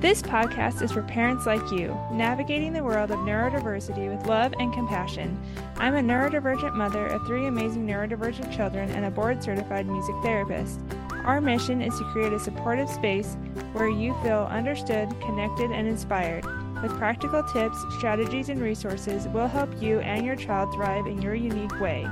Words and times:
This 0.00 0.22
podcast 0.22 0.80
is 0.80 0.92
for 0.92 1.02
parents 1.02 1.44
like 1.44 1.70
you, 1.70 1.94
navigating 2.10 2.72
the 2.72 2.82
world 2.82 3.10
of 3.10 3.18
neurodiversity 3.18 4.08
with 4.08 4.26
love 4.26 4.54
and 4.58 4.72
compassion. 4.72 5.38
I'm 5.76 5.94
a 5.94 6.00
neurodivergent 6.00 6.74
mother 6.74 7.06
of 7.08 7.26
three 7.26 7.46
amazing 7.46 7.86
neurodivergent 7.86 8.50
children 8.56 8.88
and 8.92 9.04
a 9.04 9.10
board 9.10 9.42
certified 9.42 9.86
music 9.86 10.14
therapist. 10.22 10.80
Our 11.26 11.42
mission 11.42 11.82
is 11.82 11.98
to 11.98 12.04
create 12.12 12.32
a 12.32 12.40
supportive 12.40 12.88
space 12.88 13.36
where 13.74 13.90
you 13.90 14.14
feel 14.22 14.48
understood, 14.50 15.10
connected, 15.20 15.70
and 15.70 15.86
inspired. 15.86 16.46
With 16.82 16.96
practical 16.96 17.42
tips, 17.42 17.76
strategies, 17.98 18.48
and 18.48 18.62
resources, 18.62 19.28
we'll 19.28 19.48
help 19.48 19.82
you 19.82 20.00
and 20.00 20.24
your 20.24 20.34
child 20.34 20.72
thrive 20.72 21.08
in 21.08 21.20
your 21.20 21.34
unique 21.34 21.78
way. 21.78 22.08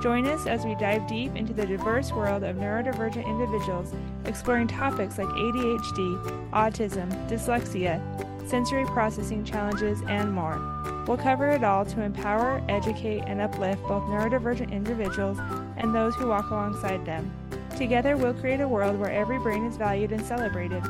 Join 0.00 0.26
us 0.26 0.46
as 0.46 0.64
we 0.64 0.76
dive 0.76 1.08
deep 1.08 1.34
into 1.34 1.52
the 1.52 1.66
diverse 1.66 2.12
world 2.12 2.44
of 2.44 2.54
neurodivergent 2.54 3.26
individuals, 3.26 3.92
exploring 4.26 4.68
topics 4.68 5.18
like 5.18 5.28
ADHD, 5.28 6.50
autism, 6.50 7.08
dyslexia, 7.28 8.00
sensory 8.48 8.84
processing 8.86 9.44
challenges, 9.44 10.02
and 10.08 10.32
more. 10.32 10.60
We'll 11.06 11.16
cover 11.16 11.48
it 11.48 11.64
all 11.64 11.84
to 11.86 12.02
empower, 12.02 12.62
educate, 12.68 13.24
and 13.26 13.40
uplift 13.40 13.82
both 13.82 14.02
neurodivergent 14.04 14.70
individuals 14.70 15.38
and 15.76 15.94
those 15.94 16.14
who 16.14 16.28
walk 16.28 16.50
alongside 16.50 17.04
them. 17.04 17.32
Together, 17.76 18.16
we'll 18.16 18.34
create 18.34 18.60
a 18.60 18.68
world 18.68 18.98
where 18.98 19.10
every 19.10 19.38
brain 19.38 19.64
is 19.64 19.76
valued 19.76 20.12
and 20.12 20.24
celebrated. 20.24 20.82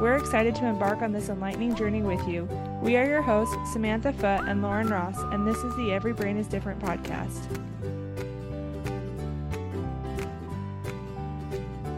We're 0.00 0.16
excited 0.16 0.54
to 0.56 0.66
embark 0.66 1.02
on 1.02 1.12
this 1.12 1.28
enlightening 1.28 1.74
journey 1.74 2.00
with 2.00 2.26
you. 2.26 2.48
We 2.82 2.96
are 2.96 3.06
your 3.06 3.22
hosts, 3.22 3.54
Samantha 3.72 4.12
Foote 4.14 4.48
and 4.48 4.62
Lauren 4.62 4.88
Ross, 4.88 5.18
and 5.18 5.46
this 5.46 5.58
is 5.58 5.76
the 5.76 5.92
Every 5.92 6.14
Brain 6.14 6.38
is 6.38 6.46
Different 6.46 6.80
podcast. 6.80 7.69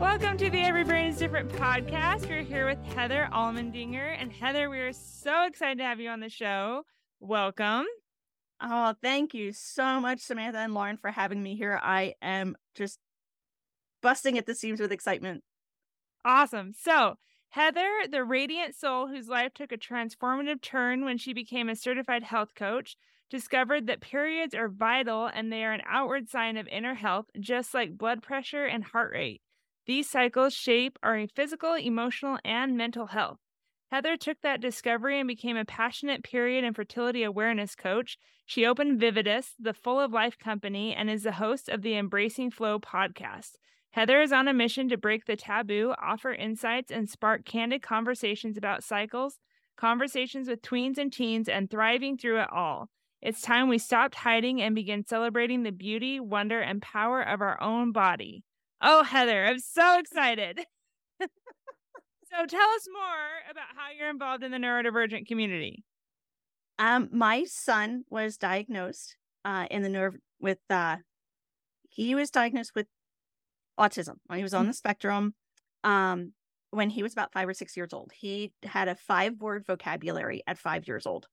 Welcome 0.02 0.36
to 0.38 0.50
the 0.50 0.60
Every 0.60 0.82
Brain 0.82 1.10
is 1.10 1.16
Different 1.16 1.48
podcast. 1.52 2.28
We're 2.28 2.42
here 2.42 2.66
with 2.66 2.84
Heather 2.96 3.28
Allmendinger. 3.32 4.20
And 4.20 4.32
Heather, 4.32 4.68
we 4.68 4.80
are 4.80 4.92
so 4.92 5.44
excited 5.44 5.78
to 5.78 5.84
have 5.84 6.00
you 6.00 6.08
on 6.10 6.18
the 6.18 6.28
show. 6.28 6.82
Welcome. 7.20 7.86
Oh, 8.60 8.96
thank 9.00 9.32
you 9.32 9.52
so 9.52 10.00
much, 10.00 10.18
Samantha 10.18 10.58
and 10.58 10.74
Lauren, 10.74 10.96
for 10.96 11.12
having 11.12 11.40
me 11.40 11.54
here. 11.54 11.78
I 11.80 12.14
am 12.20 12.56
just 12.74 12.98
busting 14.02 14.36
at 14.36 14.44
the 14.44 14.56
seams 14.56 14.80
with 14.80 14.90
excitement. 14.90 15.44
Awesome. 16.24 16.72
So, 16.72 17.14
Heather, 17.50 17.88
the 18.10 18.24
radiant 18.24 18.74
soul 18.74 19.06
whose 19.06 19.28
life 19.28 19.54
took 19.54 19.70
a 19.70 19.78
transformative 19.78 20.60
turn 20.62 21.04
when 21.04 21.16
she 21.16 21.32
became 21.32 21.68
a 21.68 21.76
certified 21.76 22.24
health 22.24 22.56
coach, 22.56 22.96
discovered 23.30 23.86
that 23.86 24.00
periods 24.00 24.52
are 24.52 24.68
vital 24.68 25.30
and 25.32 25.52
they 25.52 25.62
are 25.62 25.72
an 25.72 25.82
outward 25.88 26.28
sign 26.28 26.56
of 26.56 26.66
inner 26.66 26.94
health, 26.94 27.26
just 27.38 27.72
like 27.72 27.96
blood 27.96 28.20
pressure 28.20 28.64
and 28.64 28.82
heart 28.82 29.12
rate. 29.12 29.40
These 29.86 30.08
cycles 30.08 30.54
shape 30.54 30.98
our 31.02 31.26
physical, 31.34 31.74
emotional, 31.74 32.38
and 32.44 32.76
mental 32.76 33.06
health. 33.06 33.38
Heather 33.90 34.16
took 34.16 34.40
that 34.40 34.60
discovery 34.60 35.18
and 35.18 35.28
became 35.28 35.56
a 35.56 35.64
passionate 35.64 36.22
period 36.22 36.64
and 36.64 36.74
fertility 36.74 37.24
awareness 37.24 37.74
coach. 37.74 38.16
She 38.46 38.64
opened 38.64 39.00
Vivydus, 39.00 39.54
the 39.58 39.74
Full 39.74 40.00
of 40.00 40.12
Life 40.12 40.38
company, 40.38 40.94
and 40.94 41.10
is 41.10 41.24
the 41.24 41.32
host 41.32 41.68
of 41.68 41.82
the 41.82 41.96
Embracing 41.96 42.52
Flow 42.52 42.78
podcast. 42.78 43.56
Heather 43.90 44.22
is 44.22 44.32
on 44.32 44.48
a 44.48 44.54
mission 44.54 44.88
to 44.88 44.96
break 44.96 45.26
the 45.26 45.36
taboo, 45.36 45.94
offer 46.00 46.32
insights, 46.32 46.90
and 46.90 47.10
spark 47.10 47.44
candid 47.44 47.82
conversations 47.82 48.56
about 48.56 48.82
cycles, 48.82 49.38
conversations 49.76 50.48
with 50.48 50.62
tweens 50.62 50.96
and 50.96 51.12
teens, 51.12 51.48
and 51.48 51.70
thriving 51.70 52.16
through 52.16 52.40
it 52.40 52.48
all. 52.50 52.88
It's 53.20 53.42
time 53.42 53.68
we 53.68 53.78
stopped 53.78 54.14
hiding 54.14 54.62
and 54.62 54.74
begin 54.74 55.04
celebrating 55.04 55.64
the 55.64 55.70
beauty, 55.70 56.18
wonder, 56.18 56.60
and 56.60 56.80
power 56.80 57.20
of 57.20 57.42
our 57.42 57.60
own 57.60 57.92
body. 57.92 58.42
Oh, 58.84 59.04
Heather, 59.04 59.46
I'm 59.46 59.60
so 59.60 60.00
excited. 60.00 60.58
so 61.20 62.46
tell 62.48 62.68
us 62.70 62.88
more 62.92 63.50
about 63.50 63.68
how 63.76 63.96
you're 63.96 64.10
involved 64.10 64.42
in 64.42 64.50
the 64.50 64.58
neurodivergent 64.58 65.28
community. 65.28 65.84
Um, 66.80 67.08
my 67.12 67.44
son 67.44 68.02
was 68.10 68.36
diagnosed 68.36 69.16
uh, 69.44 69.66
in 69.70 69.82
the 69.82 69.88
nerve 69.88 70.16
with 70.40 70.58
uh, 70.68 70.96
he 71.88 72.16
was 72.16 72.30
diagnosed 72.30 72.72
with 72.74 72.88
autism. 73.78 74.16
He 74.34 74.42
was 74.42 74.52
on 74.52 74.62
mm-hmm. 74.62 74.70
the 74.70 74.74
spectrum. 74.74 75.34
Um, 75.84 76.32
when 76.70 76.90
he 76.90 77.04
was 77.04 77.12
about 77.12 77.32
five 77.32 77.48
or 77.48 77.54
six 77.54 77.76
years 77.76 77.92
old, 77.92 78.10
he 78.12 78.52
had 78.64 78.88
a 78.88 78.96
five 78.96 79.34
word 79.40 79.64
vocabulary 79.64 80.42
at 80.48 80.58
five 80.58 80.88
years 80.88 81.06
old, 81.06 81.28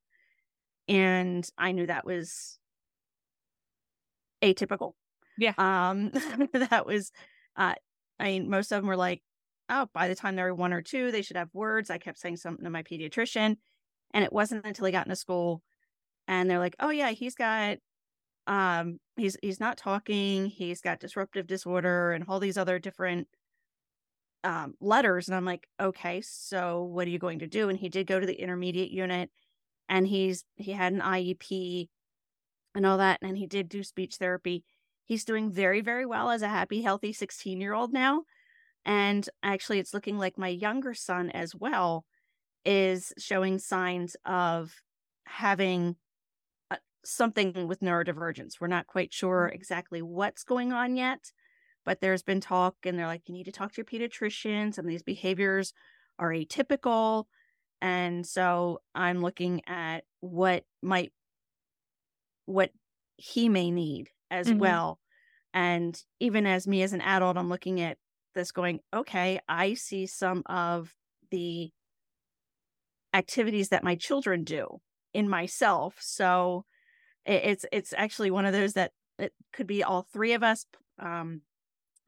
and 0.88 1.50
I 1.58 1.72
knew 1.72 1.88
that 1.88 2.06
was 2.06 2.60
atypical. 4.44 4.94
Yeah. 5.40 5.54
Um, 5.58 6.12
that 6.54 6.86
was 6.86 7.12
uh, 7.60 7.76
I 8.20 8.24
mean, 8.24 8.50
most 8.50 8.72
of 8.72 8.82
them 8.82 8.88
were 8.88 8.98
like, 8.98 9.22
oh, 9.70 9.88
by 9.94 10.08
the 10.08 10.16
time 10.16 10.36
they 10.36 10.44
were 10.44 10.56
one 10.56 10.74
or 10.74 10.82
two, 10.82 11.12
they 11.12 11.22
should 11.22 11.38
have 11.38 11.54
words. 11.54 11.92
I 11.92 12.00
kept 12.00 12.18
saying 12.18 12.38
something 12.38 12.64
to 12.64 12.72
my 12.72 12.84
pediatrician. 12.84 13.58
And 14.14 14.24
it 14.24 14.34
wasn't 14.34 14.66
until 14.66 14.86
he 14.88 14.92
got 14.92 15.06
into 15.06 15.16
school 15.16 15.62
and 16.28 16.50
they're 16.50 16.60
like, 16.60 16.76
oh 16.80 16.90
yeah, 16.90 17.12
he's 17.12 17.36
got 17.36 17.78
um 18.48 19.00
he's 19.18 19.38
he's 19.42 19.60
not 19.60 19.78
talking, 19.78 20.48
he's 20.48 20.82
got 20.82 21.00
disruptive 21.00 21.48
disorder 21.48 22.14
and 22.14 22.26
all 22.28 22.40
these 22.40 22.58
other 22.58 22.80
different 22.80 23.28
um 24.44 24.74
letters. 24.80 25.28
And 25.28 25.36
I'm 25.36 25.46
like, 25.46 25.68
okay, 25.80 26.22
so 26.22 26.84
what 26.84 27.08
are 27.08 27.12
you 27.12 27.20
going 27.20 27.40
to 27.40 27.48
do? 27.48 27.70
And 27.70 27.78
he 27.78 27.90
did 27.90 28.08
go 28.08 28.20
to 28.20 28.26
the 28.26 28.42
intermediate 28.42 28.92
unit 28.92 29.30
and 29.90 30.08
he's 30.08 30.46
he 30.56 30.72
had 30.72 30.94
an 30.94 31.02
IEP 31.02 31.90
and 32.76 32.86
all 32.86 33.00
that, 33.00 33.20
and 33.22 33.38
he 33.38 33.48
did 33.48 33.70
do 33.70 33.84
speech 33.84 34.16
therapy 34.18 34.64
He's 35.10 35.26
doing 35.26 35.52
very, 35.52 35.82
very 35.82 36.06
well 36.06 36.30
as 36.30 36.44
a 36.44 36.48
happy, 36.48 36.84
healthy 36.84 37.14
16 37.14 37.60
year 37.60 37.74
old 37.74 37.92
now. 37.92 38.26
And 38.86 39.28
actually, 39.42 39.80
it's 39.80 39.92
looking 39.92 40.20
like 40.20 40.38
my 40.38 40.50
younger 40.50 40.94
son 40.94 41.32
as 41.32 41.56
well 41.56 42.06
is 42.64 43.12
showing 43.18 43.58
signs 43.58 44.16
of 44.24 44.72
having 45.26 45.96
uh, 46.70 46.76
something 47.04 47.68
with 47.68 47.80
neurodivergence. 47.80 48.62
We're 48.62 48.68
not 48.68 48.86
quite 48.86 49.12
sure 49.12 49.48
mm-hmm. 49.48 49.56
exactly 49.56 50.04
what's 50.04 50.44
going 50.44 50.74
on 50.74 50.96
yet, 50.96 51.32
but 51.86 52.02
there's 52.02 52.22
been 52.22 52.40
talk, 52.40 52.76
and 52.86 52.98
they're 52.98 53.08
like, 53.08 53.24
you 53.26 53.34
need 53.34 53.46
to 53.46 53.52
talk 53.52 53.74
to 53.74 53.78
your 53.82 53.86
pediatrician. 53.86 54.76
Some 54.76 54.86
of 54.86 54.90
these 54.90 55.02
behaviors 55.02 55.74
are 56.20 56.30
atypical. 56.30 57.26
And 57.82 58.28
so 58.28 58.82
I'm 58.94 59.24
looking 59.24 59.64
at 59.66 60.04
what 60.20 60.66
might, 60.84 61.12
what 62.46 62.70
he 63.18 63.50
may 63.50 63.72
need 63.72 64.12
as 64.30 64.48
mm-hmm. 64.48 64.60
well. 64.60 65.00
And 65.54 66.02
even 66.20 66.46
as 66.46 66.68
me 66.68 66.84
as 66.84 66.94
an 66.94 67.02
adult, 67.02 67.38
I'm 67.38 67.50
looking 67.50 67.82
at 67.82 67.98
this 68.36 68.52
going, 68.52 68.80
okay, 68.94 69.40
I 69.48 69.74
see 69.74 70.06
some 70.06 70.44
of 70.46 70.94
the 71.32 71.72
activities 73.14 73.70
that 73.70 73.84
my 73.84 73.96
children 73.96 74.44
do 74.44 74.80
in 75.14 75.28
myself. 75.28 75.96
So 76.00 76.66
it's 77.26 77.66
it's 77.72 77.94
actually 77.98 78.32
one 78.32 78.46
of 78.46 78.54
those 78.54 78.74
that 78.74 78.92
it 79.18 79.34
could 79.54 79.68
be 79.68 79.84
all 79.84 80.08
three 80.14 80.34
of 80.34 80.44
us. 80.44 80.66
Um, 81.00 81.42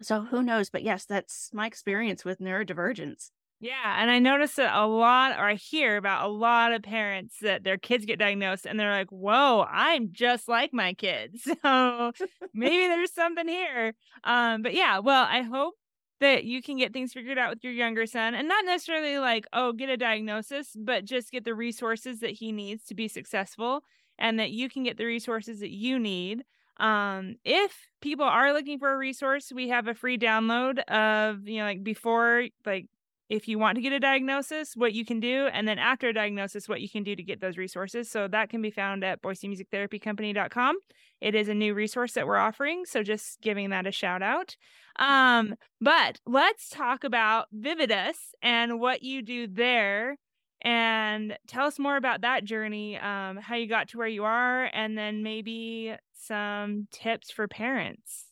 so 0.01 0.21
who 0.21 0.41
knows? 0.41 0.69
But 0.69 0.83
yes, 0.83 1.05
that's 1.05 1.49
my 1.53 1.67
experience 1.67 2.23
with 2.25 2.39
neurodivergence. 2.39 3.31
Yeah. 3.63 4.01
And 4.01 4.09
I 4.09 4.17
notice 4.17 4.55
that 4.55 4.75
a 4.75 4.87
lot, 4.87 5.33
or 5.37 5.47
I 5.47 5.53
hear 5.53 5.95
about 5.97 6.25
a 6.25 6.33
lot 6.33 6.73
of 6.73 6.81
parents 6.81 7.37
that 7.41 7.63
their 7.63 7.77
kids 7.77 8.05
get 8.05 8.17
diagnosed 8.17 8.65
and 8.65 8.79
they're 8.79 8.91
like, 8.91 9.11
whoa, 9.11 9.67
I'm 9.69 10.11
just 10.11 10.47
like 10.47 10.73
my 10.73 10.93
kids. 10.93 11.47
So 11.63 12.11
maybe 12.53 12.87
there's 12.87 13.13
something 13.13 13.47
here. 13.47 13.93
Um, 14.23 14.63
but 14.63 14.73
yeah, 14.73 14.97
well, 14.99 15.27
I 15.29 15.43
hope 15.43 15.75
that 16.19 16.43
you 16.43 16.61
can 16.63 16.77
get 16.77 16.91
things 16.91 17.13
figured 17.13 17.37
out 17.37 17.51
with 17.51 17.63
your 17.63 17.73
younger 17.73 18.05
son 18.07 18.33
and 18.33 18.47
not 18.47 18.65
necessarily 18.65 19.19
like, 19.19 19.45
oh, 19.53 19.73
get 19.73 19.89
a 19.89 19.97
diagnosis, 19.97 20.75
but 20.75 21.05
just 21.05 21.31
get 21.31 21.45
the 21.45 21.53
resources 21.53 22.19
that 22.21 22.31
he 22.31 22.51
needs 22.51 22.83
to 22.85 22.95
be 22.95 23.07
successful 23.07 23.83
and 24.17 24.39
that 24.39 24.51
you 24.51 24.69
can 24.69 24.83
get 24.83 24.97
the 24.97 25.05
resources 25.05 25.59
that 25.59 25.71
you 25.71 25.99
need. 25.99 26.43
Um, 26.77 27.35
if 27.45 27.77
people 28.01 28.25
are 28.25 28.53
looking 28.53 28.79
for 28.79 28.91
a 28.91 28.97
resource, 28.97 29.51
we 29.53 29.69
have 29.69 29.87
a 29.87 29.93
free 29.93 30.17
download 30.17 30.79
of, 30.89 31.47
you 31.47 31.59
know, 31.59 31.65
like 31.65 31.83
before, 31.83 32.45
like 32.65 32.87
if 33.31 33.47
you 33.47 33.57
want 33.57 33.77
to 33.77 33.81
get 33.81 33.93
a 33.93 33.99
diagnosis, 33.99 34.75
what 34.75 34.91
you 34.91 35.05
can 35.05 35.21
do, 35.21 35.47
and 35.53 35.65
then 35.65 35.79
after 35.79 36.09
a 36.09 36.13
diagnosis, 36.13 36.67
what 36.67 36.81
you 36.81 36.89
can 36.89 37.01
do 37.01 37.15
to 37.15 37.23
get 37.23 37.39
those 37.39 37.57
resources. 37.57 38.11
So 38.11 38.27
that 38.27 38.49
can 38.49 38.61
be 38.61 38.71
found 38.71 39.05
at 39.05 39.21
BoiseMusicTherapyCompany.com. 39.21 40.75
It 41.21 41.33
is 41.33 41.47
a 41.47 41.53
new 41.53 41.73
resource 41.73 42.11
that 42.13 42.27
we're 42.27 42.35
offering, 42.35 42.83
so 42.85 43.03
just 43.03 43.39
giving 43.39 43.69
that 43.69 43.87
a 43.87 43.91
shout 43.91 44.21
out. 44.21 44.57
Um, 44.99 45.55
but 45.79 46.19
let's 46.25 46.67
talk 46.67 47.05
about 47.05 47.47
Vivydus 47.57 48.17
and 48.41 48.81
what 48.81 49.01
you 49.01 49.21
do 49.21 49.47
there, 49.47 50.17
and 50.61 51.37
tell 51.47 51.67
us 51.67 51.79
more 51.79 51.95
about 51.95 52.21
that 52.21 52.43
journey, 52.43 52.97
um, 52.97 53.37
how 53.37 53.55
you 53.55 53.67
got 53.67 53.87
to 53.89 53.97
where 53.97 54.07
you 54.09 54.25
are, 54.25 54.65
and 54.73 54.97
then 54.97 55.23
maybe 55.23 55.95
some 56.11 56.85
tips 56.91 57.31
for 57.31 57.47
parents. 57.47 58.25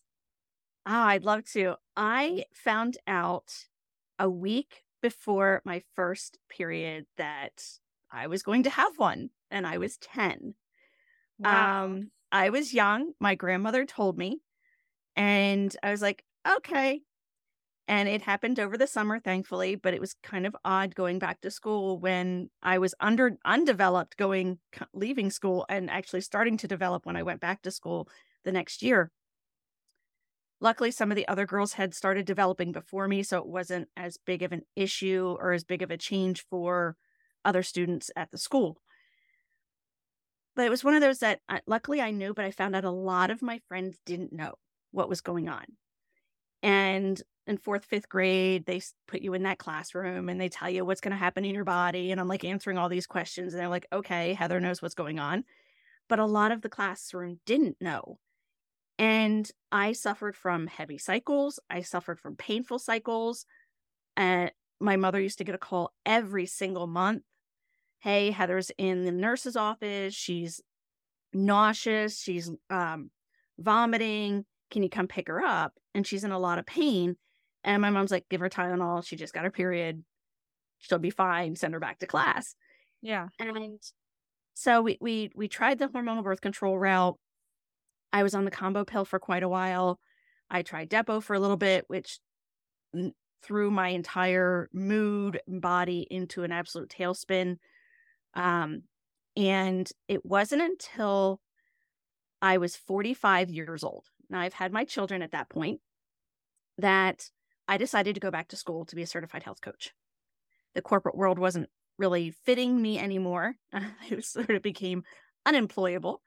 Oh, 0.85 0.91
I'd 0.91 1.23
love 1.23 1.45
to. 1.53 1.75
I 1.95 2.43
found 2.53 2.97
out 3.07 3.53
a 4.19 4.29
week 4.29 4.83
before 5.01 5.61
my 5.65 5.83
first 5.95 6.39
period 6.49 7.07
that 7.17 7.63
I 8.11 8.27
was 8.27 8.43
going 8.43 8.63
to 8.63 8.69
have 8.69 8.97
one 8.97 9.31
and 9.51 9.67
I 9.67 9.77
was 9.77 9.97
10. 9.97 10.55
Wow. 11.39 11.69
Um 11.83 12.11
I 12.31 12.49
was 12.51 12.73
young, 12.73 13.13
my 13.19 13.35
grandmother 13.35 13.85
told 13.85 14.17
me 14.17 14.41
and 15.15 15.75
I 15.83 15.91
was 15.91 16.01
like, 16.01 16.25
"Okay." 16.47 17.03
And 17.87 18.07
it 18.07 18.21
happened 18.21 18.59
over 18.59 18.77
the 18.77 18.85
summer, 18.87 19.19
thankfully, 19.19 19.75
but 19.75 19.93
it 19.95 19.99
was 20.01 20.13
kind 20.21 20.45
of 20.45 20.55
odd 20.63 20.93
going 20.95 21.17
back 21.19 21.41
to 21.41 21.51
school 21.51 21.99
when 21.99 22.51
I 22.61 22.77
was 22.77 22.93
under 22.99 23.37
undeveloped 23.45 24.15
going 24.17 24.59
leaving 24.93 25.31
school 25.31 25.65
and 25.69 25.89
actually 25.89 26.21
starting 26.21 26.57
to 26.57 26.67
develop 26.67 27.05
when 27.05 27.15
I 27.15 27.23
went 27.23 27.41
back 27.41 27.63
to 27.63 27.71
school 27.71 28.07
the 28.43 28.51
next 28.51 28.83
year. 28.83 29.11
Luckily, 30.61 30.91
some 30.91 31.11
of 31.11 31.15
the 31.15 31.27
other 31.27 31.45
girls 31.45 31.73
had 31.73 31.93
started 31.93 32.25
developing 32.25 32.71
before 32.71 33.07
me, 33.07 33.23
so 33.23 33.37
it 33.37 33.47
wasn't 33.47 33.87
as 33.95 34.17
big 34.17 34.43
of 34.43 34.51
an 34.51 34.63
issue 34.75 35.37
or 35.39 35.53
as 35.53 35.63
big 35.63 35.81
of 35.81 35.91
a 35.91 35.97
change 35.97 36.45
for 36.49 36.97
other 37.45 37.63
students 37.63 38.11
at 38.15 38.31
the 38.31 38.37
school. 38.37 38.77
But 40.55 40.65
it 40.65 40.69
was 40.69 40.83
one 40.83 40.95
of 40.95 41.01
those 41.01 41.19
that 41.19 41.39
uh, 41.47 41.59
luckily 41.65 42.01
I 42.01 42.11
knew, 42.11 42.33
but 42.33 42.43
I 42.43 42.51
found 42.51 42.75
out 42.75 42.83
a 42.83 42.91
lot 42.91 43.31
of 43.31 43.41
my 43.41 43.61
friends 43.69 43.97
didn't 44.05 44.33
know 44.33 44.55
what 44.91 45.07
was 45.07 45.21
going 45.21 45.47
on. 45.47 45.63
And 46.61 47.21
in 47.47 47.57
fourth, 47.57 47.85
fifth 47.85 48.09
grade, 48.09 48.65
they 48.65 48.81
put 49.07 49.21
you 49.21 49.33
in 49.33 49.43
that 49.43 49.57
classroom 49.57 50.27
and 50.27 50.39
they 50.39 50.49
tell 50.49 50.69
you 50.69 50.83
what's 50.83 51.01
going 51.01 51.11
to 51.11 51.17
happen 51.17 51.45
in 51.45 51.55
your 51.55 51.63
body. 51.63 52.11
And 52.11 52.19
I'm 52.19 52.27
like 52.27 52.43
answering 52.43 52.77
all 52.77 52.89
these 52.89 53.07
questions. 53.07 53.53
And 53.53 53.61
they're 53.61 53.69
like, 53.69 53.87
okay, 53.93 54.33
Heather 54.33 54.59
knows 54.59 54.81
what's 54.81 54.95
going 54.95 55.19
on. 55.19 55.45
But 56.09 56.19
a 56.19 56.25
lot 56.25 56.51
of 56.51 56.61
the 56.61 56.69
classroom 56.69 57.39
didn't 57.45 57.77
know. 57.79 58.19
And 58.99 59.49
I 59.71 59.93
suffered 59.93 60.35
from 60.35 60.67
heavy 60.67 60.97
cycles. 60.97 61.59
I 61.69 61.81
suffered 61.81 62.19
from 62.19 62.35
painful 62.35 62.79
cycles. 62.79 63.45
And 64.17 64.51
my 64.81 64.97
mother 64.97 65.21
used 65.21 65.37
to 65.37 65.45
get 65.45 65.55
a 65.55 65.59
call 65.59 65.93
every 66.05 66.45
single 66.45 66.85
month. 66.85 67.23
Hey, 68.01 68.31
Heather's 68.31 68.71
in 68.77 69.05
the 69.05 69.11
nurse's 69.11 69.55
office. 69.55 70.13
She's 70.13 70.61
nauseous. 71.33 72.19
She's 72.19 72.51
um, 72.69 73.09
vomiting. 73.57 74.45
Can 74.69 74.83
you 74.83 74.89
come 74.89 75.07
pick 75.07 75.29
her 75.29 75.41
up? 75.41 75.73
And 75.95 76.05
she's 76.05 76.25
in 76.25 76.31
a 76.31 76.39
lot 76.39 76.59
of 76.59 76.65
pain. 76.65 77.15
And 77.63 77.81
my 77.81 77.89
mom's 77.89 78.11
like, 78.11 78.27
give 78.29 78.41
her 78.41 78.49
Tylenol. 78.49 79.05
She 79.05 79.15
just 79.15 79.33
got 79.33 79.45
her 79.45 79.51
period. 79.51 80.03
She'll 80.77 80.99
be 80.99 81.09
fine. 81.09 81.55
Send 81.55 81.73
her 81.73 81.79
back 81.79 81.99
to 81.99 82.07
class. 82.07 82.53
Yeah. 83.01 83.27
And 83.39 83.79
so 84.55 84.81
we 84.81 84.97
we 84.99 85.31
we 85.35 85.47
tried 85.47 85.79
the 85.79 85.87
hormonal 85.87 86.23
birth 86.23 86.41
control 86.41 86.77
route. 86.77 87.17
I 88.11 88.23
was 88.23 88.33
on 88.33 88.45
the 88.45 88.51
combo 88.51 88.83
pill 88.85 89.05
for 89.05 89.19
quite 89.19 89.43
a 89.43 89.49
while. 89.49 89.99
I 90.49 90.61
tried 90.61 90.89
Depo 90.89 91.21
for 91.21 91.35
a 91.35 91.39
little 91.39 91.57
bit, 91.57 91.85
which 91.87 92.19
threw 93.43 93.71
my 93.71 93.89
entire 93.89 94.69
mood 94.73 95.39
and 95.47 95.61
body 95.61 96.07
into 96.09 96.43
an 96.43 96.51
absolute 96.51 96.89
tailspin. 96.89 97.57
Um, 98.33 98.83
and 99.37 99.89
it 100.07 100.25
wasn't 100.25 100.61
until 100.61 101.39
I 102.41 102.57
was 102.57 102.75
45 102.75 103.49
years 103.49 103.83
old. 103.83 104.05
Now, 104.29 104.39
I've 104.39 104.53
had 104.53 104.71
my 104.71 104.85
children 104.85 105.21
at 105.21 105.31
that 105.31 105.49
point 105.49 105.81
that 106.77 107.29
I 107.67 107.77
decided 107.77 108.15
to 108.15 108.21
go 108.21 108.31
back 108.31 108.49
to 108.49 108.55
school 108.55 108.85
to 108.85 108.95
be 108.95 109.03
a 109.03 109.07
certified 109.07 109.43
health 109.43 109.61
coach. 109.61 109.93
The 110.75 110.81
corporate 110.81 111.17
world 111.17 111.39
wasn't 111.39 111.69
really 111.97 112.31
fitting 112.45 112.81
me 112.81 112.97
anymore. 112.97 113.55
it 114.09 114.25
sort 114.25 114.51
of 114.51 114.61
became 114.61 115.03
unemployable 115.45 116.21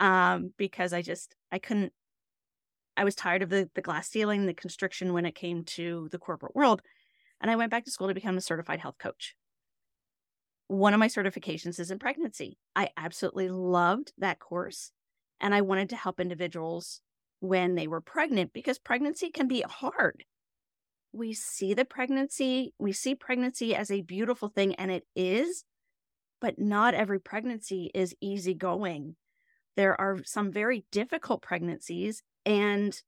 um, 0.00 0.52
because 0.56 0.92
I 0.92 1.02
just 1.02 1.34
I 1.50 1.58
couldn't. 1.58 1.92
I 2.96 3.04
was 3.04 3.14
tired 3.14 3.42
of 3.42 3.50
the 3.50 3.68
the 3.74 3.82
glass 3.82 4.08
ceiling, 4.08 4.46
the 4.46 4.54
constriction 4.54 5.12
when 5.12 5.26
it 5.26 5.34
came 5.34 5.64
to 5.64 6.08
the 6.12 6.18
corporate 6.18 6.54
world, 6.54 6.82
and 7.40 7.50
I 7.50 7.56
went 7.56 7.70
back 7.70 7.84
to 7.84 7.90
school 7.90 8.08
to 8.08 8.14
become 8.14 8.36
a 8.36 8.42
certified 8.42 8.80
health 8.80 8.98
coach. 8.98 9.34
One 10.68 10.94
of 10.94 11.00
my 11.00 11.08
certifications 11.08 11.78
is 11.78 11.90
in 11.90 11.98
pregnancy. 11.98 12.58
I 12.74 12.90
absolutely 12.96 13.48
loved 13.48 14.12
that 14.18 14.40
course, 14.40 14.90
and 15.40 15.54
I 15.54 15.60
wanted 15.60 15.90
to 15.90 15.96
help 15.96 16.20
individuals 16.20 17.00
when 17.40 17.74
they 17.74 17.86
were 17.86 18.00
pregnant 18.00 18.52
because 18.52 18.78
pregnancy 18.78 19.30
can 19.30 19.46
be 19.46 19.62
hard. 19.62 20.24
We 21.12 21.32
see 21.32 21.72
the 21.72 21.84
pregnancy, 21.84 22.74
we 22.78 22.92
see 22.92 23.14
pregnancy 23.14 23.74
as 23.74 23.90
a 23.90 24.02
beautiful 24.02 24.48
thing, 24.48 24.74
and 24.74 24.90
it 24.90 25.04
is, 25.14 25.64
but 26.40 26.58
not 26.58 26.94
every 26.94 27.20
pregnancy 27.20 27.90
is 27.94 28.14
easygoing 28.20 29.16
there 29.76 30.00
are 30.00 30.18
some 30.24 30.50
very 30.50 30.84
difficult 30.90 31.42
pregnancies, 31.42 32.22
and 32.44 33.00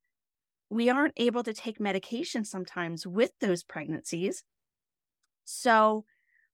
we 0.71 0.91
aren't 0.91 1.15
able 1.17 1.43
to 1.43 1.55
take 1.55 1.81
medication 1.81 2.45
sometimes 2.45 3.07
with 3.07 3.33
those 3.41 3.63
pregnancies. 3.63 4.45
So, 5.45 6.05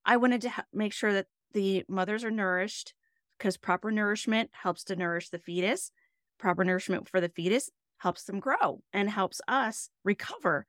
I 0.05 0.17
wanted 0.17 0.41
to 0.41 0.49
ha- 0.49 0.65
make 0.71 0.93
sure 0.93 1.13
that 1.13 1.27
the 1.51 1.83
mothers 1.87 2.23
are 2.23 2.31
nourished 2.31 2.93
because 3.37 3.57
proper 3.57 3.91
nourishment 3.91 4.51
helps 4.53 4.83
to 4.85 4.95
nourish 4.95 5.29
the 5.29 5.39
fetus. 5.39 5.91
Proper 6.37 6.63
nourishment 6.63 7.09
for 7.09 7.19
the 7.19 7.29
fetus 7.29 7.71
helps 7.97 8.23
them 8.23 8.39
grow 8.39 8.81
and 8.93 9.09
helps 9.09 9.41
us 9.47 9.89
recover. 10.03 10.65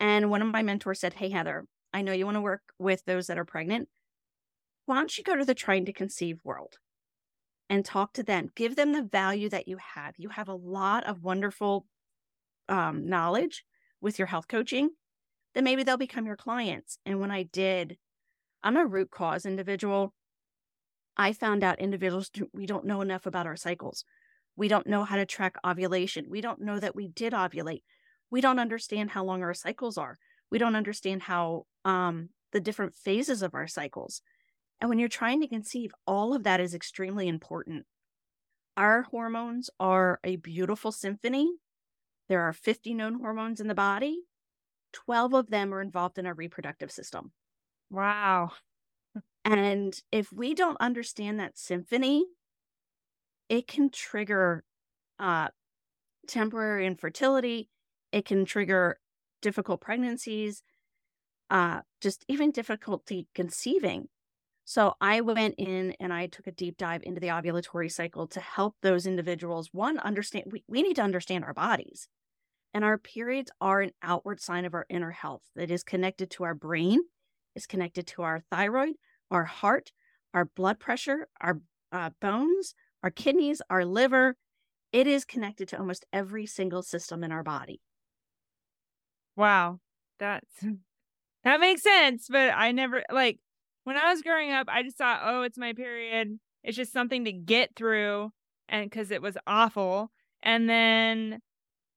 And 0.00 0.30
one 0.30 0.42
of 0.42 0.48
my 0.48 0.62
mentors 0.62 1.00
said, 1.00 1.14
Hey, 1.14 1.30
Heather, 1.30 1.66
I 1.92 2.02
know 2.02 2.12
you 2.12 2.24
want 2.26 2.36
to 2.36 2.40
work 2.42 2.62
with 2.78 3.04
those 3.04 3.26
that 3.26 3.38
are 3.38 3.44
pregnant. 3.44 3.88
Why 4.86 4.96
don't 4.96 5.16
you 5.16 5.24
go 5.24 5.36
to 5.36 5.44
the 5.44 5.54
trying 5.54 5.84
to 5.86 5.92
conceive 5.92 6.40
world? 6.44 6.78
And 7.68 7.84
talk 7.84 8.12
to 8.14 8.22
them. 8.22 8.50
Give 8.54 8.76
them 8.76 8.92
the 8.92 9.02
value 9.02 9.48
that 9.48 9.68
you 9.68 9.78
have. 9.94 10.14
You 10.18 10.28
have 10.30 10.48
a 10.48 10.54
lot 10.54 11.04
of 11.04 11.22
wonderful 11.22 11.86
um, 12.68 13.08
knowledge 13.08 13.64
with 14.00 14.18
your 14.18 14.26
health 14.26 14.48
coaching. 14.48 14.90
Then 15.54 15.64
maybe 15.64 15.82
they'll 15.82 15.96
become 15.96 16.26
your 16.26 16.36
clients. 16.36 16.98
And 17.06 17.20
when 17.20 17.30
I 17.30 17.44
did, 17.44 17.96
I'm 18.62 18.76
a 18.76 18.86
root 18.86 19.10
cause 19.10 19.46
individual. 19.46 20.12
I 21.16 21.32
found 21.32 21.62
out 21.62 21.78
individuals, 21.78 22.30
we 22.52 22.66
don't 22.66 22.86
know 22.86 23.00
enough 23.00 23.26
about 23.26 23.46
our 23.46 23.56
cycles. 23.56 24.04
We 24.56 24.68
don't 24.68 24.86
know 24.86 25.04
how 25.04 25.16
to 25.16 25.26
track 25.26 25.56
ovulation. 25.64 26.26
We 26.28 26.40
don't 26.40 26.60
know 26.60 26.78
that 26.78 26.96
we 26.96 27.08
did 27.08 27.32
ovulate. 27.32 27.82
We 28.30 28.40
don't 28.40 28.58
understand 28.58 29.10
how 29.10 29.24
long 29.24 29.42
our 29.42 29.54
cycles 29.54 29.96
are. 29.96 30.18
We 30.50 30.58
don't 30.58 30.76
understand 30.76 31.22
how 31.22 31.66
um, 31.84 32.30
the 32.52 32.60
different 32.60 32.94
phases 32.94 33.42
of 33.42 33.54
our 33.54 33.66
cycles. 33.66 34.22
And 34.80 34.90
when 34.90 34.98
you're 34.98 35.08
trying 35.08 35.40
to 35.40 35.48
conceive, 35.48 35.94
all 36.06 36.34
of 36.34 36.42
that 36.44 36.60
is 36.60 36.74
extremely 36.74 37.28
important. 37.28 37.86
Our 38.76 39.02
hormones 39.02 39.70
are 39.78 40.20
a 40.24 40.36
beautiful 40.36 40.92
symphony. 40.92 41.52
There 42.28 42.40
are 42.40 42.52
50 42.52 42.94
known 42.94 43.14
hormones 43.14 43.60
in 43.60 43.68
the 43.68 43.74
body. 43.74 44.18
12 44.92 45.34
of 45.34 45.50
them 45.50 45.72
are 45.72 45.80
involved 45.80 46.18
in 46.18 46.26
our 46.26 46.34
reproductive 46.34 46.90
system. 46.90 47.32
Wow. 47.90 48.52
And 49.46 49.94
if 50.10 50.32
we 50.32 50.54
don't 50.54 50.78
understand 50.80 51.38
that 51.38 51.58
symphony, 51.58 52.24
it 53.50 53.66
can 53.66 53.90
trigger 53.90 54.64
uh, 55.18 55.48
temporary 56.26 56.86
infertility. 56.86 57.68
It 58.10 58.24
can 58.24 58.46
trigger 58.46 58.98
difficult 59.42 59.82
pregnancies, 59.82 60.62
uh, 61.50 61.80
just 62.00 62.24
even 62.28 62.50
difficulty 62.50 63.28
conceiving. 63.34 64.08
So 64.64 64.94
I 65.00 65.20
went 65.20 65.56
in 65.58 65.94
and 66.00 66.12
I 66.12 66.26
took 66.26 66.46
a 66.46 66.52
deep 66.52 66.78
dive 66.78 67.02
into 67.04 67.20
the 67.20 67.28
ovulatory 67.28 67.92
cycle 67.92 68.26
to 68.28 68.40
help 68.40 68.76
those 68.80 69.06
individuals. 69.06 69.68
One, 69.72 69.98
understand 69.98 70.46
we, 70.50 70.64
we 70.66 70.82
need 70.82 70.96
to 70.96 71.02
understand 71.02 71.44
our 71.44 71.52
bodies. 71.52 72.08
And 72.72 72.84
our 72.84 72.98
periods 72.98 73.52
are 73.60 73.82
an 73.82 73.92
outward 74.02 74.40
sign 74.40 74.64
of 74.64 74.74
our 74.74 74.86
inner 74.88 75.12
health 75.12 75.42
that 75.54 75.70
is 75.70 75.84
connected 75.84 76.30
to 76.32 76.44
our 76.44 76.54
brain, 76.54 77.00
is 77.54 77.66
connected 77.66 78.06
to 78.08 78.22
our 78.22 78.40
thyroid, 78.50 78.94
our 79.30 79.44
heart, 79.44 79.92
our 80.32 80.46
blood 80.46 80.80
pressure, 80.80 81.28
our 81.40 81.60
uh, 81.92 82.10
bones, 82.20 82.74
our 83.02 83.10
kidneys, 83.10 83.62
our 83.70 83.84
liver. 83.84 84.36
It 84.92 85.06
is 85.06 85.24
connected 85.24 85.68
to 85.68 85.78
almost 85.78 86.06
every 86.12 86.46
single 86.46 86.82
system 86.82 87.22
in 87.22 87.30
our 87.30 87.44
body. 87.44 87.80
Wow. 89.36 89.80
That's 90.18 90.64
that 91.44 91.60
makes 91.60 91.82
sense, 91.82 92.28
but 92.30 92.52
I 92.54 92.72
never 92.72 93.04
like 93.10 93.38
when 93.84 93.96
I 93.96 94.10
was 94.10 94.22
growing 94.22 94.50
up, 94.50 94.66
I 94.68 94.82
just 94.82 94.98
thought, 94.98 95.20
oh, 95.24 95.42
it's 95.42 95.58
my 95.58 95.72
period. 95.72 96.38
It's 96.62 96.76
just 96.76 96.92
something 96.92 97.24
to 97.26 97.32
get 97.32 97.76
through, 97.76 98.30
and 98.68 98.90
because 98.90 99.10
it 99.10 99.22
was 99.22 99.36
awful. 99.46 100.10
And 100.42 100.68
then 100.68 101.40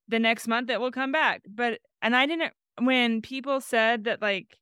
the 0.08 0.20
next 0.20 0.48
month 0.48 0.70
it 0.70 0.80
will 0.80 0.92
come 0.92 1.12
back. 1.12 1.42
But, 1.50 1.80
and 2.02 2.16
I 2.16 2.26
didn't, 2.26 2.54
when 2.80 3.22
people 3.22 3.60
said 3.60 4.06
that 4.06 4.22
like 4.22 4.58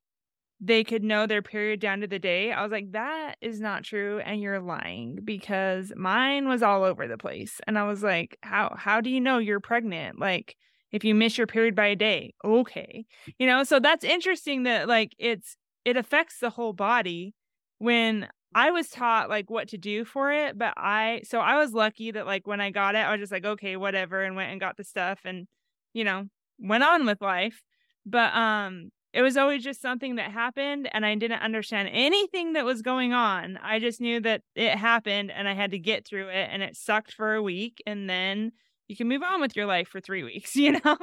they 0.59 0.83
could 0.83 1.03
know 1.03 1.27
their 1.27 1.41
period 1.41 1.79
down 1.79 2.01
to 2.01 2.07
the 2.07 2.17
day, 2.17 2.51
I 2.51 2.63
was 2.63 2.71
like, 2.71 2.93
that 2.93 3.35
is 3.41 3.59
not 3.59 3.83
true. 3.83 4.19
And 4.19 4.41
you're 4.41 4.59
lying 4.59 5.19
because 5.23 5.91
mine 5.95 6.47
was 6.47 6.63
all 6.63 6.83
over 6.83 7.07
the 7.07 7.17
place. 7.17 7.59
And 7.67 7.77
I 7.77 7.83
was 7.83 8.01
like, 8.01 8.37
how, 8.41 8.73
how 8.77 9.01
do 9.01 9.09
you 9.09 9.19
know 9.19 9.37
you're 9.37 9.59
pregnant? 9.59 10.19
Like, 10.19 10.55
if 10.91 11.03
you 11.03 11.13
miss 11.13 11.37
your 11.37 11.47
period 11.47 11.75
by 11.75 11.87
a 11.87 11.95
day, 11.95 12.33
okay. 12.43 13.05
You 13.37 13.47
know, 13.47 13.63
so 13.63 13.79
that's 13.79 14.03
interesting 14.03 14.63
that 14.63 14.87
like 14.87 15.13
it's, 15.19 15.57
it 15.85 15.95
affects 15.95 16.39
the 16.39 16.49
whole 16.49 16.73
body 16.73 17.33
when 17.77 18.27
I 18.53 18.71
was 18.71 18.89
taught 18.89 19.29
like 19.29 19.49
what 19.49 19.67
to 19.69 19.77
do 19.77 20.05
for 20.05 20.31
it, 20.31 20.57
but 20.57 20.73
I 20.77 21.21
so 21.25 21.39
I 21.39 21.57
was 21.57 21.73
lucky 21.73 22.11
that 22.11 22.25
like 22.25 22.47
when 22.47 22.61
I 22.61 22.71
got 22.71 22.95
it, 22.95 22.99
I 22.99 23.11
was 23.11 23.19
just 23.19 23.31
like, 23.31 23.45
okay, 23.45 23.75
whatever, 23.77 24.23
and 24.23 24.35
went 24.35 24.51
and 24.51 24.59
got 24.59 24.77
the 24.77 24.83
stuff 24.83 25.19
and 25.25 25.47
you 25.93 26.03
know, 26.03 26.25
went 26.59 26.83
on 26.83 27.05
with 27.05 27.21
life. 27.21 27.61
But 28.05 28.33
um 28.35 28.91
it 29.13 29.21
was 29.21 29.37
always 29.37 29.63
just 29.63 29.81
something 29.81 30.15
that 30.15 30.31
happened 30.31 30.89
and 30.91 31.05
I 31.05 31.15
didn't 31.15 31.41
understand 31.41 31.89
anything 31.91 32.53
that 32.53 32.65
was 32.65 32.81
going 32.81 33.13
on. 33.13 33.57
I 33.63 33.79
just 33.79 34.01
knew 34.01 34.19
that 34.21 34.41
it 34.55 34.75
happened 34.77 35.31
and 35.31 35.47
I 35.47 35.53
had 35.53 35.71
to 35.71 35.79
get 35.79 36.05
through 36.05 36.27
it 36.29 36.49
and 36.51 36.61
it 36.61 36.75
sucked 36.75 37.13
for 37.13 37.33
a 37.33 37.41
week 37.41 37.81
and 37.87 38.09
then 38.09 38.51
you 38.89 38.95
can 38.97 39.07
move 39.07 39.23
on 39.23 39.39
with 39.39 39.55
your 39.55 39.67
life 39.67 39.87
for 39.87 40.01
3 40.01 40.23
weeks, 40.31 40.55
you 40.55 40.79
know? 40.83 40.97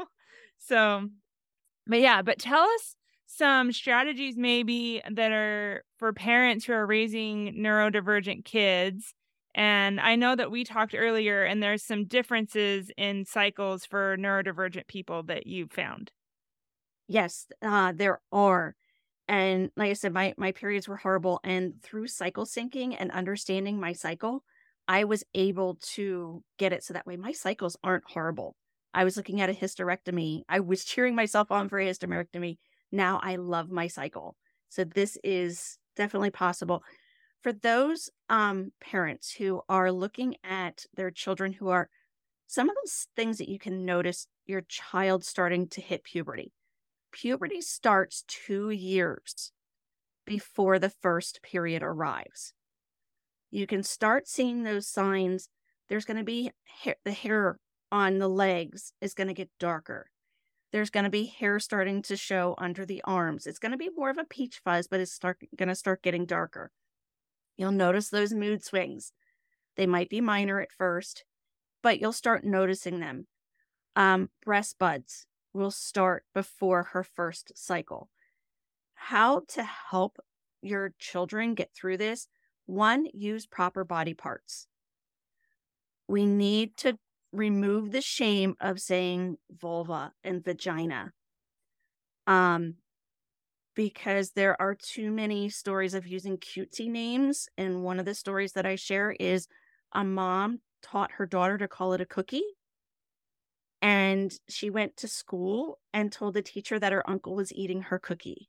So 0.59 1.09
but 1.87 2.01
yeah, 2.01 2.23
but 2.23 2.39
tell 2.39 2.63
us 2.63 2.97
some 3.37 3.73
strategies 3.73 4.37
maybe 4.37 5.03
that 5.11 5.33
are 5.33 5.85
for 5.99 6.13
parents 6.13 6.65
who 6.65 6.73
are 6.73 6.87
raising 6.87 7.55
neurodivergent 7.55 8.45
kids. 8.45 9.15
And 9.55 10.01
I 10.01 10.17
know 10.17 10.35
that 10.37 10.51
we 10.51 10.65
talked 10.65 10.95
earlier, 10.95 11.45
and 11.45 11.63
there's 11.63 11.83
some 11.83 12.07
differences 12.07 12.91
in 12.97 13.25
cycles 13.25 13.85
for 13.85 14.17
neurodivergent 14.17 14.87
people 14.87 15.23
that 15.25 15.47
you 15.47 15.69
found. 15.69 16.13
Yes, 17.09 17.47
uh, 17.63 17.93
there 17.95 18.21
are. 18.33 18.75
And 19.29 19.71
like 19.77 19.91
I 19.91 19.95
said, 19.95 20.13
my 20.13 20.35
my 20.37 20.53
periods 20.53 20.89
were 20.89 20.97
horrible. 20.97 21.41
And 21.45 21.83
through 21.83 22.09
cycle 22.09 22.45
syncing 22.45 22.97
and 22.99 23.11
understanding 23.13 23.79
my 23.81 23.93
cycle, 23.93 24.45
I 24.89 25.05
was 25.05 25.25
able 25.35 25.77
to 25.95 26.43
get 26.59 26.73
it 26.73 26.85
so 26.85 26.95
that 26.95 27.07
way 27.07 27.17
my 27.17 27.33
cycles 27.33 27.77
aren't 27.85 28.11
horrible. 28.11 28.57
I 28.95 29.05
was 29.05 29.17
looking 29.17 29.41
at 29.41 29.51
a 29.51 29.55
hysterectomy. 29.55 30.43
I 30.49 30.61
was 30.61 30.85
cheering 30.87 31.15
myself 31.15 31.51
on 31.51 31.69
for 31.69 31.79
a 31.79 31.89
hysterectomy. 31.89 32.59
Now 32.93 33.19
I 33.23 33.37
love 33.37 33.71
my 33.71 33.89
cycle. 33.89 34.37
So 34.69 34.85
this 34.85 35.19
is 35.25 35.79
definitely 35.97 36.31
possible. 36.31 36.83
For 37.43 37.53
those 37.53 38.11
um, 38.29 38.73
parents 38.81 39.33
who 39.33 39.63
are 39.69 39.91
looking 39.91 40.37
at 40.45 40.87
their 40.95 41.11
children 41.11 41.55
who 41.55 41.69
are 41.69 41.89
some 42.47 42.69
of 42.69 42.77
those 42.77 43.09
things 43.17 43.39
that 43.39 43.49
you 43.49 43.59
can 43.59 43.85
notice 43.85 44.27
your 44.47 44.61
child 44.61 45.25
starting 45.25 45.67
to 45.69 45.81
hit 45.81 46.05
puberty. 46.05 46.53
Puberty 47.11 47.61
starts 47.61 48.25
two 48.29 48.71
years 48.71 49.53
before 50.27 50.79
the 50.79 50.91
first 50.91 51.43
period 51.43 51.83
arrives. 51.83 52.53
You 53.51 53.67
can 53.67 53.83
start 53.83 54.29
seeing 54.29 54.63
those 54.63 54.87
signs. 54.87 55.49
There's 55.89 56.05
going 56.05 56.19
to 56.19 56.25
be 56.25 56.53
hair, 56.83 56.97
the 57.05 57.13
hair 57.13 57.59
on 57.91 58.19
the 58.19 58.29
legs 58.29 58.93
is 59.01 59.15
going 59.15 59.29
to 59.29 59.35
get 59.35 59.51
darker. 59.59 60.11
There's 60.73 60.91
going 60.91 61.05
to 61.05 61.11
be 61.11 61.27
hair 61.27 61.61
starting 61.61 62.01
to 62.03 62.17
show 62.17 62.55
under 62.57 62.87
the 62.87 63.03
arms. 63.05 63.47
It's 63.47 63.59
going 63.59 63.73
to 63.73 63.79
be 63.79 63.91
more 63.95 64.09
of 64.11 64.19
a 64.19 64.25
peach 64.25 64.61
fuzz, 64.65 64.87
but 64.89 65.01
it's 65.01 65.13
start, 65.13 65.39
going 65.57 65.69
to 65.69 65.75
start 65.75 66.03
getting 66.03 66.25
darker. 66.25 66.71
You'll 67.57 67.73
notice 67.73 68.09
those 68.09 68.33
mood 68.33 68.65
swings. 68.65 69.13
They 69.77 69.87
might 69.87 70.09
be 70.09 70.21
minor 70.21 70.61
at 70.61 70.73
first, 70.73 71.25
but 71.83 72.01
you'll 72.01 72.13
start 72.13 72.45
noticing 72.45 73.01
them. 73.01 73.27
Um, 73.95 74.31
breast 74.45 74.79
buds 74.79 75.27
will 75.53 75.71
start 75.71 76.25
before 76.35 76.85
her 76.85 77.03
first 77.03 77.53
cycle. 77.55 78.09
How 78.95 79.43
to 79.49 79.63
help 79.63 80.19
your 80.63 80.95
children 80.99 81.55
get 81.55 81.71
through 81.75 81.99
this? 81.99 82.29
One, 82.65 83.07
use 83.13 83.45
proper 83.45 83.85
body 83.85 84.15
parts. 84.15 84.67
We 86.09 86.25
need 86.25 86.77
to 86.79 86.99
remove 87.33 87.91
the 87.91 88.01
shame 88.01 88.55
of 88.61 88.81
saying 88.81 89.37
vulva 89.51 90.13
and 90.23 90.45
vagina. 90.45 91.13
Um, 92.27 92.75
because 93.75 94.33
there 94.33 94.61
are 94.61 94.75
too 94.75 95.11
many 95.11 95.49
stories 95.49 95.95
of 95.95 96.07
using 96.07 96.37
cutesy 96.37 96.91
names. 96.91 97.49
And 97.57 97.83
one 97.83 97.99
of 97.99 98.05
the 98.05 98.15
stories 98.15 98.53
that 98.53 98.67
I 98.67 98.77
share 98.77 99.13
is 99.19 99.49
a 99.93 100.05
mom 100.05 100.61
taught 100.83 101.13
her 101.13 101.27
daughter 101.27 101.59
to 101.59 101.69
call 101.69 101.95
it 101.95 102.01
a 102.01 102.07
cookie. 102.07 102.45
And 103.81 104.33
she 104.49 104.71
went 104.71 104.97
to 104.99 105.09
school 105.09 105.79
and 105.93 106.13
told 106.13 106.35
the 106.35 106.43
teacher 106.43 106.79
that 106.79 106.93
her 106.93 107.09
uncle 107.09 107.35
was 107.35 107.53
eating 107.53 107.83
her 107.83 107.99
cookie. 107.99 108.49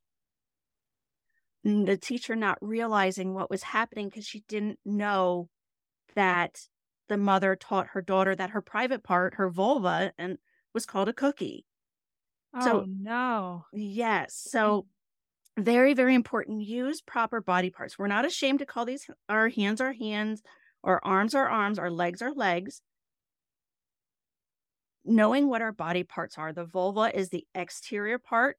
And 1.63 1.87
the 1.87 1.97
teacher 1.97 2.35
not 2.35 2.57
realizing 2.61 3.33
what 3.33 3.49
was 3.49 3.63
happening 3.63 4.09
because 4.09 4.27
she 4.27 4.43
didn't 4.47 4.79
know 4.85 5.49
that 6.15 6.67
the 7.13 7.17
mother 7.17 7.55
taught 7.55 7.89
her 7.89 8.01
daughter 8.01 8.36
that 8.36 8.50
her 8.50 8.62
private 8.62 9.03
part, 9.03 9.36
her 9.36 9.48
vulva, 9.48 10.12
and 10.17 10.39
was 10.74 10.88
called 10.88 11.08
a 11.08 11.13
cookie. 11.13 11.63
Oh 12.55 12.65
so, 12.65 12.86
no. 12.88 13.65
Yes. 13.72 14.36
So 14.36 14.88
very, 15.55 15.93
very 15.93 16.15
important. 16.15 16.63
Use 16.63 17.01
proper 17.01 17.39
body 17.39 17.70
parts. 17.70 18.00
We're 18.00 18.08
not 18.08 18.25
ashamed 18.25 18.60
to 18.60 18.65
call 18.65 18.86
these 18.86 19.08
our 19.29 19.50
hands 19.50 19.79
our 19.79 19.93
hands, 19.93 20.41
our 20.84 21.00
arms 21.03 21.36
our 21.36 21.48
arms, 21.48 21.77
our 21.77 21.91
legs 21.91 22.24
our 22.24 22.34
legs. 22.34 22.82
Knowing 25.05 25.48
what 25.48 25.62
our 25.62 25.72
body 25.72 26.03
parts 26.03 26.39
are. 26.39 26.51
The 26.51 26.65
vulva 26.65 27.15
is 27.15 27.29
the 27.29 27.46
exterior 27.53 28.17
part. 28.17 28.58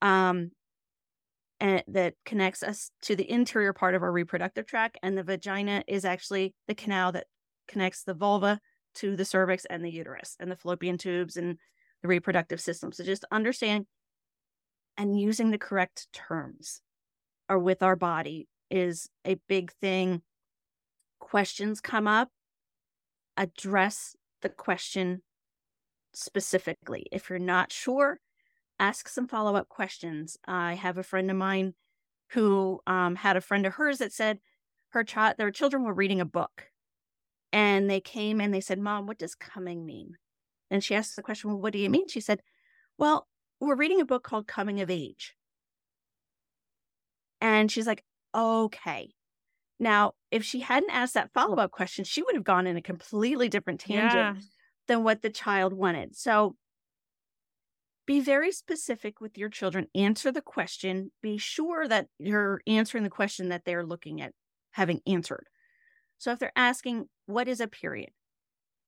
Um, 0.00 0.52
and 1.58 1.82
that 1.88 2.14
connects 2.24 2.62
us 2.62 2.92
to 3.02 3.16
the 3.16 3.28
interior 3.28 3.72
part 3.72 3.96
of 3.96 4.04
our 4.04 4.12
reproductive 4.12 4.64
tract 4.64 4.96
and 5.02 5.18
the 5.18 5.24
vagina 5.24 5.82
is 5.88 6.04
actually 6.04 6.54
the 6.68 6.74
canal 6.76 7.10
that 7.10 7.26
connects 7.68 8.02
the 8.02 8.14
vulva 8.14 8.60
to 8.96 9.16
the 9.16 9.24
cervix 9.24 9.64
and 9.66 9.84
the 9.84 9.90
uterus 9.90 10.36
and 10.40 10.50
the 10.50 10.56
fallopian 10.56 10.98
tubes 10.98 11.36
and 11.36 11.58
the 12.02 12.08
reproductive 12.08 12.60
system. 12.60 12.92
So 12.92 13.04
just 13.04 13.24
understand 13.30 13.86
and 14.96 15.18
using 15.18 15.50
the 15.50 15.58
correct 15.58 16.08
terms 16.12 16.80
or 17.48 17.58
with 17.58 17.82
our 17.82 17.96
body 17.96 18.48
is 18.70 19.08
a 19.24 19.36
big 19.48 19.72
thing. 19.80 20.22
Questions 21.20 21.80
come 21.80 22.06
up, 22.06 22.30
address 23.36 24.16
the 24.42 24.48
question 24.48 25.22
specifically. 26.12 27.06
If 27.12 27.30
you're 27.30 27.38
not 27.38 27.72
sure, 27.72 28.20
ask 28.78 29.08
some 29.08 29.28
follow 29.28 29.56
up 29.56 29.68
questions. 29.68 30.36
I 30.46 30.74
have 30.74 30.98
a 30.98 31.02
friend 31.02 31.30
of 31.30 31.36
mine 31.36 31.74
who 32.30 32.80
um, 32.86 33.16
had 33.16 33.36
a 33.36 33.40
friend 33.40 33.66
of 33.66 33.74
hers 33.74 33.98
that 33.98 34.12
said 34.12 34.38
her 34.90 35.04
child, 35.04 35.36
their 35.38 35.50
children 35.50 35.84
were 35.84 35.94
reading 35.94 36.20
a 36.20 36.26
book 36.26 36.70
and 37.52 37.90
they 37.90 38.00
came 38.00 38.40
and 38.40 38.52
they 38.52 38.60
said, 38.60 38.78
Mom, 38.78 39.06
what 39.06 39.18
does 39.18 39.34
coming 39.34 39.86
mean? 39.86 40.16
And 40.70 40.82
she 40.82 40.94
asked 40.94 41.16
the 41.16 41.22
question, 41.22 41.50
Well, 41.50 41.60
what 41.60 41.72
do 41.72 41.78
you 41.78 41.90
mean? 41.90 42.08
She 42.08 42.20
said, 42.20 42.40
Well, 42.98 43.26
we're 43.60 43.76
reading 43.76 44.00
a 44.00 44.06
book 44.06 44.22
called 44.22 44.46
Coming 44.46 44.80
of 44.80 44.90
Age. 44.90 45.34
And 47.40 47.70
she's 47.70 47.86
like, 47.86 48.04
Okay. 48.34 49.10
Now, 49.80 50.12
if 50.30 50.44
she 50.44 50.60
hadn't 50.60 50.90
asked 50.90 51.14
that 51.14 51.32
follow 51.32 51.56
up 51.56 51.70
question, 51.70 52.04
she 52.04 52.22
would 52.22 52.34
have 52.34 52.44
gone 52.44 52.66
in 52.66 52.76
a 52.76 52.82
completely 52.82 53.48
different 53.48 53.80
tangent 53.80 54.14
yeah. 54.14 54.34
than 54.88 55.04
what 55.04 55.22
the 55.22 55.30
child 55.30 55.72
wanted. 55.72 56.16
So 56.16 56.56
be 58.08 58.20
very 58.20 58.50
specific 58.50 59.20
with 59.20 59.38
your 59.38 59.50
children. 59.50 59.86
Answer 59.94 60.32
the 60.32 60.40
question. 60.40 61.12
Be 61.22 61.38
sure 61.38 61.86
that 61.86 62.06
you're 62.18 62.60
answering 62.66 63.04
the 63.04 63.10
question 63.10 63.50
that 63.50 63.64
they're 63.64 63.86
looking 63.86 64.20
at 64.20 64.32
having 64.72 65.00
answered. 65.06 65.46
So 66.16 66.32
if 66.32 66.38
they're 66.38 66.50
asking, 66.56 67.08
what 67.28 67.46
is 67.46 67.60
a 67.60 67.68
period? 67.68 68.10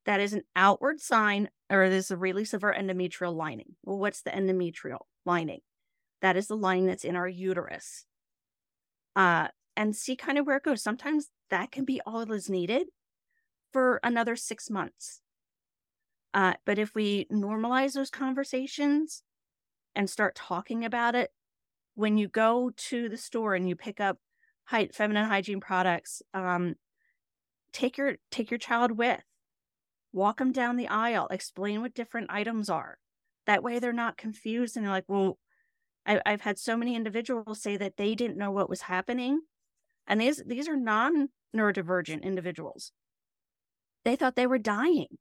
That 0.07 0.19
is 0.19 0.33
an 0.33 0.43
outward 0.57 1.01
sign 1.01 1.51
or 1.69 1.85
is 1.85 2.11
a 2.11 2.17
release 2.17 2.55
of 2.55 2.65
our 2.65 2.75
endometrial 2.75 3.35
lining. 3.37 3.77
Well, 3.85 3.99
what's 3.99 4.23
the 4.23 4.31
endometrial 4.31 5.01
lining? 5.27 5.61
That 6.23 6.39
is 6.39 6.47
the 6.47 6.57
lining 6.57 6.87
that's 6.87 7.05
in 7.05 7.17
our 7.17 7.29
uterus. 7.29 8.07
Uh, 9.15 9.49
and 9.77 9.95
see 9.95 10.17
kind 10.17 10.39
of 10.39 10.47
where 10.47 10.57
it 10.57 10.63
goes. 10.63 10.83
Sometimes 10.83 11.29
that 11.51 11.71
can 11.71 11.85
be 11.85 12.01
all 12.07 12.25
that 12.25 12.35
is 12.35 12.49
needed 12.49 12.87
for 13.73 14.01
another 14.03 14.37
six 14.37 14.71
months. 14.71 15.21
Uh, 16.33 16.55
but 16.65 16.79
if 16.79 16.95
we 16.95 17.27
normalize 17.31 17.93
those 17.93 18.11
conversations 18.11 19.23
and 19.95 20.09
start 20.09 20.35
talking 20.35 20.83
about 20.85 21.15
it, 21.15 21.31
when 21.95 22.17
you 22.17 22.27
go 22.27 22.71
to 22.77 23.11
the 23.11 23.19
store 23.19 23.55
and 23.55 23.69
you 23.69 23.77
pick 23.77 24.01
up 24.01 24.17
feminine 24.95 25.27
hygiene 25.27 25.61
products, 25.61 26.23
um, 26.33 26.75
take 27.73 27.99
your 27.99 28.17
take 28.31 28.51
your 28.51 28.59
child 28.59 28.93
with. 28.93 29.23
Walk 30.13 30.39
them 30.39 30.53
down 30.53 30.77
the 30.77 30.89
aisle. 30.89 31.29
Explain 31.31 31.83
what 31.83 31.95
different 31.95 32.31
items 32.31 32.69
are. 32.69 32.99
That 33.47 33.63
way 33.63 33.79
they're 33.79 33.93
not 33.93 34.17
confused 34.17 34.77
and 34.77 34.85
they're 34.85 34.93
like 34.93 35.05
well 35.09 35.39
I, 36.07 36.21
i've 36.25 36.41
had 36.41 36.59
so 36.59 36.77
many 36.77 36.95
individuals 36.95 37.63
say 37.63 37.77
that 37.77 37.97
they 37.97 38.15
didn't 38.15 38.39
know 38.39 38.51
what 38.51 38.71
was 38.71 38.83
happening. 38.83 39.41
And 40.07 40.21
these 40.21 40.43
these 40.47 40.69
are 40.69 40.77
non 40.77 41.29
neurodivergent 41.55 42.23
individuals. 42.23 42.93
They 44.05 44.17
thought 44.17 44.37
they 44.37 44.47
were 44.47 44.59
dying. 44.59 45.19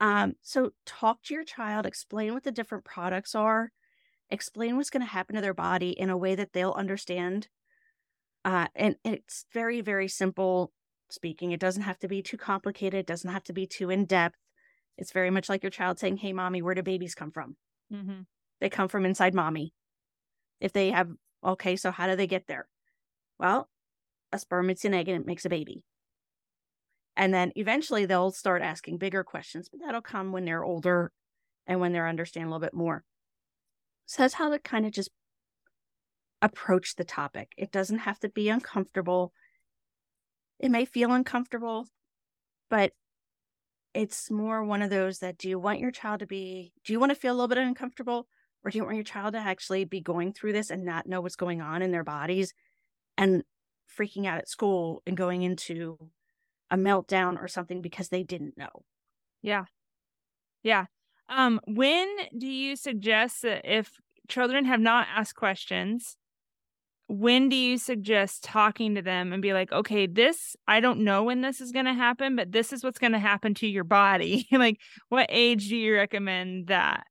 Um, 0.00 0.34
so 0.42 0.70
talk 0.84 1.22
to 1.24 1.34
your 1.34 1.44
child 1.44 1.86
explain 1.86 2.34
what 2.34 2.42
the 2.42 2.50
different 2.50 2.84
products 2.84 3.34
are 3.34 3.70
explain 4.30 4.76
what's 4.76 4.90
going 4.90 5.02
to 5.02 5.12
happen 5.12 5.36
to 5.36 5.42
their 5.42 5.54
body 5.54 5.90
in 5.90 6.08
a 6.10 6.16
way 6.16 6.34
that 6.34 6.52
they'll 6.52 6.72
understand. 6.72 7.48
Uh, 8.44 8.66
and 8.74 8.96
it's 9.04 9.46
very 9.52 9.80
very 9.80 10.08
simple 10.08 10.72
speaking. 11.12 11.52
It 11.52 11.60
doesn't 11.60 11.82
have 11.82 11.98
to 12.00 12.08
be 12.08 12.22
too 12.22 12.36
complicated, 12.36 13.00
it 13.00 13.06
doesn't 13.06 13.30
have 13.30 13.44
to 13.44 13.52
be 13.52 13.66
too 13.66 13.90
in 13.90 14.04
depth. 14.04 14.36
It's 14.98 15.12
very 15.12 15.30
much 15.30 15.48
like 15.48 15.62
your 15.62 15.70
child 15.70 15.98
saying, 15.98 16.18
Hey, 16.18 16.32
mommy, 16.32 16.62
where 16.62 16.74
do 16.74 16.82
babies 16.82 17.14
come 17.14 17.30
from? 17.30 17.56
Mm-hmm. 17.92 18.22
They 18.60 18.68
come 18.68 18.88
from 18.88 19.04
inside 19.04 19.34
mommy. 19.34 19.72
If 20.60 20.72
they 20.72 20.90
have, 20.90 21.08
okay, 21.44 21.76
so 21.76 21.90
how 21.90 22.06
do 22.06 22.16
they 22.16 22.26
get 22.26 22.46
there? 22.46 22.68
Well, 23.38 23.68
a 24.32 24.38
sperm 24.38 24.68
meets 24.68 24.84
an 24.84 24.94
egg 24.94 25.08
and 25.08 25.20
it 25.20 25.26
makes 25.26 25.44
a 25.44 25.48
baby. 25.48 25.82
And 27.16 27.34
then 27.34 27.52
eventually 27.56 28.06
they'll 28.06 28.30
start 28.30 28.62
asking 28.62 28.98
bigger 28.98 29.24
questions, 29.24 29.68
but 29.68 29.80
that'll 29.84 30.00
come 30.00 30.32
when 30.32 30.44
they're 30.44 30.64
older 30.64 31.12
and 31.66 31.80
when 31.80 31.92
they're 31.92 32.08
understand 32.08 32.46
a 32.46 32.48
little 32.48 32.60
bit 32.60 32.74
more. 32.74 33.04
So 34.06 34.22
that's 34.22 34.34
how 34.34 34.50
to 34.50 34.58
kind 34.58 34.86
of 34.86 34.92
just 34.92 35.10
approach 36.40 36.96
the 36.96 37.04
topic. 37.04 37.52
It 37.56 37.70
doesn't 37.70 37.98
have 37.98 38.18
to 38.20 38.28
be 38.28 38.48
uncomfortable. 38.48 39.32
It 40.58 40.70
may 40.70 40.84
feel 40.84 41.12
uncomfortable, 41.12 41.86
but 42.70 42.92
it's 43.94 44.30
more 44.30 44.64
one 44.64 44.82
of 44.82 44.90
those 44.90 45.18
that 45.18 45.38
do 45.38 45.48
you 45.48 45.58
want 45.58 45.80
your 45.80 45.90
child 45.90 46.20
to 46.20 46.26
be, 46.26 46.72
do 46.84 46.92
you 46.92 47.00
want 47.00 47.10
to 47.10 47.16
feel 47.16 47.32
a 47.32 47.36
little 47.36 47.48
bit 47.48 47.58
uncomfortable? 47.58 48.26
Or 48.64 48.70
do 48.70 48.78
you 48.78 48.84
want 48.84 48.96
your 48.96 49.04
child 49.04 49.34
to 49.34 49.40
actually 49.40 49.84
be 49.84 50.00
going 50.00 50.32
through 50.32 50.52
this 50.52 50.70
and 50.70 50.84
not 50.84 51.06
know 51.06 51.20
what's 51.20 51.36
going 51.36 51.60
on 51.60 51.82
in 51.82 51.90
their 51.90 52.04
bodies 52.04 52.54
and 53.18 53.42
freaking 53.98 54.26
out 54.26 54.38
at 54.38 54.48
school 54.48 55.02
and 55.06 55.16
going 55.16 55.42
into 55.42 55.98
a 56.70 56.76
meltdown 56.76 57.40
or 57.40 57.48
something 57.48 57.82
because 57.82 58.08
they 58.08 58.22
didn't 58.22 58.56
know? 58.56 58.84
Yeah. 59.42 59.64
Yeah. 60.62 60.86
Um, 61.28 61.60
when 61.66 62.08
do 62.36 62.46
you 62.46 62.76
suggest 62.76 63.42
that 63.42 63.62
if 63.64 63.98
children 64.28 64.64
have 64.64 64.80
not 64.80 65.08
asked 65.14 65.34
questions, 65.34 66.16
when 67.08 67.48
do 67.48 67.56
you 67.56 67.78
suggest 67.78 68.44
talking 68.44 68.94
to 68.94 69.02
them 69.02 69.32
and 69.32 69.42
be 69.42 69.52
like, 69.52 69.72
okay, 69.72 70.06
this, 70.06 70.56
I 70.66 70.80
don't 70.80 71.00
know 71.00 71.24
when 71.24 71.40
this 71.40 71.60
is 71.60 71.72
going 71.72 71.84
to 71.84 71.94
happen, 71.94 72.36
but 72.36 72.52
this 72.52 72.72
is 72.72 72.82
what's 72.82 72.98
going 72.98 73.12
to 73.12 73.18
happen 73.18 73.54
to 73.54 73.66
your 73.66 73.84
body? 73.84 74.46
like, 74.52 74.78
what 75.08 75.26
age 75.28 75.68
do 75.68 75.76
you 75.76 75.94
recommend 75.94 76.68
that? 76.68 77.04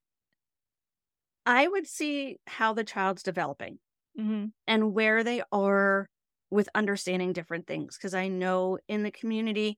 I 1.46 1.68
would 1.68 1.88
see 1.88 2.38
how 2.48 2.74
the 2.74 2.84
child's 2.84 3.24
developing 3.24 3.80
mm-hmm. 4.20 4.46
and 4.68 4.94
where 4.94 5.24
they 5.24 5.42
are 5.52 6.10
with 6.50 6.70
understanding 6.76 7.34
different 7.34 7.68
things. 7.68 7.98
Because 7.98 8.14
I 8.14 8.28
know 8.28 8.78
in 8.88 9.04
the 9.04 9.12
community, 9.12 9.78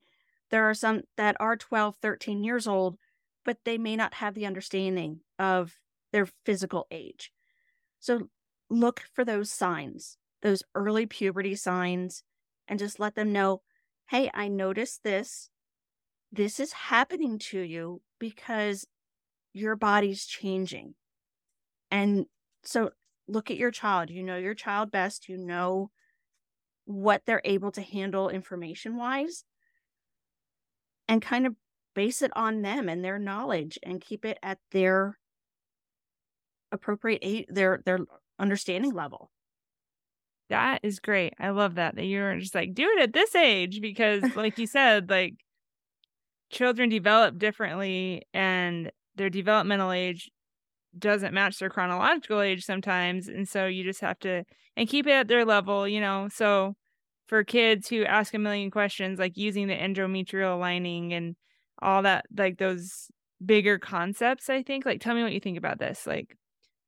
there 0.51 0.69
are 0.69 0.73
some 0.73 1.01
that 1.17 1.37
are 1.39 1.55
12, 1.55 1.97
13 2.01 2.43
years 2.43 2.67
old, 2.67 2.97
but 3.45 3.57
they 3.65 3.77
may 3.77 3.95
not 3.95 4.15
have 4.15 4.35
the 4.35 4.45
understanding 4.45 5.21
of 5.39 5.73
their 6.11 6.27
physical 6.45 6.87
age. 6.91 7.31
So 7.99 8.29
look 8.73 9.03
for 9.13 9.23
those 9.23 9.51
signs, 9.51 10.17
those 10.41 10.63
early 10.75 11.05
puberty 11.05 11.55
signs, 11.55 12.23
and 12.67 12.79
just 12.79 12.99
let 12.99 13.15
them 13.15 13.31
know 13.31 13.61
hey, 14.07 14.29
I 14.33 14.49
noticed 14.49 15.03
this. 15.03 15.49
This 16.31 16.59
is 16.59 16.73
happening 16.73 17.39
to 17.39 17.59
you 17.59 18.01
because 18.19 18.85
your 19.53 19.75
body's 19.75 20.25
changing. 20.25 20.95
And 21.89 22.25
so 22.63 22.91
look 23.27 23.49
at 23.49 23.57
your 23.57 23.71
child. 23.71 24.09
You 24.09 24.21
know 24.21 24.37
your 24.37 24.55
child 24.55 24.91
best. 24.91 25.29
You 25.29 25.37
know 25.37 25.89
what 26.85 27.23
they're 27.25 27.41
able 27.45 27.71
to 27.71 27.81
handle 27.81 28.29
information 28.29 28.97
wise 28.97 29.45
and 31.07 31.21
kind 31.21 31.47
of 31.47 31.55
base 31.95 32.21
it 32.21 32.31
on 32.35 32.61
them 32.61 32.89
and 32.89 33.03
their 33.03 33.19
knowledge 33.19 33.79
and 33.83 34.01
keep 34.01 34.25
it 34.25 34.37
at 34.43 34.59
their 34.71 35.17
appropriate 36.71 37.19
age, 37.21 37.45
their 37.49 37.81
their 37.85 37.99
understanding 38.43 38.93
level. 38.93 39.31
That 40.49 40.81
is 40.83 40.99
great. 40.99 41.33
I 41.39 41.49
love 41.49 41.75
that 41.75 41.95
that 41.95 42.05
you're 42.05 42.37
just 42.37 42.53
like 42.53 42.73
do 42.73 42.87
it 42.97 43.01
at 43.01 43.13
this 43.13 43.33
age 43.33 43.81
because 43.81 44.23
like 44.35 44.57
you 44.57 44.67
said 44.67 45.09
like 45.09 45.35
children 46.51 46.89
develop 46.89 47.39
differently 47.39 48.23
and 48.33 48.91
their 49.15 49.29
developmental 49.29 49.91
age 49.91 50.29
doesn't 50.97 51.33
match 51.33 51.57
their 51.57 51.69
chronological 51.69 52.41
age 52.41 52.63
sometimes 52.63 53.27
and 53.27 53.47
so 53.49 53.65
you 53.65 53.83
just 53.83 54.01
have 54.01 54.19
to 54.19 54.43
and 54.75 54.89
keep 54.89 55.07
it 55.07 55.11
at 55.11 55.27
their 55.27 55.45
level, 55.45 55.87
you 55.87 56.01
know. 56.01 56.27
So 56.31 56.75
for 57.27 57.43
kids 57.43 57.87
who 57.87 58.03
ask 58.03 58.33
a 58.33 58.39
million 58.39 58.69
questions 58.69 59.19
like 59.19 59.37
using 59.37 59.67
the 59.67 59.75
endometrial 59.75 60.59
lining 60.59 61.13
and 61.13 61.35
all 61.81 62.03
that 62.03 62.25
like 62.35 62.57
those 62.57 63.07
bigger 63.43 63.79
concepts, 63.79 64.49
I 64.49 64.61
think. 64.63 64.85
Like 64.85 65.01
tell 65.01 65.15
me 65.15 65.23
what 65.23 65.33
you 65.33 65.39
think 65.39 65.57
about 65.57 65.79
this. 65.79 66.05
Like 66.05 66.37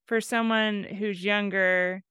for 0.05 0.21
someone 0.21 0.83
who's 0.83 1.23
younger, 1.23 2.03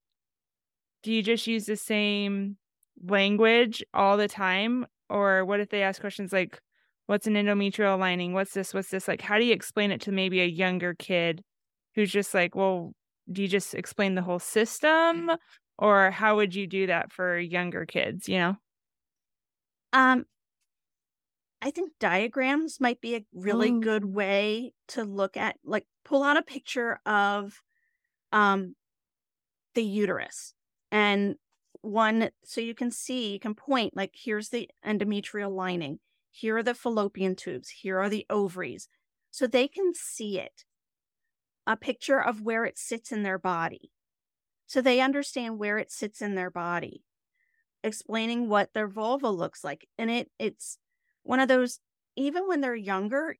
do 1.02 1.12
you 1.12 1.22
just 1.22 1.46
use 1.46 1.66
the 1.66 1.76
same 1.76 2.56
language 3.02 3.82
all 3.92 4.16
the 4.16 4.28
time? 4.28 4.86
Or 5.10 5.44
what 5.44 5.60
if 5.60 5.68
they 5.68 5.82
ask 5.82 6.00
questions 6.00 6.32
like, 6.32 6.58
what's 7.06 7.26
an 7.26 7.34
endometrial 7.34 7.98
lining? 7.98 8.32
What's 8.32 8.54
this? 8.54 8.72
What's 8.72 8.90
this? 8.90 9.06
Like, 9.06 9.20
how 9.20 9.38
do 9.38 9.44
you 9.44 9.52
explain 9.52 9.90
it 9.90 10.00
to 10.02 10.12
maybe 10.12 10.40
a 10.40 10.46
younger 10.46 10.94
kid 10.94 11.42
who's 11.94 12.10
just 12.10 12.32
like, 12.34 12.54
well, 12.54 12.92
do 13.30 13.42
you 13.42 13.48
just 13.48 13.74
explain 13.74 14.14
the 14.14 14.22
whole 14.22 14.38
system? 14.38 15.30
Or 15.78 16.10
how 16.10 16.36
would 16.36 16.54
you 16.54 16.66
do 16.66 16.86
that 16.86 17.12
for 17.12 17.38
younger 17.38 17.84
kids, 17.84 18.28
you 18.28 18.38
know? 18.38 18.56
Um, 19.92 20.26
I 21.62 21.70
think 21.70 21.92
diagrams 21.98 22.80
might 22.80 23.00
be 23.00 23.16
a 23.16 23.26
really 23.32 23.70
Oh. 23.70 23.80
good 23.80 24.04
way 24.04 24.74
to 24.88 25.04
look 25.04 25.36
at, 25.36 25.58
like, 25.64 25.86
pull 26.04 26.22
out 26.22 26.36
a 26.36 26.42
picture 26.42 27.00
of 27.06 27.62
um, 28.34 28.74
the 29.74 29.82
uterus. 29.82 30.52
And 30.90 31.36
one 31.80 32.30
so 32.44 32.60
you 32.60 32.74
can 32.74 32.90
see 32.90 33.32
you 33.32 33.38
can 33.38 33.54
point 33.54 33.94
like 33.96 34.12
here's 34.14 34.50
the 34.50 34.68
endometrial 34.86 35.54
lining. 35.54 36.00
Here 36.30 36.58
are 36.58 36.62
the 36.62 36.74
fallopian 36.74 37.36
tubes. 37.36 37.70
Here 37.70 37.98
are 37.98 38.10
the 38.10 38.26
ovaries. 38.28 38.88
So 39.30 39.46
they 39.46 39.68
can 39.68 39.92
see 39.94 40.38
it. 40.38 40.64
A 41.66 41.76
picture 41.76 42.20
of 42.20 42.42
where 42.42 42.64
it 42.64 42.78
sits 42.78 43.12
in 43.12 43.22
their 43.22 43.38
body. 43.38 43.92
So 44.66 44.80
they 44.80 45.00
understand 45.00 45.58
where 45.58 45.78
it 45.78 45.90
sits 45.92 46.20
in 46.20 46.34
their 46.34 46.50
body. 46.50 47.04
Explaining 47.82 48.48
what 48.48 48.72
their 48.74 48.88
vulva 48.88 49.30
looks 49.30 49.62
like. 49.62 49.86
And 49.96 50.10
it 50.10 50.30
it's 50.38 50.78
one 51.22 51.40
of 51.40 51.48
those 51.48 51.78
even 52.16 52.48
when 52.48 52.60
they're 52.60 52.74
younger 52.74 53.36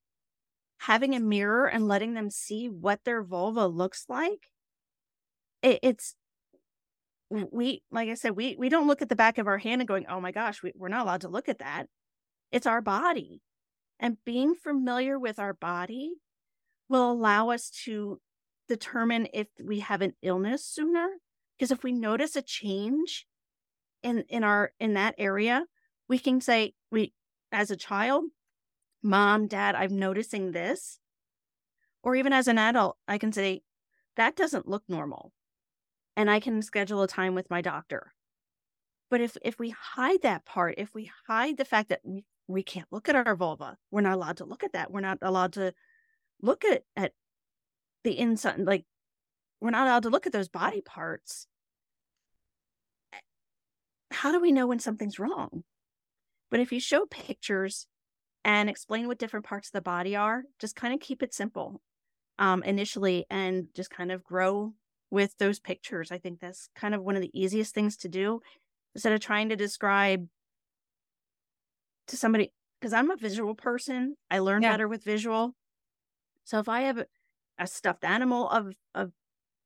having 0.79 1.15
a 1.15 1.21
mirror 1.21 1.67
and 1.67 1.89
letting 1.89 2.15
them 2.15 2.31
see 2.31 2.69
what 2.69 3.01
their 3.05 3.23
vulva 3.23 3.67
looks 3.67 4.05
like 4.09 4.51
it, 5.65 5.81
it's 5.83 6.15
we 7.31 7.83
like 7.91 8.09
i 8.09 8.15
said 8.15 8.37
we 8.37 8.55
we 8.59 8.69
don't 8.69 8.87
look 8.87 9.03
at 9.03 9.09
the 9.09 9.17
back 9.17 9.39
of 9.39 9.47
our 9.47 9.59
hand 9.59 9.81
and 9.81 9.89
going 9.89 10.07
oh 10.09 10.21
my 10.21 10.31
gosh 10.31 10.63
we, 10.63 10.73
we're 10.77 10.89
not 10.89 11.03
allowed 11.03 11.23
to 11.23 11.29
look 11.29 11.49
at 11.49 11.59
that. 11.59 11.87
It's 12.53 12.67
our 12.67 12.81
body. 12.81 13.41
And 13.99 14.19
being 14.25 14.55
familiar 14.55 15.19
with 15.19 15.39
our 15.39 15.55
body 15.55 16.13
will 16.89 17.11
allow 17.11 17.51
us 17.51 17.71
to 17.85 18.21
determine 18.69 19.29
if 19.33 19.49
we 19.63 19.81
have 19.81 20.03
an 20.03 20.13
illness 20.23 20.65
sooner. 20.65 21.09
Because 21.57 21.73
if 21.73 21.83
we 21.83 21.93
notice 21.93 22.37
a 22.37 22.43
change 22.43 23.27
in 24.03 24.25
in 24.29 24.45
our 24.45 24.73
in 24.79 24.95
that 24.95 25.15
area 25.19 25.65
we 26.09 26.19
can 26.19 26.41
say 26.41 26.75
we 26.91 27.15
as 27.51 27.71
a 27.71 27.77
child 27.77 28.25
mom 29.03 29.47
dad 29.47 29.75
i'm 29.75 29.99
noticing 29.99 30.53
this. 30.53 30.99
Or 32.03 32.15
even 32.15 32.33
as 32.35 32.49
an 32.49 32.59
adult 32.59 32.99
i 33.09 33.19
can 33.19 33.33
say 33.33 33.63
that 34.17 34.37
doesn't 34.37 34.69
look 34.69 34.85
normal 34.89 35.33
and 36.17 36.31
I 36.31 36.41
can 36.41 36.63
schedule 36.63 37.03
a 37.03 37.09
time 37.09 37.35
with 37.35 37.51
my 37.51 37.61
doctor. 37.61 38.13
But 39.11 39.21
if 39.21 39.37
if 39.43 39.59
we 39.59 39.71
hide 39.71 40.23
that 40.23 40.45
part, 40.45 40.75
if 40.79 40.95
we 40.95 41.11
hide 41.29 41.57
the 41.57 41.65
fact 41.65 41.91
that 41.91 42.01
we, 42.03 42.25
we 42.49 42.63
can't 42.63 42.89
look 42.91 43.09
at 43.09 43.17
our 43.17 43.37
vulva, 43.37 43.77
we're 43.91 44.01
not 44.01 44.15
allowed 44.15 44.39
to 44.39 44.45
look 44.45 44.65
at 44.65 44.73
that. 44.73 44.91
We're 44.91 45.01
not 45.01 45.19
allowed 45.23 45.55
to 45.55 45.73
look 46.41 46.65
at 46.65 46.83
at 46.97 47.13
the 48.03 48.19
inside 48.19 48.59
like 48.61 48.85
we're 49.61 49.71
not 49.71 49.87
allowed 49.87 50.03
to 50.03 50.11
look 50.11 50.27
at 50.27 50.33
those 50.33 50.49
body 50.49 50.81
parts. 50.81 51.47
Eh, 53.13 53.19
How 54.11 54.33
do 54.33 54.41
we 54.41 54.53
know 54.53 54.67
when 54.67 54.79
something's 54.79 55.19
wrong? 55.19 55.65
But 56.51 56.61
if 56.61 56.73
you 56.73 56.81
show 56.81 57.07
pictures 57.07 57.87
and 58.45 58.69
explain 58.69 59.07
what 59.07 59.19
different 59.19 59.47
parts 59.47 59.69
of 59.69 59.73
the 59.73 59.81
body 59.81 60.17
are, 60.17 60.45
just 60.61 60.77
kind 60.77 60.93
of 60.93 61.01
keep 61.01 61.23
it 61.23 61.33
simple 61.35 61.81
um, 62.39 62.63
initially 62.63 63.27
and 63.31 63.69
just 63.75 63.91
kind 63.91 64.13
of 64.13 64.23
grow 64.23 64.75
with 65.11 65.37
those 65.39 65.61
pictures. 65.61 66.11
I 66.11 66.19
think 66.19 66.41
that's 66.41 66.69
kind 66.75 66.95
of 66.95 67.03
one 67.03 67.17
of 67.17 67.23
the 67.23 67.31
easiest 67.39 67.75
things 67.75 67.97
to 67.99 68.09
do 68.09 68.41
instead 68.95 69.13
of 69.13 69.21
trying 69.21 69.49
to 69.51 69.57
describe 69.57 70.27
to 72.09 72.17
somebody 72.17 72.53
because 72.81 72.93
I'm 72.93 73.11
a 73.11 73.17
visual 73.17 73.55
person. 73.55 74.17
I 74.31 74.41
learn 74.41 74.63
Yeah. 74.63 74.73
better 74.73 74.89
with 74.89 75.05
visual. 75.05 75.55
So 76.45 76.59
if 76.59 76.69
I 76.69 76.83
have 76.83 76.99
a, 76.99 77.07
a 77.59 77.67
stuffed 77.67 78.05
animal 78.05 78.49
of 78.49 78.75
of 78.95 79.13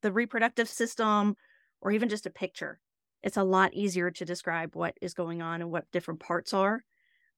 the 0.02 0.12
reproductive 0.12 0.68
system 0.68 1.36
or 1.80 1.90
even 1.90 2.08
just 2.08 2.26
a 2.26 2.30
picture, 2.30 2.80
it's 3.22 3.36
a 3.36 3.42
lot 3.44 3.74
easier 3.74 4.10
to 4.12 4.24
describe 4.24 4.76
what 4.76 4.96
is 5.00 5.14
going 5.14 5.42
on 5.42 5.60
and 5.60 5.70
what 5.70 5.90
different 5.90 6.20
parts 6.20 6.54
are 6.54 6.84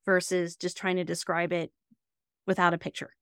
versus 0.04 0.56
just 0.56 0.76
trying 0.76 0.96
to 0.96 1.04
describe 1.04 1.52
it 1.52 1.72
without 2.46 2.74
a 2.74 2.78
picture. 2.78 3.14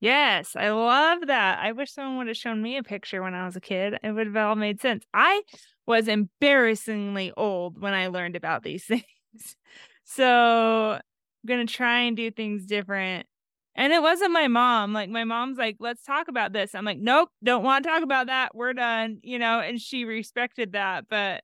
Yes, 0.00 0.54
I 0.56 0.70
love 0.70 1.26
that. 1.26 1.58
I 1.60 1.72
wish 1.72 1.92
someone 1.92 2.18
would 2.18 2.26
have 2.28 2.36
shown 2.36 2.60
me 2.62 2.76
a 2.76 2.82
picture 2.82 3.22
when 3.22 3.34
I 3.34 3.46
was 3.46 3.56
a 3.56 3.60
kid. 3.60 3.98
It 4.02 4.12
would 4.12 4.26
have 4.26 4.36
all 4.36 4.54
made 4.54 4.80
sense. 4.80 5.04
I 5.14 5.42
was 5.86 6.06
embarrassingly 6.08 7.32
old 7.36 7.80
when 7.80 7.94
I 7.94 8.08
learned 8.08 8.36
about 8.36 8.62
these 8.62 8.84
things. 8.84 9.04
So 10.08 10.92
I'm 10.92 11.00
going 11.46 11.66
to 11.66 11.72
try 11.72 12.02
and 12.02 12.16
do 12.16 12.30
things 12.30 12.64
different. 12.64 13.26
And 13.74 13.92
it 13.92 14.00
wasn't 14.00 14.30
my 14.32 14.46
mom. 14.46 14.92
Like, 14.92 15.10
my 15.10 15.24
mom's 15.24 15.58
like, 15.58 15.76
let's 15.80 16.04
talk 16.04 16.28
about 16.28 16.52
this. 16.52 16.76
I'm 16.76 16.84
like, 16.84 16.98
nope, 16.98 17.28
don't 17.42 17.64
want 17.64 17.82
to 17.84 17.90
talk 17.90 18.04
about 18.04 18.28
that. 18.28 18.54
We're 18.54 18.72
done, 18.72 19.18
you 19.24 19.38
know, 19.40 19.58
and 19.60 19.80
she 19.80 20.04
respected 20.04 20.72
that. 20.72 21.08
But 21.10 21.42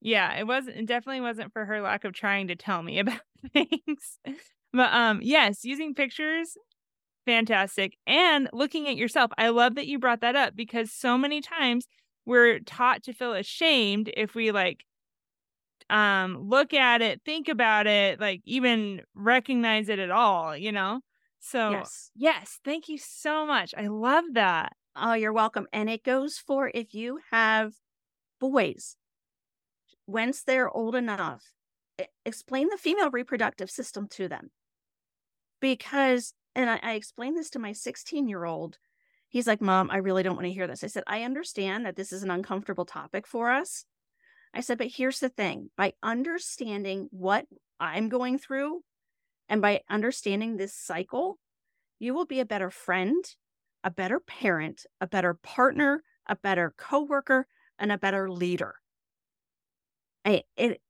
yeah, 0.00 0.38
it 0.38 0.46
wasn't, 0.46 0.76
it 0.76 0.86
definitely 0.86 1.20
wasn't 1.22 1.52
for 1.52 1.64
her 1.64 1.80
lack 1.80 2.04
of 2.04 2.12
trying 2.12 2.48
to 2.48 2.56
tell 2.56 2.82
me 2.82 2.98
about 3.00 3.20
things. 3.52 4.18
But 4.72 4.92
um, 4.92 5.20
yes, 5.22 5.64
using 5.64 5.94
pictures 5.94 6.56
fantastic 7.26 7.98
and 8.06 8.48
looking 8.52 8.88
at 8.88 8.96
yourself 8.96 9.30
i 9.38 9.48
love 9.48 9.74
that 9.74 9.86
you 9.88 9.98
brought 9.98 10.20
that 10.20 10.36
up 10.36 10.54
because 10.56 10.92
so 10.92 11.18
many 11.18 11.40
times 11.40 11.86
we're 12.24 12.60
taught 12.60 13.02
to 13.02 13.12
feel 13.12 13.32
ashamed 13.34 14.10
if 14.16 14.34
we 14.34 14.52
like 14.52 14.84
um 15.88 16.36
look 16.38 16.74
at 16.74 17.00
it 17.00 17.22
think 17.24 17.48
about 17.48 17.86
it 17.86 18.18
like 18.20 18.40
even 18.44 19.02
recognize 19.14 19.88
it 19.88 19.98
at 19.98 20.10
all 20.10 20.56
you 20.56 20.72
know 20.72 21.00
So, 21.38 21.90
Yes. 21.90 22.12
yes, 22.14 22.60
thank 22.64 22.88
you 22.88 22.98
so 22.98 23.46
much. 23.46 23.74
I 23.76 23.86
love 23.88 24.24
that. 24.32 24.72
Oh, 24.96 25.12
you're 25.12 25.32
welcome. 25.32 25.66
And 25.72 25.88
it 25.90 26.02
goes 26.02 26.38
for 26.38 26.70
if 26.74 26.94
you 26.94 27.20
have 27.30 27.74
boys, 28.40 28.96
once 30.06 30.42
they're 30.42 30.70
old 30.70 30.94
enough, 30.94 31.52
explain 32.24 32.68
the 32.68 32.78
female 32.78 33.10
reproductive 33.10 33.70
system 33.70 34.08
to 34.08 34.28
them. 34.28 34.50
Because, 35.60 36.34
and 36.56 36.70
I, 36.70 36.80
I 36.82 36.92
explained 36.94 37.36
this 37.36 37.50
to 37.50 37.58
my 37.60 37.72
16 37.72 38.28
year 38.28 38.44
old. 38.44 38.78
He's 39.28 39.46
like, 39.46 39.60
Mom, 39.60 39.90
I 39.90 39.98
really 39.98 40.22
don't 40.22 40.36
want 40.36 40.46
to 40.46 40.52
hear 40.52 40.66
this. 40.66 40.82
I 40.82 40.86
said, 40.88 41.04
I 41.06 41.22
understand 41.22 41.84
that 41.84 41.94
this 41.94 42.12
is 42.12 42.22
an 42.22 42.30
uncomfortable 42.30 42.86
topic 42.86 43.26
for 43.26 43.50
us. 43.50 43.84
I 44.54 44.60
said, 44.60 44.78
but 44.78 44.88
here's 44.88 45.20
the 45.20 45.28
thing 45.28 45.70
by 45.76 45.92
understanding 46.02 47.08
what 47.10 47.44
I'm 47.78 48.08
going 48.08 48.38
through 48.38 48.80
and 49.48 49.60
by 49.60 49.82
understanding 49.90 50.56
this 50.56 50.74
cycle, 50.74 51.38
you 51.98 52.14
will 52.14 52.24
be 52.24 52.40
a 52.40 52.46
better 52.46 52.70
friend, 52.70 53.22
a 53.84 53.90
better 53.90 54.18
parent, 54.18 54.86
a 55.00 55.06
better 55.06 55.34
partner, 55.34 56.02
a 56.26 56.36
better 56.36 56.72
coworker, 56.78 57.46
and 57.78 57.92
a 57.92 57.98
better 57.98 58.30
leader. 58.30 58.76
I, 60.24 60.44
it 60.56 60.80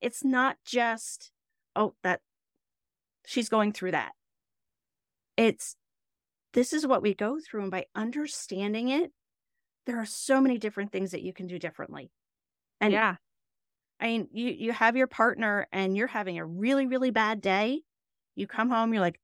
it's 0.00 0.24
not 0.24 0.56
just 0.64 1.32
oh 1.74 1.94
that 2.02 2.20
she's 3.26 3.48
going 3.48 3.72
through 3.72 3.90
that. 3.90 4.12
It's 5.36 5.76
this 6.52 6.72
is 6.72 6.86
what 6.86 7.02
we 7.02 7.14
go 7.14 7.38
through 7.40 7.62
and 7.62 7.70
by 7.70 7.86
understanding 7.94 8.88
it 8.88 9.10
there 9.86 9.98
are 9.98 10.06
so 10.06 10.40
many 10.40 10.58
different 10.58 10.92
things 10.92 11.10
that 11.10 11.22
you 11.22 11.32
can 11.32 11.46
do 11.46 11.58
differently. 11.58 12.10
And 12.80 12.92
yeah. 12.92 13.16
I 14.00 14.06
mean, 14.06 14.28
you 14.32 14.48
you 14.50 14.72
have 14.72 14.96
your 14.96 15.06
partner 15.06 15.66
and 15.72 15.96
you're 15.96 16.06
having 16.06 16.38
a 16.38 16.46
really 16.46 16.86
really 16.86 17.10
bad 17.10 17.40
day. 17.40 17.82
You 18.34 18.46
come 18.46 18.70
home, 18.70 18.92
you're 18.92 19.02
like, 19.02 19.20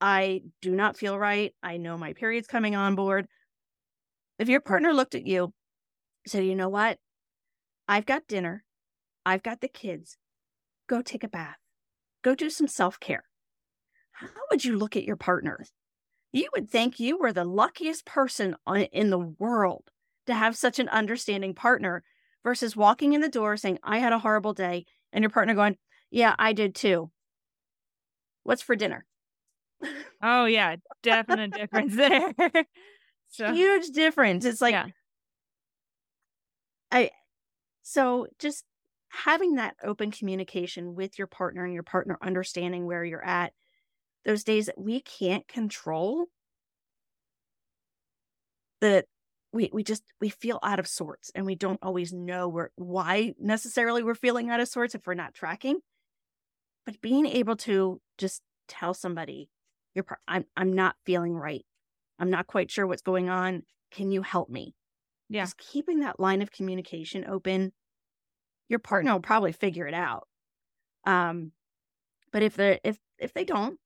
I 0.00 0.42
do 0.62 0.74
not 0.74 0.96
feel 0.96 1.18
right. 1.18 1.52
I 1.62 1.76
know 1.76 1.98
my 1.98 2.12
period's 2.12 2.46
coming 2.46 2.76
on 2.76 2.94
board. 2.94 3.26
If 4.38 4.48
your 4.48 4.60
partner 4.60 4.94
looked 4.94 5.14
at 5.14 5.26
you, 5.26 5.52
said, 6.26 6.44
you 6.44 6.54
know 6.54 6.68
what? 6.68 6.98
I've 7.88 8.06
got 8.06 8.26
dinner. 8.26 8.64
I've 9.26 9.42
got 9.42 9.60
the 9.60 9.68
kids. 9.68 10.16
Go 10.88 11.02
take 11.02 11.24
a 11.24 11.28
bath. 11.28 11.56
Go 12.22 12.34
do 12.34 12.48
some 12.48 12.68
self 12.68 12.98
care. 13.00 13.24
How 14.20 14.42
would 14.50 14.64
you 14.64 14.76
look 14.76 14.96
at 14.96 15.04
your 15.04 15.16
partner? 15.16 15.64
You 16.32 16.48
would 16.54 16.70
think 16.70 17.00
you 17.00 17.18
were 17.18 17.32
the 17.32 17.44
luckiest 17.44 18.04
person 18.04 18.54
on, 18.66 18.82
in 18.82 19.10
the 19.10 19.18
world 19.18 19.90
to 20.26 20.34
have 20.34 20.56
such 20.56 20.78
an 20.78 20.88
understanding 20.88 21.54
partner 21.54 22.04
versus 22.44 22.76
walking 22.76 23.14
in 23.14 23.20
the 23.20 23.28
door 23.28 23.56
saying, 23.56 23.78
I 23.82 23.98
had 23.98 24.12
a 24.12 24.18
horrible 24.18 24.52
day, 24.52 24.86
and 25.12 25.22
your 25.22 25.30
partner 25.30 25.54
going, 25.54 25.76
Yeah, 26.10 26.34
I 26.38 26.52
did 26.52 26.74
too. 26.74 27.10
What's 28.42 28.62
for 28.62 28.76
dinner? 28.76 29.04
Oh, 30.22 30.44
yeah. 30.44 30.76
Definite 31.02 31.54
difference 31.54 31.96
there. 31.96 32.34
so, 33.30 33.54
Huge 33.54 33.88
difference. 33.88 34.44
It's 34.44 34.60
like, 34.60 34.72
yeah. 34.72 34.88
I, 36.92 37.10
so 37.80 38.26
just 38.38 38.66
having 39.08 39.54
that 39.54 39.76
open 39.82 40.10
communication 40.10 40.94
with 40.94 41.18
your 41.18 41.26
partner 41.26 41.64
and 41.64 41.72
your 41.72 41.82
partner 41.82 42.18
understanding 42.20 42.84
where 42.84 43.02
you're 43.02 43.24
at, 43.24 43.54
those 44.24 44.44
days 44.44 44.66
that 44.66 44.78
we 44.78 45.00
can't 45.00 45.46
control, 45.48 46.26
that 48.80 49.06
we 49.52 49.70
we 49.72 49.82
just 49.82 50.04
we 50.20 50.28
feel 50.28 50.58
out 50.62 50.78
of 50.78 50.86
sorts 50.86 51.30
and 51.34 51.44
we 51.44 51.54
don't 51.54 51.80
always 51.82 52.12
know 52.12 52.48
where 52.48 52.70
why 52.76 53.34
necessarily 53.38 54.02
we're 54.02 54.14
feeling 54.14 54.50
out 54.50 54.60
of 54.60 54.68
sorts 54.68 54.94
if 54.94 55.06
we're 55.06 55.14
not 55.14 55.34
tracking. 55.34 55.80
But 56.86 57.00
being 57.00 57.26
able 57.26 57.56
to 57.56 58.00
just 58.18 58.42
tell 58.68 58.94
somebody, 58.94 59.50
"Your 59.94 60.04
par- 60.04 60.20
I'm 60.28 60.44
I'm 60.56 60.72
not 60.72 60.96
feeling 61.04 61.34
right. 61.34 61.64
I'm 62.18 62.30
not 62.30 62.46
quite 62.46 62.70
sure 62.70 62.86
what's 62.86 63.02
going 63.02 63.28
on. 63.28 63.64
Can 63.90 64.10
you 64.10 64.22
help 64.22 64.48
me?" 64.48 64.74
Yeah. 65.28 65.42
Just 65.42 65.58
keeping 65.58 66.00
that 66.00 66.20
line 66.20 66.42
of 66.42 66.50
communication 66.50 67.24
open. 67.28 67.72
Your 68.68 68.78
partner 68.78 69.12
will 69.12 69.20
probably 69.20 69.52
figure 69.52 69.86
it 69.86 69.94
out. 69.94 70.26
Um, 71.04 71.52
but 72.32 72.42
if 72.42 72.56
they 72.56 72.80
if 72.84 72.98
if 73.18 73.32
they 73.34 73.44
don't, 73.44 73.78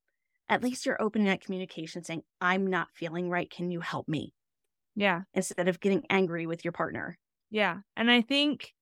at 0.49 0.63
least 0.63 0.87
you're 0.87 1.01
opening 1.01 1.27
that 1.29 1.41
communication, 1.41 2.05
saying, 2.05 2.23
"I'm 2.41 2.67
not 2.67 2.89
feeling 2.95 3.31
right. 3.31 3.51
Can 3.51 3.71
you 3.71 3.81
help 3.81 4.09
me?" 4.09 4.35
Yeah. 4.95 5.23
Instead 5.35 5.69
of 5.69 5.81
getting 5.81 6.05
angry 6.11 6.47
with 6.47 6.65
your 6.65 6.73
partner. 6.73 7.19
Yeah. 7.51 7.79
And 7.97 8.11
I 8.11 8.23
think 8.23 8.73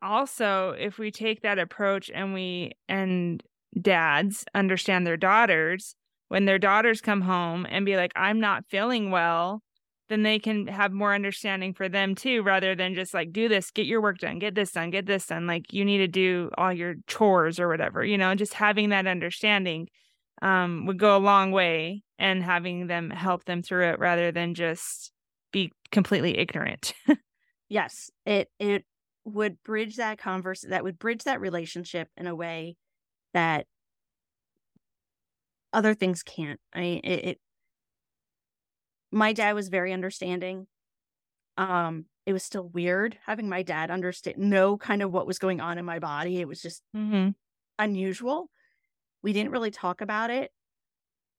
also 0.00 0.70
if 0.78 0.98
we 0.98 1.10
take 1.10 1.42
that 1.42 1.58
approach 1.58 2.10
and 2.12 2.32
we 2.32 2.72
and 2.88 3.42
dads 3.80 4.44
understand 4.54 5.06
their 5.06 5.16
daughters, 5.16 5.96
when 6.28 6.44
their 6.44 6.58
daughters 6.58 7.00
come 7.00 7.22
home 7.22 7.66
and 7.68 7.84
be 7.84 7.96
like, 7.96 8.12
I'm 8.14 8.40
not 8.40 8.64
feeling 8.68 9.10
well, 9.10 9.62
then 10.08 10.22
they 10.22 10.38
can 10.38 10.66
have 10.68 10.92
more 10.92 11.14
understanding 11.14 11.74
for 11.74 11.88
them 11.88 12.14
too, 12.14 12.42
rather 12.42 12.74
than 12.74 12.94
just 12.94 13.12
like, 13.12 13.32
do 13.32 13.48
this, 13.48 13.70
get 13.70 13.86
your 13.86 14.00
work 14.00 14.18
done, 14.18 14.38
get 14.38 14.54
this 14.54 14.72
done, 14.72 14.90
get 14.90 15.06
this 15.06 15.26
done. 15.26 15.46
Like 15.46 15.72
you 15.72 15.84
need 15.84 15.98
to 15.98 16.08
do 16.08 16.50
all 16.56 16.72
your 16.72 16.94
chores 17.06 17.58
or 17.58 17.68
whatever, 17.68 18.04
you 18.04 18.16
know, 18.16 18.34
just 18.34 18.54
having 18.54 18.90
that 18.90 19.06
understanding 19.06 19.88
um, 20.42 20.86
would 20.86 20.98
go 20.98 21.16
a 21.16 21.18
long 21.18 21.50
way 21.52 22.02
and 22.18 22.42
having 22.42 22.86
them 22.86 23.10
help 23.10 23.44
them 23.44 23.62
through 23.62 23.88
it 23.88 23.98
rather 23.98 24.32
than 24.32 24.54
just 24.54 25.12
be 25.52 25.72
completely 25.90 26.38
ignorant. 26.38 26.94
Yes, 27.68 28.10
it 28.24 28.48
it 28.58 28.84
would 29.24 29.62
bridge 29.62 29.96
that 29.96 30.18
converse 30.18 30.64
that 30.68 30.84
would 30.84 30.98
bridge 30.98 31.24
that 31.24 31.40
relationship 31.40 32.08
in 32.16 32.26
a 32.26 32.34
way 32.34 32.76
that 33.34 33.66
other 35.72 35.94
things 35.94 36.22
can't. 36.22 36.58
I 36.72 36.80
mean, 36.80 37.00
it, 37.04 37.24
it 37.24 37.40
my 39.12 39.32
dad 39.32 39.54
was 39.54 39.68
very 39.68 39.92
understanding. 39.92 40.66
Um, 41.58 42.06
it 42.24 42.32
was 42.32 42.42
still 42.42 42.68
weird 42.68 43.18
having 43.26 43.48
my 43.48 43.62
dad 43.62 43.90
understand 43.90 44.38
know 44.38 44.76
kind 44.78 45.02
of 45.02 45.12
what 45.12 45.26
was 45.26 45.38
going 45.38 45.60
on 45.60 45.76
in 45.76 45.84
my 45.84 45.98
body. 45.98 46.40
It 46.40 46.48
was 46.48 46.62
just 46.62 46.82
mm-hmm. 46.96 47.30
unusual. 47.78 48.48
We 49.22 49.32
didn't 49.32 49.52
really 49.52 49.70
talk 49.70 50.00
about 50.00 50.30
it, 50.30 50.52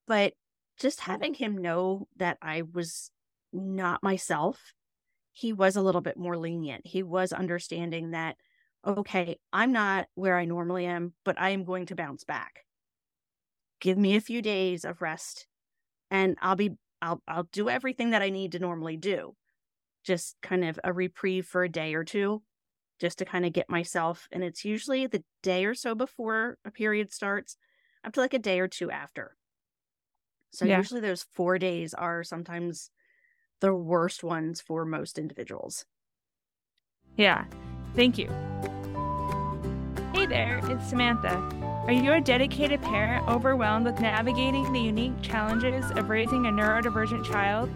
but 0.08 0.34
just 0.80 1.00
having 1.02 1.34
him 1.34 1.58
know 1.58 2.08
that 2.18 2.38
I 2.42 2.64
was 2.74 3.12
not 3.52 4.04
myself, 4.04 4.74
he 5.34 5.54
was 5.54 5.76
a 5.76 5.82
little 5.82 6.02
bit 6.02 6.18
more 6.18 6.38
lenient. 6.38 6.86
He 6.86 7.04
was 7.04 7.32
understanding 7.32 8.12
that, 8.12 8.36
okay, 8.86 9.38
I'm 9.54 9.72
not 9.72 10.08
where 10.16 10.38
I 10.38 10.46
normally 10.46 10.86
am, 10.86 11.14
but 11.24 11.40
I 11.40 11.50
am 11.52 11.64
going 11.64 11.86
to 11.88 11.96
bounce 11.96 12.24
back. 12.24 12.66
Give 13.80 13.98
me 13.98 14.16
a 14.16 14.22
few 14.22 14.42
days 14.42 14.84
of 14.84 15.02
rest 15.02 15.48
and 16.12 16.38
I'll 16.42 16.56
be 16.56 16.72
I'll 17.02 17.22
I'll 17.28 17.48
do 17.52 17.70
everything 17.70 18.10
that 18.10 18.22
I 18.22 18.30
need 18.30 18.54
to 18.54 18.60
normally 18.60 18.98
do. 18.98 19.36
Just 20.04 20.36
kind 20.42 20.66
of 20.66 20.80
a 20.84 20.92
reprieve 20.92 21.46
for 21.46 21.64
a 21.64 21.70
day 21.70 21.94
or 21.94 22.04
two 22.04 22.42
just 23.00 23.20
to 23.20 23.26
kind 23.26 23.46
of 23.46 23.54
get 23.54 23.70
myself 23.70 24.28
and 24.32 24.44
it's 24.44 24.66
usually 24.66 25.08
the 25.08 25.24
day 25.42 25.64
or 25.66 25.74
so 25.74 25.96
before 25.96 26.58
a 26.66 26.72
period 26.72 27.14
starts 27.14 27.56
up 28.04 28.14
to 28.14 28.20
like 28.20 28.34
a 28.34 28.40
day 28.40 28.60
or 28.60 28.68
two 28.68 28.90
after. 28.92 29.36
So 30.52 30.66
Yeah. 30.66 30.78
usually 30.78 31.02
those 31.02 31.24
4 31.24 31.58
days 31.60 31.94
are 31.94 32.24
sometimes 32.24 32.92
the 33.60 33.74
worst 33.74 34.24
ones 34.24 34.62
for 34.62 34.86
most 34.86 35.20
individuals. 35.20 35.86
Yeah. 37.18 37.46
Thank 37.96 38.18
you. 38.18 38.28
Hey 40.14 40.26
there, 40.26 40.60
it's 40.64 40.90
Samantha. 40.90 41.38
Are 41.86 41.92
you 41.92 42.14
a 42.14 42.22
dedicated 42.22 42.82
parent 42.82 43.28
overwhelmed 43.28 43.86
with 43.86 44.00
navigating 44.00 44.72
the 44.72 44.80
unique 44.80 45.22
challenges 45.22 45.90
of 45.92 46.10
raising 46.10 46.46
a 46.46 46.50
neurodivergent 46.50 47.26
child? 47.26 47.70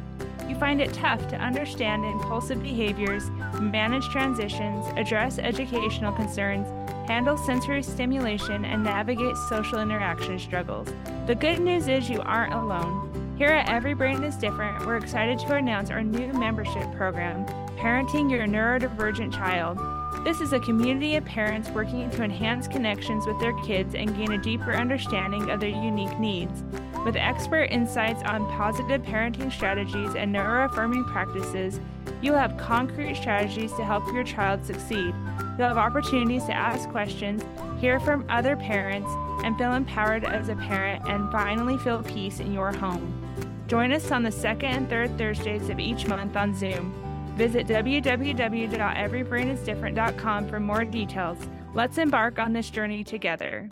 You 0.48 0.56
find 0.56 0.82
it 0.82 0.94
tough 0.94 1.28
to 1.30 1.38
understand 1.38 2.06
impulsive 2.06 2.62
behaviors, 2.62 3.30
manage 3.60 4.08
transitions, 4.10 4.86
address 4.98 5.40
educational 5.40 6.14
concerns, 6.14 6.68
handle 7.08 7.38
sensory 7.38 7.84
stimulation, 7.84 8.66
and 8.66 8.84
navigate 8.84 9.36
social 9.50 9.80
interaction 9.80 10.40
struggles. 10.40 10.88
The 11.28 11.36
good 11.36 11.60
news 11.60 11.88
is 11.88 12.10
you 12.10 12.22
aren't 12.22 12.54
alone. 12.54 13.36
Here 13.38 13.50
at 13.50 13.70
Every 13.70 13.94
Brain 13.94 14.24
is 14.24 14.36
Different, 14.36 14.86
we're 14.86 14.98
excited 14.98 15.40
to 15.40 15.56
announce 15.56 15.90
our 15.90 16.04
new 16.04 16.32
membership 16.34 16.92
program, 16.94 17.46
Parenting 17.78 18.30
Your 18.30 18.46
Neurodivergent 18.46 19.34
Child. 19.34 19.80
This 20.24 20.40
is 20.40 20.54
a 20.54 20.60
community 20.60 21.16
of 21.16 21.26
parents 21.26 21.70
working 21.70 22.10
to 22.12 22.24
enhance 22.24 22.68
connections 22.68 23.26
with 23.26 23.40
their 23.40 23.60
kids 23.64 23.96
and 23.96 24.16
gain 24.16 24.32
a 24.32 24.38
deeper 24.38 24.74
understanding 24.74 25.50
of 25.50 25.60
their 25.60 25.70
unique 25.70 26.18
needs. 26.20 26.64
With 27.04 27.18
expert 27.18 27.66
insights 27.72 28.24
on 28.24 28.48
positive 28.52 29.02
parenting 29.02 29.52
strategies 29.52 30.16
and 30.16 30.34
neuroaffirming 30.34 31.12
practices, 31.12 31.82
you'll 32.24 32.38
have 32.38 32.58
concrete 32.58 33.16
strategies 33.16 33.74
to 33.74 33.84
help 33.84 34.06
your 34.14 34.24
child 34.24 34.66
succeed. 34.66 35.14
You'll 35.58 35.68
have 35.68 35.78
opportunities 35.78 36.46
to 36.46 36.54
ask 36.54 36.88
questions, 36.90 37.44
hear 37.80 38.00
from 38.00 38.26
other 38.30 38.56
parents, 38.56 39.10
and 39.44 39.58
feel 39.58 39.74
empowered 39.74 40.24
as 40.24 40.48
a 40.50 40.56
parent 40.56 41.08
and 41.08 41.32
finally 41.32 41.78
feel 41.78 42.02
peace 42.02 42.40
in 42.40 42.52
your 42.54 42.72
home. 42.72 43.20
Join 43.68 43.92
us 43.92 44.10
on 44.12 44.24
the 44.24 44.32
second 44.32 44.70
and 44.70 44.90
third 44.90 45.16
Thursdays 45.18 45.68
of 45.70 45.80
each 45.80 46.08
month 46.08 46.38
on 46.38 46.56
Zoom. 46.56 46.94
Visit 47.36 47.68
www.everybrainisdifferent.com 47.68 50.48
for 50.48 50.60
more 50.60 50.86
details. 50.86 51.38
Let's 51.74 51.98
embark 51.98 52.38
on 52.40 52.54
this 52.54 52.70
journey 52.70 53.04
together. 53.04 53.72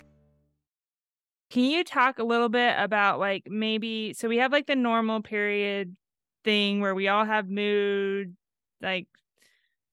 Can 1.52 1.66
you 1.66 1.84
talk 1.84 2.18
a 2.20 2.24
little 2.24 2.50
bit 2.50 2.74
about 2.78 3.20
like 3.20 3.44
maybe 3.46 4.14
so 4.14 4.28
we 4.28 4.38
have 4.38 4.52
like 4.52 4.66
the 4.68 4.76
normal 4.76 5.22
period 5.22 5.96
thing 6.44 6.82
where 6.82 6.96
we 6.96 7.08
all 7.08 7.26
have 7.26 7.50
mood 7.50 8.36
like 8.82 9.08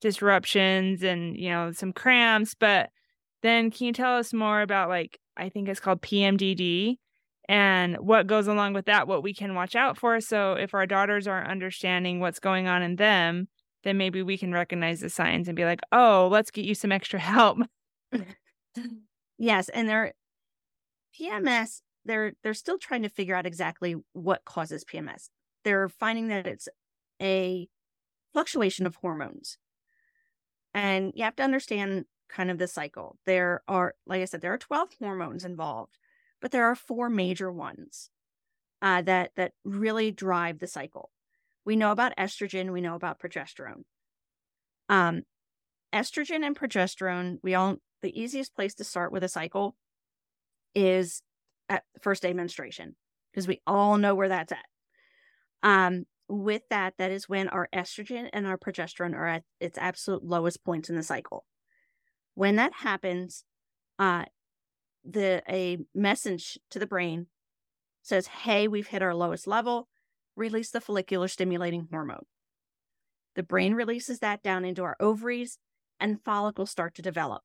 disruptions 0.01 1.03
and 1.03 1.37
you 1.37 1.51
know 1.51 1.73
some 1.73 1.93
cramps, 1.93 2.55
but 2.55 2.91
then 3.43 3.71
can 3.71 3.87
you 3.87 3.93
tell 3.93 4.17
us 4.17 4.33
more 4.33 4.61
about 4.63 4.89
like 4.89 5.19
I 5.37 5.49
think 5.49 5.69
it's 5.69 5.81
called 5.81 6.03
PMDD 6.03 6.97
and 7.49 7.97
what 7.97 8.27
goes 8.27 8.47
along 8.47 8.75
with 8.75 8.87
that, 8.87 9.09
what 9.09 9.23
we 9.23 9.33
can 9.33 9.55
watch 9.55 9.75
out 9.75 9.97
for. 9.97 10.21
So 10.21 10.53
if 10.53 10.75
our 10.75 10.87
daughters 10.87 11.27
aren't 11.27 11.49
understanding 11.49 12.21
what's 12.21 12.41
going 12.41 12.69
on 12.69 12.83
in 12.83 12.97
them, 12.97 13.49
then 13.85 13.97
maybe 13.97 14.23
we 14.23 14.37
can 14.37 14.53
recognize 14.53 15.01
the 15.01 15.09
signs 15.09 15.49
and 15.49 15.57
be 15.57 15.65
like, 15.65 15.81
oh, 15.93 16.29
let's 16.31 16.51
get 16.51 16.67
you 16.67 16.75
some 16.75 16.93
extra 16.93 17.19
help. 17.19 17.59
yes. 19.39 19.69
And 19.71 19.89
they're 19.89 20.13
PMS, 21.19 21.81
they're 22.05 22.33
they're 22.43 22.55
still 22.55 22.79
trying 22.79 23.03
to 23.03 23.09
figure 23.09 23.35
out 23.35 23.47
exactly 23.47 23.97
what 24.13 24.45
causes 24.45 24.85
PMS. 24.85 25.31
They're 25.65 25.89
finding 25.89 26.29
that 26.29 26.47
it's 26.47 26.69
a 27.21 27.69
fluctuation 28.39 28.87
of 28.87 28.97
hormones. 28.97 29.59
And 30.75 31.13
you 31.15 31.25
have 31.25 31.37
to 31.37 31.43
understand 31.43 32.05
kind 32.29 32.51
of 32.51 32.59
the 32.59 32.69
cycle. 32.69 33.19
There 33.27 33.63
are, 33.67 33.95
like 34.07 34.23
I 34.23 34.27
said, 34.27 34.41
there 34.41 34.53
are 34.53 34.59
12 34.59 34.91
hormones 35.01 35.45
involved 35.45 35.99
but 36.41 36.51
there 36.51 36.65
are 36.65 36.75
four 36.75 37.09
major 37.09 37.51
ones 37.51 38.11
uh, 38.83 39.03
that 39.03 39.33
that 39.37 39.53
really 39.65 40.11
drive 40.11 40.59
the 40.59 40.67
cycle. 40.67 41.11
We 41.65 41.77
know 41.77 41.93
about 41.93 42.17
estrogen. 42.17 42.73
We 42.73 42.81
know 42.81 42.95
about 42.95 43.21
progesterone. 43.21 43.83
Um, 44.89 45.23
estrogen 45.93 46.45
and 46.45 46.59
progesterone. 46.59 47.39
We 47.43 47.55
all 47.55 47.77
the 48.03 48.19
easiest 48.19 48.55
place 48.55 48.75
to 48.75 48.85
start 48.85 49.13
with 49.13 49.25
a 49.25 49.29
cycle 49.29 49.77
is 50.75 51.23
at 51.69 51.83
first 52.01 52.23
day 52.23 52.33
menstruation 52.33 52.95
because 53.33 53.49
we 53.49 53.61
all 53.67 53.99
know 53.99 54.15
where 54.15 54.29
that's 54.29 54.53
at. 54.53 54.65
Um, 55.63 56.05
with 56.29 56.63
that, 56.71 56.95
that 56.99 57.11
is 57.11 57.29
when 57.29 57.49
our 57.49 57.69
estrogen 57.75 58.29
and 58.33 58.47
our 58.47 58.59
progesterone 58.59 59.15
are 59.15 59.27
at 59.27 59.45
its 59.61 59.79
absolute 59.79 60.25
lowest 60.25 60.65
points 60.65 60.91
in 60.91 60.97
the 60.97 61.03
cycle. 61.03 61.45
When 62.35 62.57
that 62.57 62.73
happens, 62.73 63.45
uh, 63.99 64.27
the 65.05 65.43
a 65.49 65.79
message 65.95 66.59
to 66.71 66.79
the 66.79 66.87
brain 66.87 67.27
says, 68.03 68.27
"Hey, 68.27 68.69
we've 68.69 68.89
hit 68.89 69.03
our 69.03 69.15
lowest 69.15 69.47
level. 69.47 69.89
Release 70.37 70.71
the 70.71 70.81
follicular 70.81 71.29
stimulating 71.29 71.89
hormone." 71.91 72.27
The 73.35 73.43
brain 73.43 73.75
releases 73.75 74.19
that 74.21 74.43
down 74.43 74.65
into 74.65 74.83
our 74.83 74.97
ovaries, 75.01 75.59
and 75.99 76.23
follicles 76.23 76.71
start 76.71 76.95
to 76.97 77.03
develop. 77.03 77.43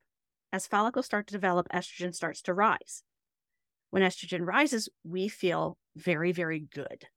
As 0.51 0.67
follicles 0.67 1.05
start 1.05 1.27
to 1.27 1.33
develop, 1.33 1.67
estrogen 1.69 2.13
starts 2.13 2.41
to 2.43 2.53
rise. 2.53 3.03
When 3.89 4.03
estrogen 4.03 4.45
rises, 4.45 4.89
we 5.03 5.27
feel 5.27 5.77
very, 5.95 6.31
very 6.31 6.59
good. 6.59 7.07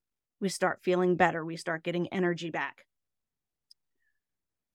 We 0.40 0.48
start 0.48 0.82
feeling 0.82 1.16
better. 1.16 1.44
We 1.44 1.56
start 1.56 1.82
getting 1.82 2.08
energy 2.08 2.50
back. 2.50 2.86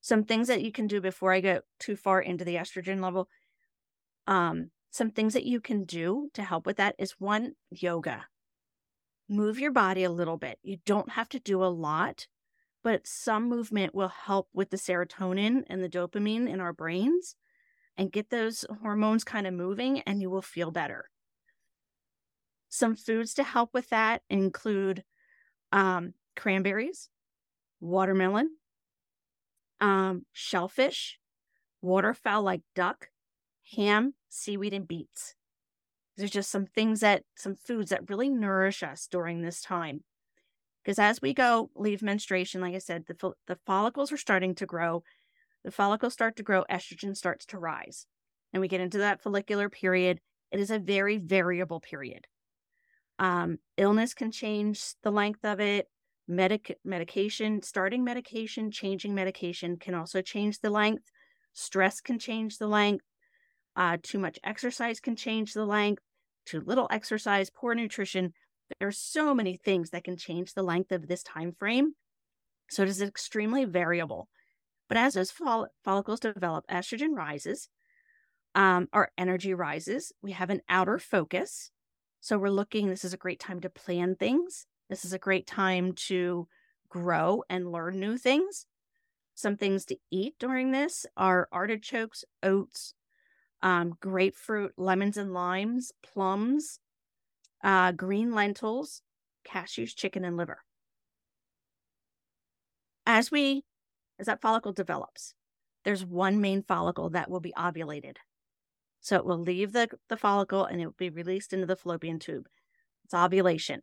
Some 0.00 0.24
things 0.24 0.48
that 0.48 0.62
you 0.62 0.72
can 0.72 0.88
do 0.88 1.00
before 1.00 1.32
I 1.32 1.40
go 1.40 1.60
too 1.78 1.94
far 1.94 2.20
into 2.20 2.44
the 2.44 2.56
estrogen 2.56 3.00
level. 3.00 3.28
Um, 4.26 4.70
some 4.90 5.10
things 5.10 5.34
that 5.34 5.44
you 5.44 5.60
can 5.60 5.84
do 5.84 6.28
to 6.34 6.42
help 6.42 6.66
with 6.66 6.76
that 6.78 6.96
is 6.98 7.12
one, 7.18 7.54
yoga. 7.70 8.26
Move 9.28 9.58
your 9.58 9.70
body 9.70 10.04
a 10.04 10.10
little 10.10 10.36
bit. 10.36 10.58
You 10.62 10.78
don't 10.84 11.12
have 11.12 11.28
to 11.30 11.38
do 11.38 11.62
a 11.62 11.66
lot, 11.66 12.26
but 12.82 13.06
some 13.06 13.48
movement 13.48 13.94
will 13.94 14.08
help 14.08 14.48
with 14.52 14.70
the 14.70 14.76
serotonin 14.76 15.62
and 15.68 15.82
the 15.82 15.88
dopamine 15.88 16.48
in 16.48 16.60
our 16.60 16.72
brains 16.72 17.36
and 17.96 18.12
get 18.12 18.30
those 18.30 18.64
hormones 18.82 19.22
kind 19.22 19.46
of 19.46 19.54
moving, 19.54 20.00
and 20.00 20.20
you 20.20 20.30
will 20.30 20.42
feel 20.42 20.70
better. 20.70 21.08
Some 22.68 22.96
foods 22.96 23.34
to 23.34 23.44
help 23.44 23.72
with 23.72 23.90
that 23.90 24.22
include 24.28 25.04
um, 25.72 26.14
cranberries, 26.36 27.08
watermelon, 27.80 28.50
um, 29.80 30.24
shellfish, 30.32 31.18
waterfowl 31.80 32.42
like 32.42 32.62
duck, 32.74 33.08
ham, 33.76 34.14
seaweed, 34.28 34.72
and 34.72 34.86
beets. 34.86 35.34
There's 36.16 36.30
just 36.30 36.50
some 36.50 36.66
things 36.66 37.00
that, 37.00 37.24
some 37.34 37.56
foods 37.56 37.90
that 37.90 38.08
really 38.08 38.28
nourish 38.28 38.82
us 38.82 39.08
during 39.10 39.42
this 39.42 39.60
time. 39.60 40.04
Because 40.84 40.98
as 40.98 41.22
we 41.22 41.32
go, 41.32 41.70
leave 41.74 42.02
menstruation, 42.02 42.60
like 42.60 42.74
I 42.74 42.78
said, 42.78 43.04
the, 43.06 43.32
the 43.46 43.58
follicles 43.66 44.12
are 44.12 44.16
starting 44.16 44.54
to 44.56 44.66
grow. 44.66 45.02
The 45.64 45.70
follicles 45.70 46.12
start 46.12 46.36
to 46.36 46.42
grow, 46.42 46.64
estrogen 46.70 47.16
starts 47.16 47.46
to 47.46 47.58
rise. 47.58 48.06
And 48.52 48.60
we 48.60 48.68
get 48.68 48.80
into 48.80 48.98
that 48.98 49.22
follicular 49.22 49.68
period. 49.68 50.20
It 50.50 50.60
is 50.60 50.70
a 50.70 50.78
very 50.78 51.16
variable 51.16 51.80
period. 51.80 52.26
Um, 53.22 53.58
illness 53.76 54.14
can 54.14 54.32
change 54.32 54.82
the 55.04 55.12
length 55.12 55.44
of 55.44 55.60
it. 55.60 55.88
Medic- 56.26 56.78
medication, 56.84 57.62
starting 57.62 58.02
medication, 58.02 58.72
changing 58.72 59.14
medication 59.14 59.76
can 59.76 59.94
also 59.94 60.22
change 60.22 60.58
the 60.58 60.70
length. 60.70 61.04
Stress 61.52 62.00
can 62.00 62.18
change 62.18 62.58
the 62.58 62.66
length. 62.66 63.04
Uh, 63.76 63.96
too 64.02 64.18
much 64.18 64.40
exercise 64.42 64.98
can 64.98 65.14
change 65.14 65.54
the 65.54 65.64
length. 65.64 66.02
Too 66.46 66.62
little 66.62 66.88
exercise, 66.90 67.48
poor 67.48 67.76
nutrition. 67.76 68.34
There 68.80 68.88
are 68.88 68.92
so 68.92 69.32
many 69.32 69.56
things 69.56 69.90
that 69.90 70.02
can 70.02 70.16
change 70.16 70.54
the 70.54 70.64
length 70.64 70.90
of 70.90 71.06
this 71.06 71.22
time 71.22 71.52
frame. 71.52 71.94
So 72.70 72.82
it 72.82 72.88
is 72.88 73.00
extremely 73.00 73.64
variable. 73.64 74.28
But 74.88 74.98
as 74.98 75.14
those 75.14 75.30
foll- 75.30 75.68
follicles 75.84 76.18
develop, 76.18 76.66
estrogen 76.66 77.14
rises, 77.14 77.68
um, 78.56 78.88
our 78.92 79.12
energy 79.16 79.54
rises. 79.54 80.12
We 80.22 80.32
have 80.32 80.50
an 80.50 80.62
outer 80.68 80.98
focus. 80.98 81.70
So 82.22 82.38
we're 82.38 82.50
looking, 82.50 82.88
this 82.88 83.04
is 83.04 83.12
a 83.12 83.18
great 83.18 83.40
time 83.40 83.60
to 83.62 83.68
plan 83.68 84.14
things. 84.14 84.66
This 84.88 85.04
is 85.04 85.12
a 85.12 85.18
great 85.18 85.44
time 85.44 85.92
to 86.06 86.46
grow 86.88 87.42
and 87.50 87.72
learn 87.72 87.98
new 87.98 88.16
things. 88.16 88.66
Some 89.34 89.56
things 89.56 89.84
to 89.86 89.96
eat 90.08 90.36
during 90.38 90.70
this 90.70 91.04
are 91.16 91.48
artichokes, 91.50 92.24
oats, 92.40 92.94
um, 93.60 93.96
grapefruit, 94.00 94.72
lemons 94.76 95.16
and 95.16 95.34
limes, 95.34 95.90
plums, 96.00 96.78
uh, 97.64 97.90
green 97.90 98.32
lentils, 98.32 99.02
cashews, 99.44 99.92
chicken, 99.92 100.24
and 100.24 100.36
liver. 100.36 100.58
As 103.04 103.32
we, 103.32 103.64
as 104.20 104.26
that 104.26 104.40
follicle 104.40 104.72
develops, 104.72 105.34
there's 105.84 106.06
one 106.06 106.40
main 106.40 106.62
follicle 106.62 107.10
that 107.10 107.28
will 107.28 107.40
be 107.40 107.52
ovulated. 107.58 108.18
So 109.02 109.16
it 109.16 109.26
will 109.26 109.38
leave 109.38 109.72
the, 109.72 109.88
the 110.08 110.16
follicle 110.16 110.64
and 110.64 110.80
it 110.80 110.86
will 110.86 110.94
be 110.96 111.10
released 111.10 111.52
into 111.52 111.66
the 111.66 111.76
fallopian 111.76 112.18
tube. 112.18 112.46
It's 113.04 113.14
ovulation. 113.14 113.82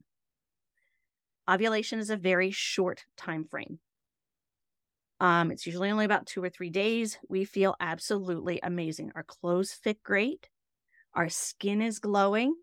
Ovulation 1.48 2.00
is 2.00 2.10
a 2.10 2.18
very 2.18 2.52
short 2.52 3.04
time 3.18 3.44
frame. 3.44 3.80
Um, 5.20 5.52
it's 5.52 5.66
usually 5.66 5.92
only 5.92 6.06
about 6.06 6.26
two 6.26 6.42
or 6.42 6.50
three 6.50 6.70
days. 6.70 7.18
We 7.28 7.44
feel 7.44 7.76
absolutely 7.82 8.62
amazing. 8.64 9.12
Our 9.16 9.24
clothes 9.24 9.74
fit 9.74 10.02
great. 10.02 10.48
Our 11.14 11.28
skin 11.28 11.82
is 11.82 12.00
glowing. 12.00 12.56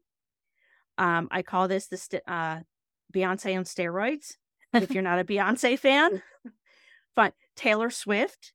Um, 0.96 1.28
I 1.30 1.42
call 1.42 1.68
this 1.68 1.88
the 1.88 1.98
st- 1.98 2.22
uh, 2.26 2.60
Beyonce 3.14 3.56
on 3.56 3.64
steroids. 3.64 4.36
if 4.72 4.92
you're 4.92 5.02
not 5.02 5.18
a 5.18 5.24
Beyonce 5.24 5.78
fan, 5.78 6.22
fine. 7.14 7.32
Taylor 7.54 7.90
Swift, 7.90 8.54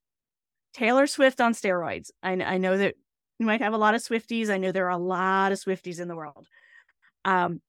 Taylor 0.74 1.06
Swift 1.06 1.40
on 1.40 1.54
steroids. 1.54 2.10
I, 2.24 2.32
I 2.32 2.58
know 2.58 2.78
that 2.78 2.96
you 3.42 3.48
might 3.48 3.62
have 3.62 3.74
a 3.74 3.78
lot 3.78 3.96
of 3.96 4.02
Swifties. 4.02 4.50
I 4.50 4.58
know 4.58 4.72
there 4.72 4.86
are 4.86 4.92
a 4.92 4.98
lot 4.98 5.52
of 5.52 5.60
Swifties 5.60 6.00
in 6.00 6.08
the 6.08 6.16
world. 6.16 6.48
Um, 7.26 7.60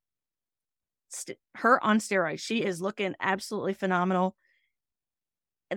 st- 1.09 1.39
her 1.57 1.83
on 1.83 1.99
steroids. 1.99 2.41
She 2.41 2.63
is 2.63 2.81
looking 2.81 3.15
absolutely 3.21 3.75
phenomenal 3.75 4.37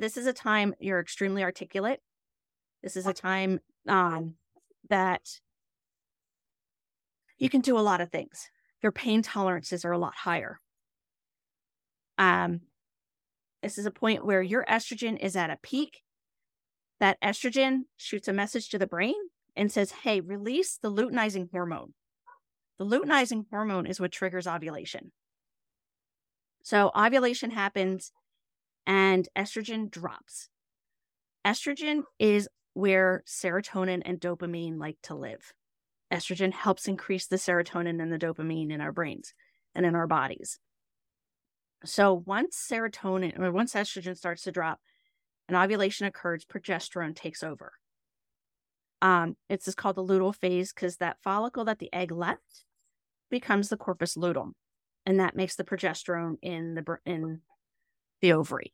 this 0.01 0.17
is 0.17 0.25
a 0.25 0.33
time 0.33 0.73
you're 0.79 0.99
extremely 0.99 1.43
articulate. 1.43 2.01
This 2.83 2.97
is 2.97 3.07
a 3.07 3.13
time 3.13 3.59
um, 3.87 4.35
that 4.89 5.21
you 7.37 7.49
can 7.49 7.61
do 7.61 7.77
a 7.77 7.81
lot 7.81 8.01
of 8.01 8.11
things. 8.11 8.49
Your 8.81 8.91
pain 8.91 9.21
tolerances 9.21 9.85
are 9.85 9.91
a 9.91 9.97
lot 9.97 10.15
higher. 10.15 10.59
Um, 12.17 12.61
this 13.63 13.77
is 13.77 13.85
a 13.85 13.91
point 13.91 14.25
where 14.25 14.41
your 14.41 14.65
estrogen 14.65 15.17
is 15.17 15.35
at 15.35 15.49
a 15.49 15.57
peak. 15.61 16.01
That 16.99 17.17
estrogen 17.21 17.83
shoots 17.97 18.27
a 18.27 18.33
message 18.33 18.69
to 18.69 18.77
the 18.77 18.87
brain 18.87 19.15
and 19.55 19.71
says, 19.71 19.91
hey, 20.03 20.19
release 20.19 20.77
the 20.81 20.91
luteinizing 20.91 21.49
hormone. 21.51 21.93
The 22.77 22.85
luteinizing 22.85 23.45
hormone 23.49 23.85
is 23.85 23.99
what 23.99 24.11
triggers 24.11 24.47
ovulation. 24.47 25.11
So, 26.63 26.91
ovulation 26.95 27.51
happens 27.51 28.11
and 28.87 29.27
estrogen 29.37 29.89
drops. 29.89 30.49
Estrogen 31.45 32.03
is 32.19 32.49
where 32.73 33.23
serotonin 33.27 34.01
and 34.03 34.19
dopamine 34.19 34.79
like 34.79 34.97
to 35.03 35.15
live. 35.15 35.53
Estrogen 36.11 36.53
helps 36.53 36.87
increase 36.87 37.27
the 37.27 37.37
serotonin 37.37 38.01
and 38.01 38.11
the 38.11 38.17
dopamine 38.17 38.71
in 38.71 38.81
our 38.81 38.91
brains 38.91 39.33
and 39.73 39.85
in 39.85 39.95
our 39.95 40.07
bodies. 40.07 40.59
So 41.83 42.23
once 42.25 42.67
serotonin 42.69 43.39
or 43.39 43.51
once 43.51 43.73
estrogen 43.73 44.17
starts 44.17 44.43
to 44.43 44.51
drop 44.51 44.79
and 45.47 45.55
ovulation 45.55 46.07
occurs, 46.07 46.45
progesterone 46.45 47.15
takes 47.15 47.43
over. 47.43 47.73
Um, 49.01 49.35
it's 49.49 49.65
just 49.65 49.77
called 49.77 49.97
the 49.97 50.03
luteal 50.03 50.35
phase 50.35 50.73
because 50.73 50.97
that 50.97 51.17
follicle 51.21 51.65
that 51.65 51.79
the 51.79 51.93
egg 51.93 52.11
left 52.11 52.65
becomes 53.29 53.69
the 53.69 53.77
corpus 53.77 54.15
luteum, 54.17 54.53
and 55.05 55.19
that 55.19 55.35
makes 55.35 55.55
the 55.55 55.63
progesterone 55.63 56.37
in 56.41 56.75
the 56.75 56.97
in 57.05 57.41
the 58.21 58.33
ovary. 58.33 58.73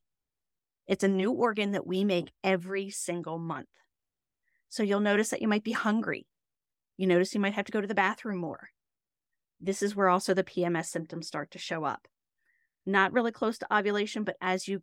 It's 0.88 1.04
a 1.04 1.08
new 1.08 1.32
organ 1.32 1.72
that 1.72 1.88
we 1.88 2.04
make 2.04 2.32
every 2.44 2.90
single 2.90 3.40
month. 3.40 3.70
So 4.70 4.84
you'll 4.84 5.00
notice 5.00 5.30
that 5.30 5.42
you 5.42 5.48
might 5.48 5.64
be 5.64 5.72
hungry. 5.72 6.28
You 6.98 7.08
notice 7.08 7.34
you 7.34 7.40
might 7.40 7.54
have 7.54 7.66
to 7.66 7.72
go 7.72 7.82
to 7.82 7.88
the 7.88 7.96
bathroom 7.96 8.38
more. 8.38 8.70
This 9.60 9.82
is 9.82 9.96
where 9.96 10.10
also 10.10 10.34
the 10.34 10.44
PMS 10.44 10.86
symptoms 10.86 11.28
start 11.28 11.52
to 11.52 11.60
show 11.60 11.84
up. 11.84 12.08
Not 12.86 13.14
really 13.14 13.32
close 13.32 13.58
to 13.60 13.76
ovulation, 13.76 14.24
but 14.24 14.38
as 14.42 14.68
you 14.68 14.82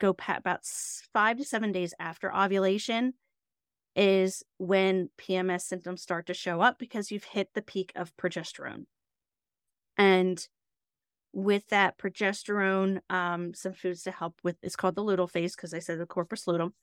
go 0.00 0.14
about 0.28 0.64
five 1.12 1.38
to 1.38 1.44
seven 1.44 1.72
days 1.72 1.94
after 1.98 2.34
ovulation, 2.34 3.14
is 3.94 4.42
when 4.58 5.10
PMS 5.18 5.62
symptoms 5.62 6.02
start 6.02 6.26
to 6.26 6.34
show 6.34 6.60
up 6.60 6.78
because 6.78 7.10
you've 7.10 7.24
hit 7.24 7.50
the 7.54 7.62
peak 7.62 7.92
of 7.94 8.16
progesterone. 8.16 8.86
And 9.98 10.46
with 11.32 11.68
that 11.68 11.98
progesterone, 11.98 13.00
um, 13.10 13.54
some 13.54 13.72
foods 13.72 14.02
to 14.02 14.10
help 14.10 14.34
with 14.42 14.56
it's 14.62 14.76
called 14.76 14.94
the 14.94 15.02
luteal 15.02 15.30
phase 15.30 15.54
because 15.54 15.74
I 15.74 15.78
said 15.78 15.98
the 15.98 16.06
corpus 16.06 16.46
luteum. 16.46 16.74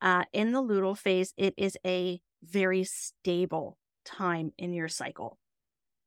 Uh, 0.00 0.24
in 0.32 0.52
the 0.52 0.62
luteal 0.62 0.96
phase, 0.96 1.32
it 1.36 1.54
is 1.56 1.76
a 1.86 2.20
very 2.42 2.84
stable 2.84 3.78
time 4.04 4.52
in 4.58 4.72
your 4.72 4.88
cycle. 4.88 5.38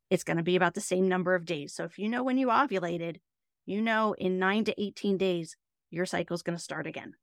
It's 0.09 0.23
going 0.23 0.37
to 0.37 0.43
be 0.43 0.55
about 0.55 0.73
the 0.73 0.81
same 0.81 1.07
number 1.07 1.35
of 1.35 1.45
days. 1.45 1.73
So 1.73 1.83
if 1.83 1.99
you 1.99 2.09
know 2.09 2.23
when 2.23 2.37
you 2.37 2.47
ovulated, 2.47 3.17
you 3.65 3.81
know 3.81 4.13
in 4.13 4.39
nine 4.39 4.63
to 4.65 4.81
18 4.81 5.17
days, 5.17 5.55
your 5.91 6.05
cycle 6.05 6.35
is 6.35 6.41
going 6.41 6.57
to 6.57 6.63
start 6.63 6.87
again. 6.87 7.13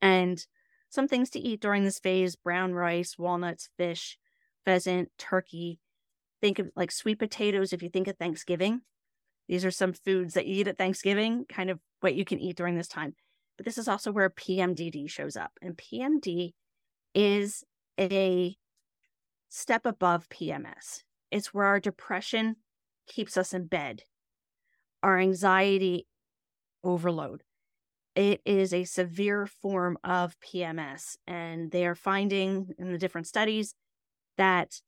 And 0.00 0.44
some 0.92 1.08
things 1.08 1.30
to 1.30 1.40
eat 1.40 1.60
during 1.60 1.84
this 1.84 1.98
phase 1.98 2.36
brown 2.36 2.74
rice, 2.74 3.16
walnuts, 3.18 3.70
fish, 3.78 4.18
pheasant, 4.66 5.08
turkey. 5.16 5.80
Think 6.42 6.58
of 6.58 6.70
like 6.76 6.90
sweet 6.90 7.18
potatoes 7.18 7.72
if 7.72 7.82
you 7.82 7.88
think 7.88 8.08
of 8.08 8.18
Thanksgiving. 8.18 8.82
These 9.48 9.64
are 9.64 9.70
some 9.70 9.94
foods 9.94 10.34
that 10.34 10.46
you 10.46 10.56
eat 10.56 10.68
at 10.68 10.76
Thanksgiving, 10.76 11.46
kind 11.48 11.70
of 11.70 11.80
what 12.00 12.14
you 12.14 12.26
can 12.26 12.38
eat 12.38 12.56
during 12.56 12.76
this 12.76 12.88
time. 12.88 13.14
But 13.56 13.64
this 13.64 13.78
is 13.78 13.88
also 13.88 14.12
where 14.12 14.28
PMDD 14.28 15.08
shows 15.08 15.34
up. 15.34 15.52
And 15.62 15.78
PMD 15.78 16.52
is 17.14 17.64
a 17.98 18.54
step 19.48 19.86
above 19.86 20.28
PMS. 20.28 21.04
It's 21.30 21.54
where 21.54 21.66
our 21.66 21.80
depression 21.80 22.56
keeps 23.06 23.38
us 23.38 23.54
in 23.54 23.66
bed, 23.66 24.02
our 25.02 25.18
anxiety 25.18 26.06
overload. 26.84 27.44
It 28.14 28.42
is 28.44 28.74
a 28.74 28.84
severe 28.84 29.46
form 29.46 29.96
of 30.04 30.36
PMS, 30.40 31.16
and 31.26 31.70
they 31.70 31.86
are 31.86 31.94
finding 31.94 32.68
in 32.78 32.92
the 32.92 32.98
different 32.98 33.26
studies 33.26 33.74
that 34.36 34.80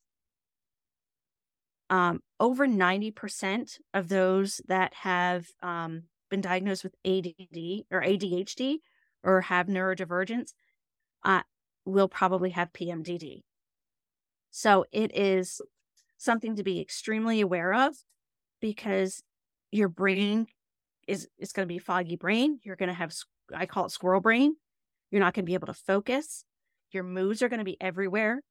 um, 1.88 2.20
over 2.40 2.66
90% 2.66 3.78
of 3.94 4.08
those 4.08 4.60
that 4.68 4.92
have 4.94 5.46
um, 5.62 6.04
been 6.30 6.40
diagnosed 6.40 6.84
with 6.84 6.94
ADD 7.04 7.84
or 7.90 8.02
ADHD 8.02 8.78
or 9.22 9.42
have 9.42 9.68
neurodivergence 9.68 10.52
uh, 11.24 11.42
will 11.84 12.08
probably 12.08 12.50
have 12.50 12.72
PMDD. 12.72 13.42
So 14.50 14.84
it 14.92 15.16
is 15.16 15.60
something 16.18 16.56
to 16.56 16.62
be 16.62 16.80
extremely 16.80 17.40
aware 17.40 17.74
of 17.74 17.94
because 18.60 19.22
your 19.70 19.88
brain 19.88 20.46
is 21.06 21.28
it's 21.38 21.52
going 21.52 21.66
to 21.66 21.72
be 21.72 21.78
foggy 21.78 22.16
brain. 22.16 22.58
You're 22.62 22.76
going 22.76 22.88
to 22.88 22.94
have 22.94 23.14
I 23.54 23.66
call 23.66 23.86
it 23.86 23.90
squirrel 23.90 24.20
brain. 24.20 24.56
You're 25.10 25.20
not 25.20 25.34
going 25.34 25.44
to 25.44 25.50
be 25.50 25.54
able 25.54 25.66
to 25.66 25.74
focus. 25.74 26.44
Your 26.90 27.02
moods 27.02 27.42
are 27.42 27.48
going 27.48 27.58
to 27.58 27.64
be 27.64 27.80
everywhere. 27.80 28.42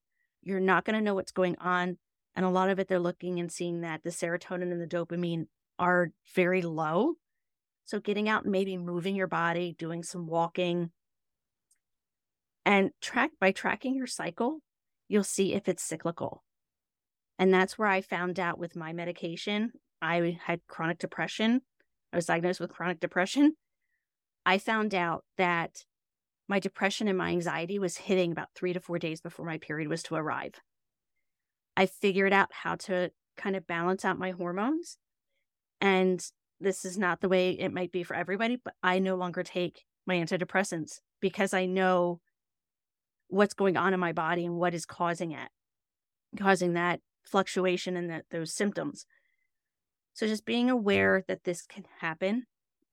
You're 0.41 0.59
not 0.59 0.85
going 0.85 0.95
to 0.95 1.01
know 1.01 1.15
what's 1.15 1.31
going 1.31 1.57
on. 1.59 1.97
And 2.35 2.45
a 2.45 2.49
lot 2.49 2.69
of 2.69 2.79
it, 2.79 2.87
they're 2.87 2.99
looking 2.99 3.39
and 3.39 3.51
seeing 3.51 3.81
that 3.81 4.03
the 4.03 4.09
serotonin 4.09 4.71
and 4.71 4.81
the 4.81 4.87
dopamine 4.87 5.45
are 5.77 6.11
very 6.35 6.61
low. 6.61 7.13
So, 7.85 7.99
getting 7.99 8.29
out 8.29 8.43
and 8.43 8.51
maybe 8.51 8.77
moving 8.77 9.15
your 9.15 9.27
body, 9.27 9.75
doing 9.77 10.03
some 10.03 10.25
walking, 10.25 10.91
and 12.65 12.91
track 13.01 13.31
by 13.39 13.51
tracking 13.51 13.95
your 13.95 14.07
cycle, 14.07 14.59
you'll 15.07 15.23
see 15.23 15.53
if 15.53 15.67
it's 15.67 15.83
cyclical. 15.83 16.43
And 17.37 17.53
that's 17.53 17.77
where 17.77 17.89
I 17.89 18.01
found 18.01 18.39
out 18.39 18.57
with 18.57 18.75
my 18.75 18.93
medication. 18.93 19.73
I 20.01 20.37
had 20.45 20.61
chronic 20.67 20.99
depression. 20.99 21.61
I 22.13 22.15
was 22.15 22.27
diagnosed 22.27 22.59
with 22.59 22.71
chronic 22.71 22.99
depression. 22.99 23.55
I 24.45 24.59
found 24.59 24.93
out 24.93 25.23
that 25.37 25.83
my 26.47 26.59
depression 26.59 27.07
and 27.07 27.17
my 27.17 27.29
anxiety 27.29 27.79
was 27.79 27.97
hitting 27.97 28.31
about 28.31 28.49
three 28.55 28.71
to 28.71 28.79
four 28.79 28.99
days 28.99 29.19
before 29.19 29.45
my 29.45 29.57
period 29.57 29.89
was 29.89 30.03
to 30.03 30.15
arrive. 30.15 30.61
I 31.75 31.87
figured 31.87 32.31
out 32.31 32.49
how 32.51 32.75
to 32.75 33.09
kind 33.35 33.55
of 33.55 33.65
balance 33.65 34.05
out 34.05 34.19
my 34.19 34.31
hormones. 34.31 34.97
And 35.81 36.23
this 36.59 36.85
is 36.85 36.97
not 36.99 37.21
the 37.21 37.29
way 37.29 37.51
it 37.51 37.73
might 37.73 37.91
be 37.91 38.03
for 38.03 38.15
everybody, 38.15 38.57
but 38.63 38.75
I 38.83 38.99
no 38.99 39.15
longer 39.15 39.41
take 39.41 39.83
my 40.05 40.15
antidepressants 40.15 40.99
because 41.19 41.53
I 41.53 41.65
know 41.65 42.19
what's 43.27 43.55
going 43.55 43.75
on 43.75 43.93
in 43.93 43.99
my 43.99 44.13
body 44.13 44.45
and 44.45 44.57
what 44.57 44.75
is 44.75 44.85
causing 44.85 45.31
it, 45.31 45.49
causing 46.37 46.73
that 46.73 46.99
fluctuation 47.23 47.97
and 47.97 48.09
that 48.11 48.25
those 48.29 48.53
symptoms. 48.53 49.07
So 50.13 50.27
just 50.27 50.45
being 50.45 50.69
aware 50.69 51.23
that 51.27 51.43
this 51.43 51.65
can 51.65 51.85
happen. 51.99 52.45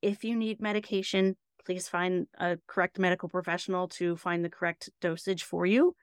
If 0.03 0.25
you 0.25 0.35
need 0.35 0.61
medication, 0.61 1.37
please 1.65 1.89
find 1.89 2.27
a 2.39 2.59
correct 2.67 2.99
medical 2.99 3.29
professional 3.29 3.89
to 3.89 4.17
find 4.17 4.45
the 4.45 4.51
correct 4.51 4.91
dosage 5.01 5.43
for 5.45 5.67
you. 5.67 5.95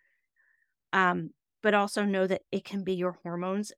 Um, 0.93 1.31
but 1.63 1.73
also 1.73 2.05
know 2.05 2.27
that 2.27 2.43
it 2.51 2.63
can 2.63 2.83
be 2.83 2.93
your 2.93 3.17
hormones. 3.23 3.71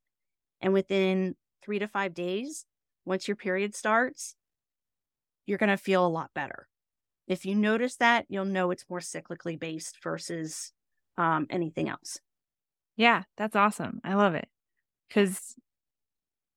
And 0.61 0.73
within 0.73 1.35
three 1.63 1.79
to 1.79 1.87
five 1.87 2.13
days, 2.13 2.65
once 3.05 3.27
your 3.27 3.37
period 3.37 3.73
starts, 3.73 4.35
you're 5.45 5.57
going 5.57 5.69
to 5.69 5.77
feel 5.77 6.05
a 6.05 6.07
lot 6.07 6.31
better. 6.35 6.67
If 7.27 7.45
you 7.45 7.55
notice 7.55 7.95
that, 7.97 8.25
you'll 8.27 8.45
know 8.45 8.71
it's 8.71 8.85
more 8.89 8.99
cyclically 8.99 9.57
based 9.57 9.97
versus 10.03 10.73
um, 11.17 11.47
anything 11.49 11.87
else. 11.87 12.19
Yeah, 12.97 13.23
that's 13.37 13.55
awesome. 13.55 14.01
I 14.03 14.15
love 14.15 14.35
it. 14.35 14.47
Because 15.07 15.55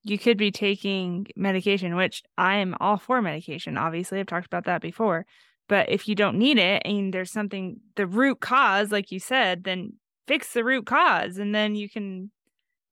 you 0.03 0.19
could 0.19 0.37
be 0.37 0.51
taking 0.51 1.27
medication, 1.37 1.95
which 1.95 2.23
I 2.37 2.57
am 2.57 2.77
all 2.81 2.97
for 2.97 3.23
medication. 3.23 3.79
Obviously, 3.79 4.19
I've 4.19 4.27
talked 4.27 4.47
about 4.47 4.65
that 4.65 4.83
before. 4.83 5.27
But 5.69 5.89
if 5.89 6.09
you 6.09 6.15
don't 6.15 6.39
need 6.39 6.59
it 6.59 6.83
and 6.85 7.15
there's 7.15 7.31
something, 7.31 7.81
the 7.95 8.07
root 8.07 8.41
cause, 8.41 8.91
like 8.91 9.13
you 9.13 9.21
said, 9.21 9.65
then 9.65 9.95
fix 10.27 10.53
the 10.53 10.65
root 10.65 10.87
cause 10.87 11.39
and 11.39 11.55
then 11.55 11.75
you 11.75 11.89
can 11.89 12.31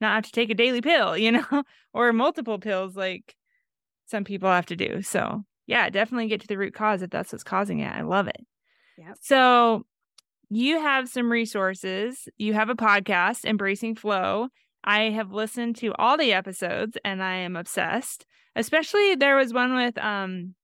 not 0.01 0.15
have 0.15 0.25
to 0.25 0.33
take 0.33 0.51
a 0.51 0.55
daily 0.55 0.81
pill, 0.81 1.17
you 1.17 1.33
know, 1.33 1.65
or 1.93 2.13
multiple 2.13 2.59
pills 2.59 2.97
like 2.97 3.35
some 4.07 4.25
people 4.25 4.49
have 4.49 4.67
to 4.67 4.77
do. 4.77 5.03
So, 5.03 5.45
yeah, 5.67 5.91
definitely 5.91 6.29
get 6.29 6.41
to 6.43 6.47
the 6.47 6.59
root 6.59 6.75
cause 6.75 7.03
if 7.03 7.11
that's 7.11 7.33
what's 7.33 7.45
causing 7.45 7.81
it. 7.81 7.93
I 7.93 8.03
love 8.03 8.29
it. 8.29 8.47
Yeah. 8.97 9.13
So, 9.21 9.85
you 10.53 10.81
have 10.81 11.09
some 11.09 11.31
resources. 11.31 12.29
You 12.37 12.55
have 12.55 12.71
a 12.71 12.75
podcast, 12.75 13.45
Embracing 13.45 13.95
Flow. 13.95 14.49
I 14.85 15.11
have 15.11 15.33
listened 15.33 15.77
to 15.77 15.93
all 15.95 16.17
the 16.17 16.33
episodes 16.33 16.97
and 17.05 17.23
I 17.23 17.37
am 17.37 17.57
obsessed. 17.57 18.27
Especially 18.57 19.15
there 19.15 19.37
was 19.37 19.53
one 19.53 19.75
with 19.75 19.99
um 19.99 20.55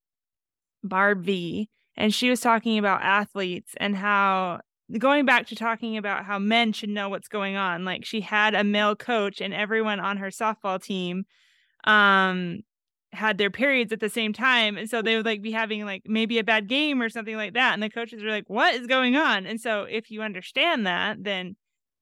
Barb 0.82 1.24
V 1.24 1.68
and 1.96 2.14
she 2.14 2.30
was 2.30 2.40
talking 2.40 2.78
about 2.78 3.02
athletes 3.02 3.74
and 3.78 3.96
how 3.96 4.60
going 4.98 5.24
back 5.24 5.46
to 5.48 5.56
talking 5.56 5.96
about 5.96 6.24
how 6.24 6.38
men 6.38 6.72
should 6.72 6.88
know 6.88 7.08
what's 7.08 7.28
going 7.28 7.56
on 7.56 7.84
like 7.84 8.04
she 8.04 8.20
had 8.20 8.54
a 8.54 8.62
male 8.62 8.94
coach 8.94 9.40
and 9.40 9.52
everyone 9.52 9.98
on 9.98 10.16
her 10.16 10.28
softball 10.28 10.80
team 10.80 11.24
um 11.84 12.60
had 13.12 13.38
their 13.38 13.50
periods 13.50 13.92
at 13.92 13.98
the 13.98 14.08
same 14.08 14.32
time 14.32 14.76
and 14.76 14.88
so 14.88 15.02
they 15.02 15.16
would 15.16 15.26
like 15.26 15.42
be 15.42 15.50
having 15.50 15.84
like 15.84 16.02
maybe 16.06 16.38
a 16.38 16.44
bad 16.44 16.68
game 16.68 17.00
or 17.02 17.08
something 17.08 17.36
like 17.36 17.54
that 17.54 17.72
and 17.72 17.82
the 17.82 17.90
coaches 17.90 18.22
are 18.22 18.30
like 18.30 18.48
what 18.48 18.74
is 18.74 18.86
going 18.86 19.16
on 19.16 19.46
and 19.46 19.60
so 19.60 19.82
if 19.90 20.10
you 20.10 20.22
understand 20.22 20.86
that 20.86 21.16
then 21.24 21.56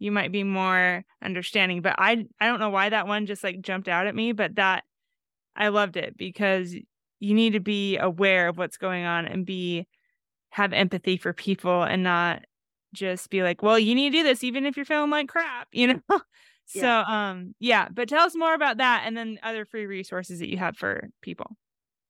you 0.04 0.12
might 0.12 0.30
be 0.30 0.44
more 0.44 1.04
understanding 1.22 1.80
but 1.80 1.94
i 1.98 2.24
i 2.40 2.46
don't 2.46 2.60
know 2.60 2.70
why 2.70 2.88
that 2.88 3.06
one 3.06 3.26
just 3.26 3.42
like 3.42 3.60
jumped 3.60 3.88
out 3.88 4.06
at 4.06 4.14
me 4.14 4.32
but 4.32 4.54
that 4.56 4.84
i 5.56 5.68
loved 5.68 5.96
it 5.96 6.16
because 6.16 6.74
you 7.20 7.34
need 7.34 7.54
to 7.54 7.60
be 7.60 7.96
aware 7.96 8.48
of 8.48 8.58
what's 8.58 8.76
going 8.76 9.04
on 9.04 9.26
and 9.26 9.46
be 9.46 9.86
have 10.50 10.72
empathy 10.72 11.16
for 11.16 11.32
people 11.32 11.82
and 11.82 12.02
not 12.02 12.44
just 12.92 13.28
be 13.28 13.42
like, 13.42 13.60
well, 13.62 13.78
you 13.78 13.94
need 13.94 14.12
to 14.12 14.18
do 14.18 14.22
this 14.22 14.44
even 14.44 14.66
if 14.66 14.76
you're 14.76 14.86
feeling 14.86 15.10
like 15.10 15.28
crap, 15.28 15.68
you 15.72 15.88
know? 15.88 16.20
so 16.66 16.78
yeah. 16.80 17.30
um 17.30 17.54
yeah, 17.58 17.88
but 17.92 18.08
tell 18.08 18.24
us 18.24 18.36
more 18.36 18.54
about 18.54 18.78
that 18.78 19.02
and 19.04 19.16
then 19.16 19.38
other 19.42 19.64
free 19.64 19.86
resources 19.86 20.38
that 20.38 20.48
you 20.48 20.58
have 20.58 20.76
for 20.76 21.08
people. 21.22 21.56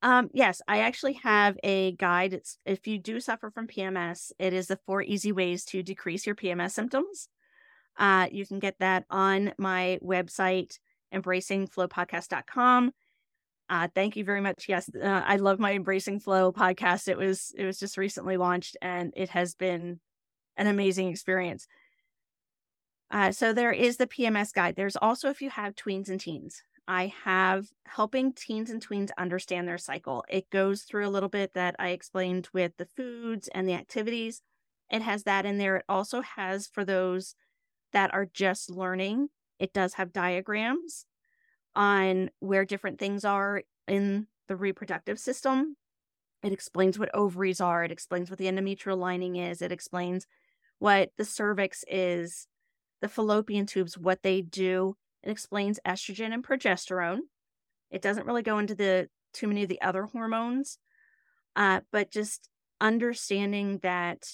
Um 0.03 0.31
yes, 0.35 0.61
I 0.69 0.81
actually 0.81 1.15
have 1.15 1.57
a 1.65 1.93
guide. 1.93 2.35
It's 2.35 2.59
if 2.67 2.87
you 2.87 2.99
do 2.99 3.19
suffer 3.19 3.51
from 3.51 3.67
PMS, 3.67 4.33
it 4.39 4.53
is 4.53 4.67
the 4.67 4.79
four 4.85 5.01
easy 5.01 5.33
ways 5.33 5.65
to 5.67 5.83
decrease 5.83 6.27
your 6.27 6.35
PMS 6.35 6.73
symptoms. 6.73 7.29
Uh 7.99 8.29
you 8.31 8.47
can 8.47 8.59
get 8.59 8.79
that 8.81 9.05
on 9.11 9.53
my 9.59 9.99
website 10.03 10.79
embracingflowpodcast.com. 11.15 12.93
Uh, 13.71 13.89
thank 13.95 14.17
you 14.17 14.25
very 14.25 14.41
much. 14.41 14.67
Yes, 14.69 14.91
uh, 14.95 15.23
I 15.25 15.37
love 15.37 15.59
my 15.59 15.73
Embracing 15.73 16.21
Flow 16.21 16.53
podcast. 16.53 17.09
It 17.09 17.17
was 17.17 17.55
it 17.57 17.65
was 17.65 17.79
just 17.79 17.97
recently 17.97 18.37
launched, 18.37 18.77
and 18.83 19.13
it 19.17 19.31
has 19.31 19.55
been 19.55 20.01
an 20.57 20.67
amazing 20.67 21.09
experience. 21.09 21.67
Uh, 23.11 23.33
so 23.33 23.53
there 23.53 23.73
is 23.73 23.97
the 23.97 24.07
PMS 24.07 24.53
guide. 24.53 24.77
There's 24.77 24.97
also 24.97 25.31
if 25.31 25.41
you 25.41 25.51
have 25.51 25.75
tweens 25.75 26.09
and 26.09 26.21
teens. 26.21 26.63
I 26.87 27.15
have 27.25 27.69
helping 27.87 28.35
teens 28.35 28.69
and 28.69 28.87
tweens 28.87 29.11
understand 29.17 29.67
their 29.67 29.79
cycle. 29.79 30.25
It 30.29 30.51
goes 30.51 30.83
through 30.83 31.07
a 31.07 31.11
little 31.11 31.31
bit 31.31 31.55
that 31.55 31.75
I 31.79 31.91
explained 31.91 32.49
with 32.53 32.73
the 32.77 32.85
foods 32.85 33.49
and 33.55 33.67
the 33.67 33.73
activities. 33.73 34.43
It 34.91 35.01
has 35.01 35.23
that 35.25 35.47
in 35.47 35.57
there. 35.57 35.77
It 35.77 35.85
also 35.89 36.21
has 36.21 36.67
for 36.67 36.85
those 36.85 37.35
that 37.95 38.13
are 38.13 38.27
just 38.27 38.71
learning, 38.71 39.29
it 39.59 39.73
does 39.73 39.95
have 39.95 40.13
diagrams 40.13 41.07
on 41.75 42.31
where 42.41 42.65
different 42.65 42.99
things 42.99 43.25
are 43.25 43.63
in 43.89 44.27
the 44.49 44.57
reproductive 44.57 45.19
system. 45.19 45.77
It 46.43 46.53
explains 46.53 46.99
what 46.99 47.15
ovaries 47.15 47.61
are, 47.61 47.83
it 47.85 47.93
explains 47.93 48.29
what 48.29 48.39
the 48.39 48.47
endometrial 48.47 48.99
lining 48.99 49.37
is, 49.37 49.63
it 49.63 49.73
explains 49.73 50.27
what 50.79 51.11
the 51.17 51.25
cervix 51.25 51.85
is, 51.89 52.47
the 53.01 53.09
fallopian 53.09 53.65
tubes, 53.65 53.97
what 53.97 54.23
they 54.23 54.43
do. 54.43 54.97
It 55.23 55.31
explains 55.31 55.81
estrogen 55.87 56.35
and 56.35 56.47
progesterone. 56.47 57.21
It 57.91 58.03
doesn't 58.03 58.27
really 58.27 58.43
go 58.43 58.59
into 58.59 58.75
the 58.75 59.09
too 59.33 59.47
many 59.47 59.63
of 59.63 59.69
the 59.69 59.81
other 59.81 60.05
hormones, 60.05 60.79
uh, 61.57 61.81
but 61.91 62.11
just 62.11 62.51
understanding 62.81 63.79
that 63.83 64.27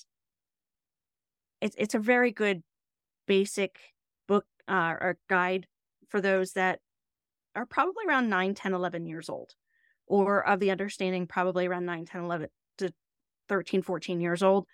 it's 1.61 1.77
it's 1.79 1.95
a 1.95 1.99
very 1.99 2.33
good 2.33 2.63
basic 3.31 3.79
book 4.27 4.45
uh, 4.67 4.97
or 5.01 5.17
guide 5.29 5.69
for 6.09 6.21
those 6.21 6.55
that 6.55 6.81
are 7.55 7.65
probably 7.65 8.05
around 8.09 8.29
9 8.29 8.55
10 8.55 8.75
11 8.75 9.07
years 9.07 9.29
old 9.29 9.55
or 10.09 10.45
of 10.45 10.59
the 10.59 10.73
understanding 10.73 11.29
probably 11.29 11.69
around 11.69 11.87
9 11.87 12.07
10 12.07 12.25
11 12.25 12.49
to 12.79 12.93
13 13.49 13.83
14 13.83 14.21
years 14.21 14.43
old. 14.43 14.67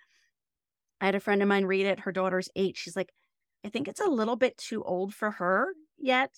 I 1.03 1.05
had 1.05 1.15
a 1.15 1.21
friend 1.21 1.43
of 1.43 1.49
mine 1.49 1.67
read 1.67 1.85
it. 1.85 2.01
Her 2.01 2.13
daughter's 2.13 2.49
eight. 2.57 2.79
She's 2.79 2.97
like 2.97 3.13
i 3.63 3.69
think 3.69 3.89
it's 3.89 4.01
a 4.01 4.09
little 4.09 4.37
bit 4.37 4.57
too 4.57 4.83
old 4.83 5.13
for 5.13 5.33
her 5.33 5.75
yet. 5.99 6.31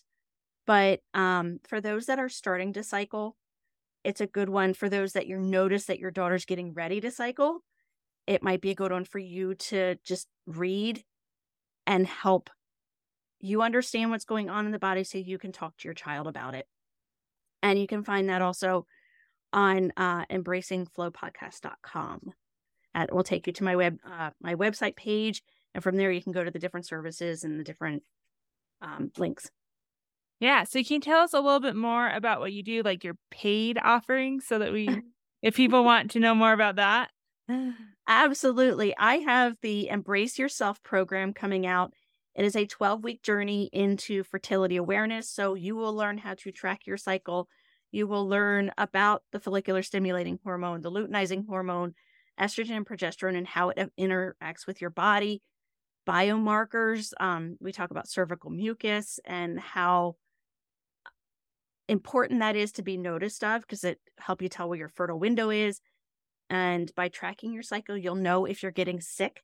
But 0.66 0.98
um, 1.14 1.60
for 1.68 1.80
those 1.80 2.06
that 2.06 2.18
are 2.18 2.28
starting 2.28 2.72
to 2.72 2.82
cycle 2.82 3.36
it's 4.02 4.20
a 4.20 4.26
good 4.26 4.48
one. 4.48 4.74
For 4.74 4.88
those 4.88 5.12
that 5.12 5.28
you 5.28 5.38
notice 5.38 5.84
that 5.84 6.00
your 6.00 6.10
daughter's 6.10 6.46
getting 6.46 6.74
ready 6.74 7.00
to 7.00 7.12
cycle 7.12 7.60
it 8.26 8.42
might 8.42 8.60
be 8.60 8.70
a 8.70 8.74
good 8.74 8.90
one 8.90 9.04
for 9.04 9.20
you 9.20 9.54
to 9.54 9.96
just 10.04 10.26
read 10.46 11.04
and 11.88 12.06
help 12.06 12.50
you 13.40 13.62
understand 13.62 14.10
what's 14.10 14.26
going 14.26 14.50
on 14.50 14.66
in 14.66 14.72
the 14.72 14.78
body 14.78 15.02
so 15.02 15.18
you 15.18 15.38
can 15.38 15.52
talk 15.52 15.76
to 15.78 15.88
your 15.88 15.94
child 15.94 16.26
about 16.26 16.54
it. 16.54 16.66
And 17.62 17.78
you 17.78 17.86
can 17.86 18.04
find 18.04 18.28
that 18.28 18.42
also 18.42 18.86
on 19.52 19.92
uh, 19.96 20.26
embracingflowpodcast.com. 20.26 22.32
It 22.94 23.12
will 23.12 23.24
take 23.24 23.46
you 23.46 23.52
to 23.54 23.64
my 23.64 23.76
web 23.76 23.98
uh, 24.04 24.30
my 24.40 24.54
website 24.54 24.96
page, 24.96 25.42
and 25.74 25.82
from 25.82 25.96
there 25.96 26.10
you 26.10 26.22
can 26.22 26.32
go 26.32 26.44
to 26.44 26.50
the 26.50 26.58
different 26.58 26.86
services 26.86 27.44
and 27.44 27.58
the 27.58 27.64
different 27.64 28.02
um, 28.82 29.10
links. 29.16 29.50
Yeah, 30.40 30.64
so 30.64 30.82
can 30.82 30.94
you 30.94 31.00
tell 31.00 31.20
us 31.20 31.32
a 31.32 31.40
little 31.40 31.60
bit 31.60 31.76
more 31.76 32.10
about 32.10 32.40
what 32.40 32.52
you 32.52 32.62
do, 32.62 32.82
like 32.82 33.04
your 33.04 33.16
paid 33.30 33.78
offerings, 33.82 34.46
so 34.46 34.58
that 34.58 34.72
we, 34.72 35.02
if 35.42 35.54
people 35.54 35.84
want 35.84 36.10
to 36.12 36.20
know 36.20 36.34
more 36.34 36.52
about 36.52 36.76
that. 36.76 37.10
Absolutely. 38.08 38.94
I 38.96 39.16
have 39.16 39.56
the 39.62 39.88
Embrace 39.88 40.38
Yourself 40.38 40.82
program 40.82 41.32
coming 41.32 41.66
out. 41.66 41.92
It 42.34 42.44
is 42.44 42.56
a 42.56 42.66
12 42.66 43.02
week 43.02 43.22
journey 43.22 43.68
into 43.72 44.22
fertility 44.22 44.76
awareness. 44.76 45.30
So 45.30 45.54
you 45.54 45.76
will 45.76 45.94
learn 45.94 46.18
how 46.18 46.34
to 46.34 46.52
track 46.52 46.86
your 46.86 46.96
cycle. 46.96 47.48
You 47.90 48.06
will 48.06 48.28
learn 48.28 48.70
about 48.78 49.22
the 49.32 49.40
follicular 49.40 49.82
stimulating 49.82 50.38
hormone, 50.44 50.82
the 50.82 50.90
luteinizing 50.90 51.46
hormone, 51.46 51.94
estrogen 52.38 52.76
and 52.76 52.86
progesterone, 52.86 53.36
and 53.36 53.46
how 53.46 53.70
it 53.70 53.90
interacts 53.98 54.66
with 54.66 54.80
your 54.80 54.90
body. 54.90 55.42
Biomarkers. 56.06 57.12
Um, 57.18 57.56
we 57.60 57.72
talk 57.72 57.90
about 57.90 58.08
cervical 58.08 58.50
mucus 58.50 59.18
and 59.24 59.58
how 59.58 60.16
important 61.88 62.40
that 62.40 62.56
is 62.56 62.72
to 62.72 62.82
be 62.82 62.98
noticed 62.98 63.42
of 63.42 63.62
because 63.62 63.82
it 63.82 63.98
help 64.18 64.42
you 64.42 64.48
tell 64.48 64.68
where 64.68 64.78
your 64.78 64.90
fertile 64.90 65.18
window 65.18 65.48
is 65.48 65.80
and 66.50 66.92
by 66.94 67.08
tracking 67.08 67.52
your 67.52 67.62
cycle, 67.62 67.96
you'll 67.96 68.14
know 68.14 68.44
if 68.44 68.62
you're 68.62 68.72
getting 68.72 69.00
sick 69.00 69.42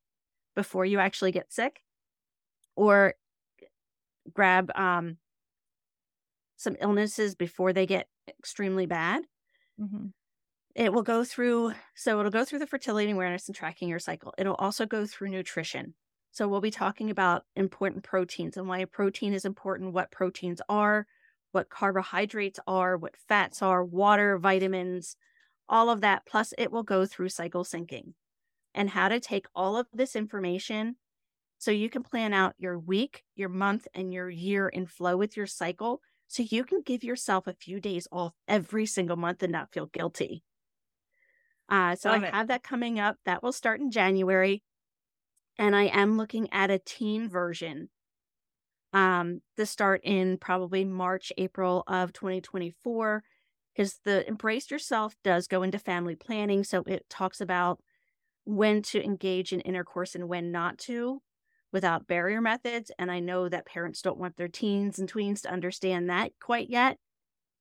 before 0.55 0.85
you 0.85 0.99
actually 0.99 1.31
get 1.31 1.51
sick 1.51 1.81
or 2.75 3.15
grab 4.33 4.71
um, 4.75 5.17
some 6.55 6.75
illnesses 6.81 7.35
before 7.35 7.73
they 7.73 7.85
get 7.85 8.07
extremely 8.27 8.85
bad. 8.85 9.23
Mm-hmm. 9.79 10.07
It 10.75 10.91
will 10.91 11.03
go 11.03 11.23
through, 11.23 11.73
so 11.95 12.19
it'll 12.19 12.31
go 12.31 12.43
through 12.43 12.59
the 12.59 12.67
fertility 12.67 13.11
awareness 13.11 13.47
and 13.47 13.55
tracking 13.55 13.87
your 13.87 13.99
cycle. 13.99 14.33
It'll 14.37 14.55
also 14.55 14.85
go 14.85 15.05
through 15.05 15.29
nutrition. 15.29 15.93
So 16.31 16.49
we'll 16.49 16.59
be 16.59 16.71
talking 16.71 17.09
about 17.09 17.43
important 17.55 18.03
proteins 18.03 18.57
and 18.57 18.67
why 18.67 18.79
a 18.79 18.87
protein 18.87 19.33
is 19.33 19.45
important, 19.45 19.93
what 19.93 20.11
proteins 20.11 20.61
are, 20.67 21.07
what 21.53 21.69
carbohydrates 21.69 22.59
are, 22.67 22.97
what 22.97 23.15
fats 23.15 23.61
are, 23.61 23.85
water, 23.85 24.37
vitamins, 24.37 25.15
all 25.67 25.89
of 25.89 26.01
that. 26.01 26.25
Plus, 26.25 26.53
it 26.57 26.71
will 26.71 26.83
go 26.83 27.05
through 27.05 27.29
cycle 27.29 27.63
syncing 27.63 28.13
and 28.73 28.89
how 28.89 29.07
to 29.07 29.19
take 29.19 29.45
all 29.55 29.77
of 29.77 29.87
this 29.93 30.15
information 30.15 30.95
so 31.57 31.71
you 31.71 31.89
can 31.89 32.03
plan 32.03 32.33
out 32.33 32.53
your 32.57 32.77
week, 32.77 33.23
your 33.35 33.49
month, 33.49 33.87
and 33.93 34.13
your 34.13 34.29
year 34.29 34.67
in 34.67 34.85
flow 34.85 35.17
with 35.17 35.37
your 35.37 35.47
cycle 35.47 36.01
so 36.27 36.43
you 36.43 36.63
can 36.63 36.81
give 36.81 37.03
yourself 37.03 37.47
a 37.47 37.53
few 37.53 37.79
days 37.79 38.07
off 38.11 38.33
every 38.47 38.85
single 38.85 39.15
month 39.15 39.43
and 39.43 39.51
not 39.51 39.71
feel 39.71 39.85
guilty. 39.87 40.43
Uh, 41.69 41.95
so 41.95 42.09
Love 42.09 42.23
I 42.23 42.27
it. 42.27 42.33
have 42.33 42.47
that 42.47 42.63
coming 42.63 42.99
up. 42.99 43.17
That 43.25 43.41
will 43.41 43.51
start 43.51 43.79
in 43.79 43.91
January. 43.91 44.63
And 45.57 45.75
I 45.75 45.83
am 45.85 46.17
looking 46.17 46.51
at 46.51 46.69
a 46.69 46.79
teen 46.79 47.29
version 47.29 47.89
um, 48.93 49.41
to 49.57 49.65
start 49.65 50.01
in 50.03 50.37
probably 50.37 50.83
March, 50.85 51.31
April 51.37 51.83
of 51.87 52.13
2024 52.13 53.23
because 53.75 53.99
the 54.05 54.27
embrace 54.27 54.71
yourself 54.71 55.15
does 55.23 55.47
go 55.47 55.63
into 55.63 55.77
family 55.79 56.15
planning. 56.15 56.63
So 56.63 56.83
it 56.87 57.05
talks 57.09 57.41
about 57.41 57.79
when 58.45 58.81
to 58.83 59.03
engage 59.03 59.51
in 59.51 59.59
intercourse 59.61 60.15
and 60.15 60.29
when 60.29 60.51
not 60.51 60.77
to 60.77 61.21
without 61.71 62.07
barrier 62.07 62.39
methods. 62.41 62.91
And 62.97 63.11
I 63.11 63.19
know 63.19 63.49
that 63.49 63.65
parents 63.65 64.01
don't 64.01 64.19
want 64.19 64.37
their 64.37 64.47
teens 64.47 64.97
and 64.97 65.11
tweens 65.11 65.41
to 65.41 65.51
understand 65.51 66.09
that 66.09 66.31
quite 66.39 66.69
yet. 66.69 66.97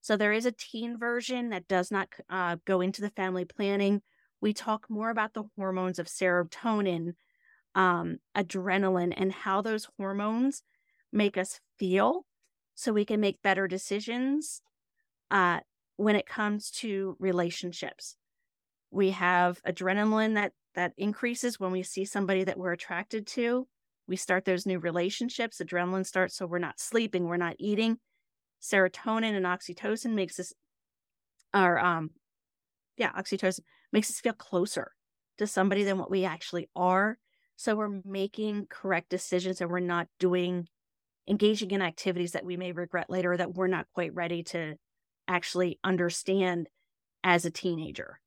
So 0.03 0.17
there 0.17 0.33
is 0.33 0.47
a 0.47 0.53
teen 0.53 0.99
version 0.99 1.49
that 1.49 1.67
does 1.67 1.91
not 1.91 2.09
uh, 2.29 2.57
go 2.67 2.81
into 2.81 3.01
the 3.01 3.11
family 3.11 3.45
planning. 3.45 4.03
We 4.41 4.53
talk 4.53 4.87
more 4.89 5.11
about 5.11 5.33
the 5.33 5.45
hormones 5.57 5.99
of 5.99 6.07
serotonin, 6.07 7.15
um, 7.75 8.19
adrenaline, 8.37 9.15
and 9.17 9.33
how 9.33 9.63
those 9.63 9.89
hormones 9.99 10.63
make 11.11 11.39
us 11.39 11.61
feel 11.79 12.27
so 12.75 12.93
we 12.93 13.07
can 13.07 13.21
make 13.21 13.41
better 13.43 13.67
decisions 13.67 14.61
uh, 15.31 15.61
when 15.97 16.17
it 16.17 16.27
comes 16.27 16.71
to 16.71 17.17
relationships. 17.19 18.17
We 18.91 19.11
have 19.11 19.63
adrenaline 19.63 20.35
that 20.35 20.53
that 20.75 20.93
increases 20.97 21.61
when 21.61 21.71
we 21.71 21.83
see 21.83 22.05
somebody 22.05 22.45
that 22.45 22.59
we're 22.59 22.73
attracted 22.73 23.27
to. 23.29 23.69
We 24.07 24.17
start 24.17 24.45
those 24.45 24.67
new 24.67 24.79
relationships. 24.79 25.61
Adrenaline 25.61 26.07
starts 26.07 26.37
so 26.37 26.47
we're 26.47 26.59
not 26.59 26.81
sleeping, 26.81 27.25
we're 27.25 27.37
not 27.37 27.57
eating. 27.59 27.99
Serotonin 28.61 29.37
and 29.37 29.47
oxytocin 29.47 30.15
makes 30.15 30.41
us 30.41 30.53
or 31.55 31.79
um 31.79 32.11
yeah, 32.97 33.13
oxytocin 33.13 33.61
makes 33.93 34.11
us 34.11 34.21
feel 34.21 34.33
closer 34.33 34.93
to 35.39 35.47
somebody 35.47 35.85
than 35.85 35.99
what 35.99 36.11
we 36.11 36.25
actually 36.25 36.69
are. 36.77 37.19
So 37.57 37.77
we're 37.77 38.01
making 38.05 38.67
correct 38.69 39.09
decisions 39.09 39.61
and 39.61 39.71
we're 39.71 39.81
not 39.81 40.09
doing 40.19 40.69
engaging 41.29 41.71
in 41.71 41.83
activities 41.83 42.33
that 42.33 42.45
we 42.45 42.57
may 42.57 42.73
regret 42.73 43.09
later 43.09 43.37
that 43.37 43.55
we're 43.55 43.67
not 43.67 43.87
quite 43.95 44.15
ready 44.15 44.43
to 44.43 44.75
actually 45.29 45.79
understand 45.85 46.69
as 47.23 47.45
a 47.45 47.51
teenager. 47.51 48.21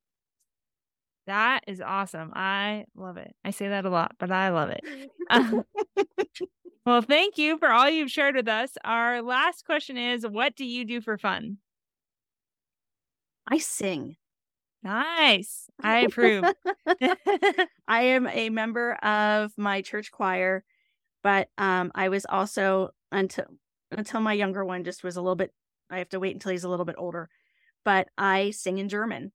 That 1.27 1.65
is 1.67 1.81
awesome. 1.81 2.31
I 2.33 2.85
love 2.95 3.17
it. 3.17 3.35
I 3.43 3.51
say 3.51 3.67
that 3.67 3.85
a 3.85 3.89
lot, 3.89 4.13
but 4.17 4.31
I 4.31 4.49
love 4.49 4.69
it. 4.69 5.11
well, 6.85 7.01
thank 7.01 7.37
you 7.37 7.57
for 7.57 7.69
all 7.69 7.89
you've 7.89 8.11
shared 8.11 8.35
with 8.35 8.47
us. 8.47 8.71
Our 8.85 9.21
last 9.21 9.65
question 9.65 9.97
is 9.97 10.25
What 10.25 10.55
do 10.55 10.65
you 10.65 10.85
do 10.85 11.01
for 11.01 11.17
fun? 11.17 11.57
I 13.45 13.57
sing. 13.57 14.15
Nice. 14.83 15.69
I 15.83 15.99
approve. 15.99 16.45
I 17.87 18.01
am 18.01 18.27
a 18.27 18.49
member 18.49 18.93
of 18.95 19.51
my 19.57 19.81
church 19.81 20.11
choir, 20.11 20.63
but 21.23 21.49
um, 21.57 21.91
I 21.93 22.07
was 22.07 22.25
also 22.27 22.91
until 23.11 23.45
until 23.91 24.21
my 24.21 24.33
younger 24.33 24.63
one 24.65 24.83
just 24.83 25.03
was 25.03 25.17
a 25.17 25.21
little 25.21 25.35
bit 25.35 25.53
I 25.89 25.99
have 25.99 26.09
to 26.09 26.19
wait 26.19 26.35
until 26.35 26.51
he's 26.51 26.63
a 26.63 26.69
little 26.69 26.85
bit 26.85 26.95
older. 26.97 27.29
But 27.83 28.09
I 28.17 28.51
sing 28.51 28.77
in 28.79 28.89
German. 28.89 29.31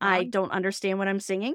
I 0.00 0.24
don't 0.24 0.50
understand 0.52 0.98
what 0.98 1.08
I'm 1.08 1.20
singing. 1.20 1.54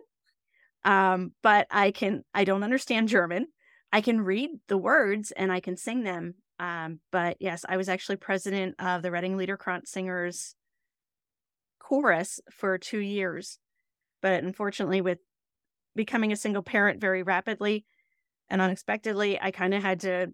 Um, 0.85 1.33
but 1.43 1.67
I 1.71 1.91
can 1.91 2.23
I 2.33 2.43
don't 2.45 2.63
understand 2.63 3.09
German. 3.09 3.47
I 3.91 4.01
can 4.01 4.21
read 4.21 4.51
the 4.67 4.77
words 4.77 5.31
and 5.31 5.51
I 5.51 5.59
can 5.59 5.77
sing 5.77 6.03
them. 6.03 6.35
Um, 6.59 6.99
but 7.11 7.37
yes, 7.39 7.65
I 7.67 7.77
was 7.77 7.89
actually 7.89 8.17
president 8.17 8.75
of 8.79 9.01
the 9.01 9.11
Reading 9.11 9.37
Liederkranz 9.37 9.87
Singers 9.87 10.55
chorus 11.79 12.39
for 12.51 12.77
two 12.77 12.99
years. 12.99 13.59
But 14.21 14.43
unfortunately, 14.43 15.01
with 15.01 15.19
becoming 15.95 16.31
a 16.31 16.35
single 16.37 16.63
parent 16.63 17.01
very 17.01 17.23
rapidly, 17.23 17.85
And 18.49 18.61
unexpectedly, 18.61 19.39
I 19.41 19.51
kind 19.51 19.73
of 19.73 19.81
had 19.83 20.01
to 20.01 20.33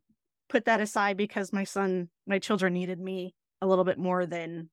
put 0.49 0.65
that 0.65 0.82
aside 0.82 1.17
because 1.17 1.53
my 1.53 1.63
son, 1.63 2.09
my 2.28 2.39
children 2.39 2.74
needed 2.74 2.99
me 2.99 3.36
a 3.64 3.68
little 3.68 3.86
bit 3.86 3.97
more 3.97 4.26
than 4.26 4.70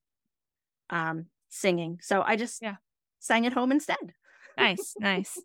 um, 0.90 1.26
singing. 1.48 1.98
So 2.02 2.22
I 2.26 2.36
just 2.36 2.60
Yeah. 2.60 2.76
sang 3.20 3.46
at 3.46 3.52
home 3.52 3.70
instead. 3.72 4.12
Nice, 4.58 4.94
nice. 5.00 5.38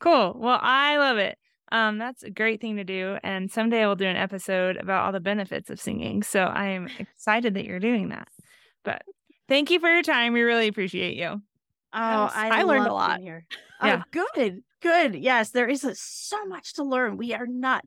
Cool. 0.00 0.34
Well, 0.36 0.58
I 0.60 0.96
love 0.98 1.18
it. 1.18 1.38
Um, 1.70 1.98
that's 1.98 2.22
a 2.22 2.30
great 2.30 2.60
thing 2.60 2.76
to 2.76 2.84
do. 2.84 3.16
And 3.22 3.50
someday 3.50 3.84
we'll 3.86 3.94
do 3.96 4.06
an 4.06 4.16
episode 4.16 4.76
about 4.76 5.04
all 5.04 5.12
the 5.12 5.20
benefits 5.20 5.70
of 5.70 5.80
singing. 5.80 6.22
So 6.22 6.40
I 6.40 6.68
am 6.68 6.88
excited 6.98 7.54
that 7.54 7.64
you're 7.64 7.78
doing 7.78 8.08
that. 8.08 8.28
But 8.84 9.02
thank 9.48 9.70
you 9.70 9.78
for 9.78 9.88
your 9.88 10.02
time. 10.02 10.32
We 10.32 10.42
really 10.42 10.66
appreciate 10.68 11.16
you. 11.16 11.40
Oh, 11.92 12.22
Yes, 12.24 12.32
I, 12.34 12.60
I 12.60 12.62
learned 12.64 12.86
a 12.86 12.92
lot. 12.92 13.20
Here. 13.20 13.44
Yeah. 13.82 14.02
Oh, 14.04 14.22
good, 14.34 14.62
good. 14.82 15.14
Yes, 15.14 15.50
there 15.50 15.68
is 15.68 15.84
a, 15.84 15.94
so 15.94 16.44
much 16.46 16.74
to 16.74 16.84
learn. 16.84 17.16
We 17.16 17.32
are 17.34 17.46
not, 17.46 17.84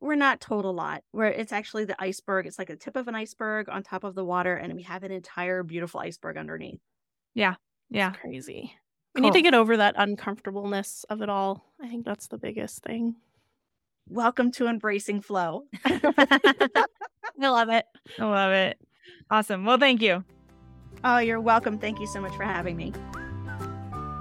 we're 0.00 0.14
not 0.14 0.40
told 0.40 0.64
a 0.64 0.70
lot. 0.70 1.02
Where 1.12 1.26
it's 1.26 1.52
actually 1.52 1.84
the 1.84 2.00
iceberg. 2.00 2.46
It's 2.46 2.58
like 2.58 2.68
the 2.68 2.76
tip 2.76 2.96
of 2.96 3.08
an 3.08 3.14
iceberg 3.14 3.68
on 3.68 3.82
top 3.82 4.04
of 4.04 4.14
the 4.14 4.24
water, 4.24 4.54
and 4.54 4.74
we 4.74 4.82
have 4.82 5.02
an 5.02 5.12
entire 5.12 5.62
beautiful 5.62 6.00
iceberg 6.00 6.36
underneath. 6.36 6.80
Yeah. 7.34 7.54
Yeah. 7.90 8.10
It's 8.10 8.18
crazy. 8.18 8.72
We 9.14 9.22
need 9.22 9.32
to 9.32 9.42
get 9.42 9.54
over 9.54 9.78
that 9.78 9.94
uncomfortableness 9.96 11.06
of 11.08 11.22
it 11.22 11.30
all. 11.30 11.64
I 11.80 11.88
think 11.88 12.04
that's 12.04 12.26
the 12.26 12.36
biggest 12.36 12.82
thing. 12.82 13.16
Welcome 14.10 14.52
to 14.52 14.66
embracing 14.66 15.22
flow. 15.22 15.64
I 15.84 16.86
love 17.38 17.70
it. 17.70 17.86
I 18.18 18.24
love 18.24 18.52
it. 18.52 18.78
Awesome. 19.30 19.64
Well, 19.64 19.78
thank 19.78 20.02
you. 20.02 20.22
Oh, 21.02 21.18
you're 21.18 21.40
welcome. 21.40 21.78
Thank 21.78 21.98
you 21.98 22.06
so 22.06 22.20
much 22.20 22.36
for 22.36 22.44
having 22.44 22.76
me. 22.76 22.92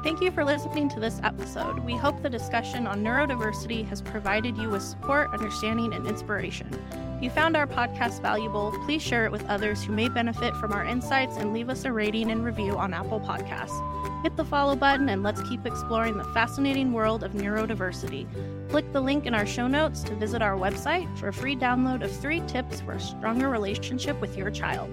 Thank 0.06 0.22
you 0.22 0.30
for 0.30 0.46
listening 0.46 0.88
to 0.90 1.00
this 1.00 1.20
episode. 1.24 1.80
We 1.80 1.96
hope 1.96 2.22
the 2.22 2.30
discussion 2.30 2.86
on 2.86 3.04
neurodiversity 3.04 3.88
has 3.88 4.04
provided 4.04 4.56
you 4.56 4.70
with 4.70 4.84
support, 4.84 5.32
understanding, 5.34 5.96
and 5.96 6.06
inspiration. 6.06 6.70
If 7.18 7.24
you 7.24 7.32
found 7.32 7.58
our 7.58 7.66
podcast 7.66 8.22
valuable, 8.22 8.72
please 8.86 9.02
share 9.02 9.26
it 9.26 9.32
with 9.32 9.44
others 9.50 9.84
who 9.84 9.94
may 9.94 10.08
benefit 10.08 10.56
from 10.58 10.74
our 10.74 10.86
insights 10.86 11.38
and 11.38 11.54
leave 11.54 11.70
us 11.70 11.86
a 11.86 11.92
rating 11.92 12.30
and 12.30 12.46
review 12.46 12.78
on 12.78 12.94
Apple 12.94 13.20
Podcasts. 13.20 13.82
Hit 14.22 14.38
the 14.38 14.46
follow 14.46 14.76
button 14.76 15.10
and 15.10 15.24
let's 15.24 15.42
keep 15.50 15.66
exploring 15.66 16.18
the 16.18 16.32
fascinating 16.36 16.94
world 16.94 17.24
of 17.24 17.32
neurodiversity. 17.32 18.28
Click 18.70 18.86
the 18.94 19.02
link 19.02 19.26
in 19.26 19.34
our 19.34 19.48
show 19.48 19.68
notes 19.68 20.04
to 20.04 20.14
visit 20.14 20.44
our 20.44 20.56
website 20.56 21.18
for 21.18 21.30
a 21.30 21.34
free 21.34 21.56
download 21.56 22.04
of 22.04 22.16
three 22.22 22.42
tips 22.42 22.80
for 22.80 22.92
a 22.92 23.00
stronger 23.00 23.50
relationship 23.50 24.22
with 24.22 24.38
your 24.38 24.52
child. 24.52 24.88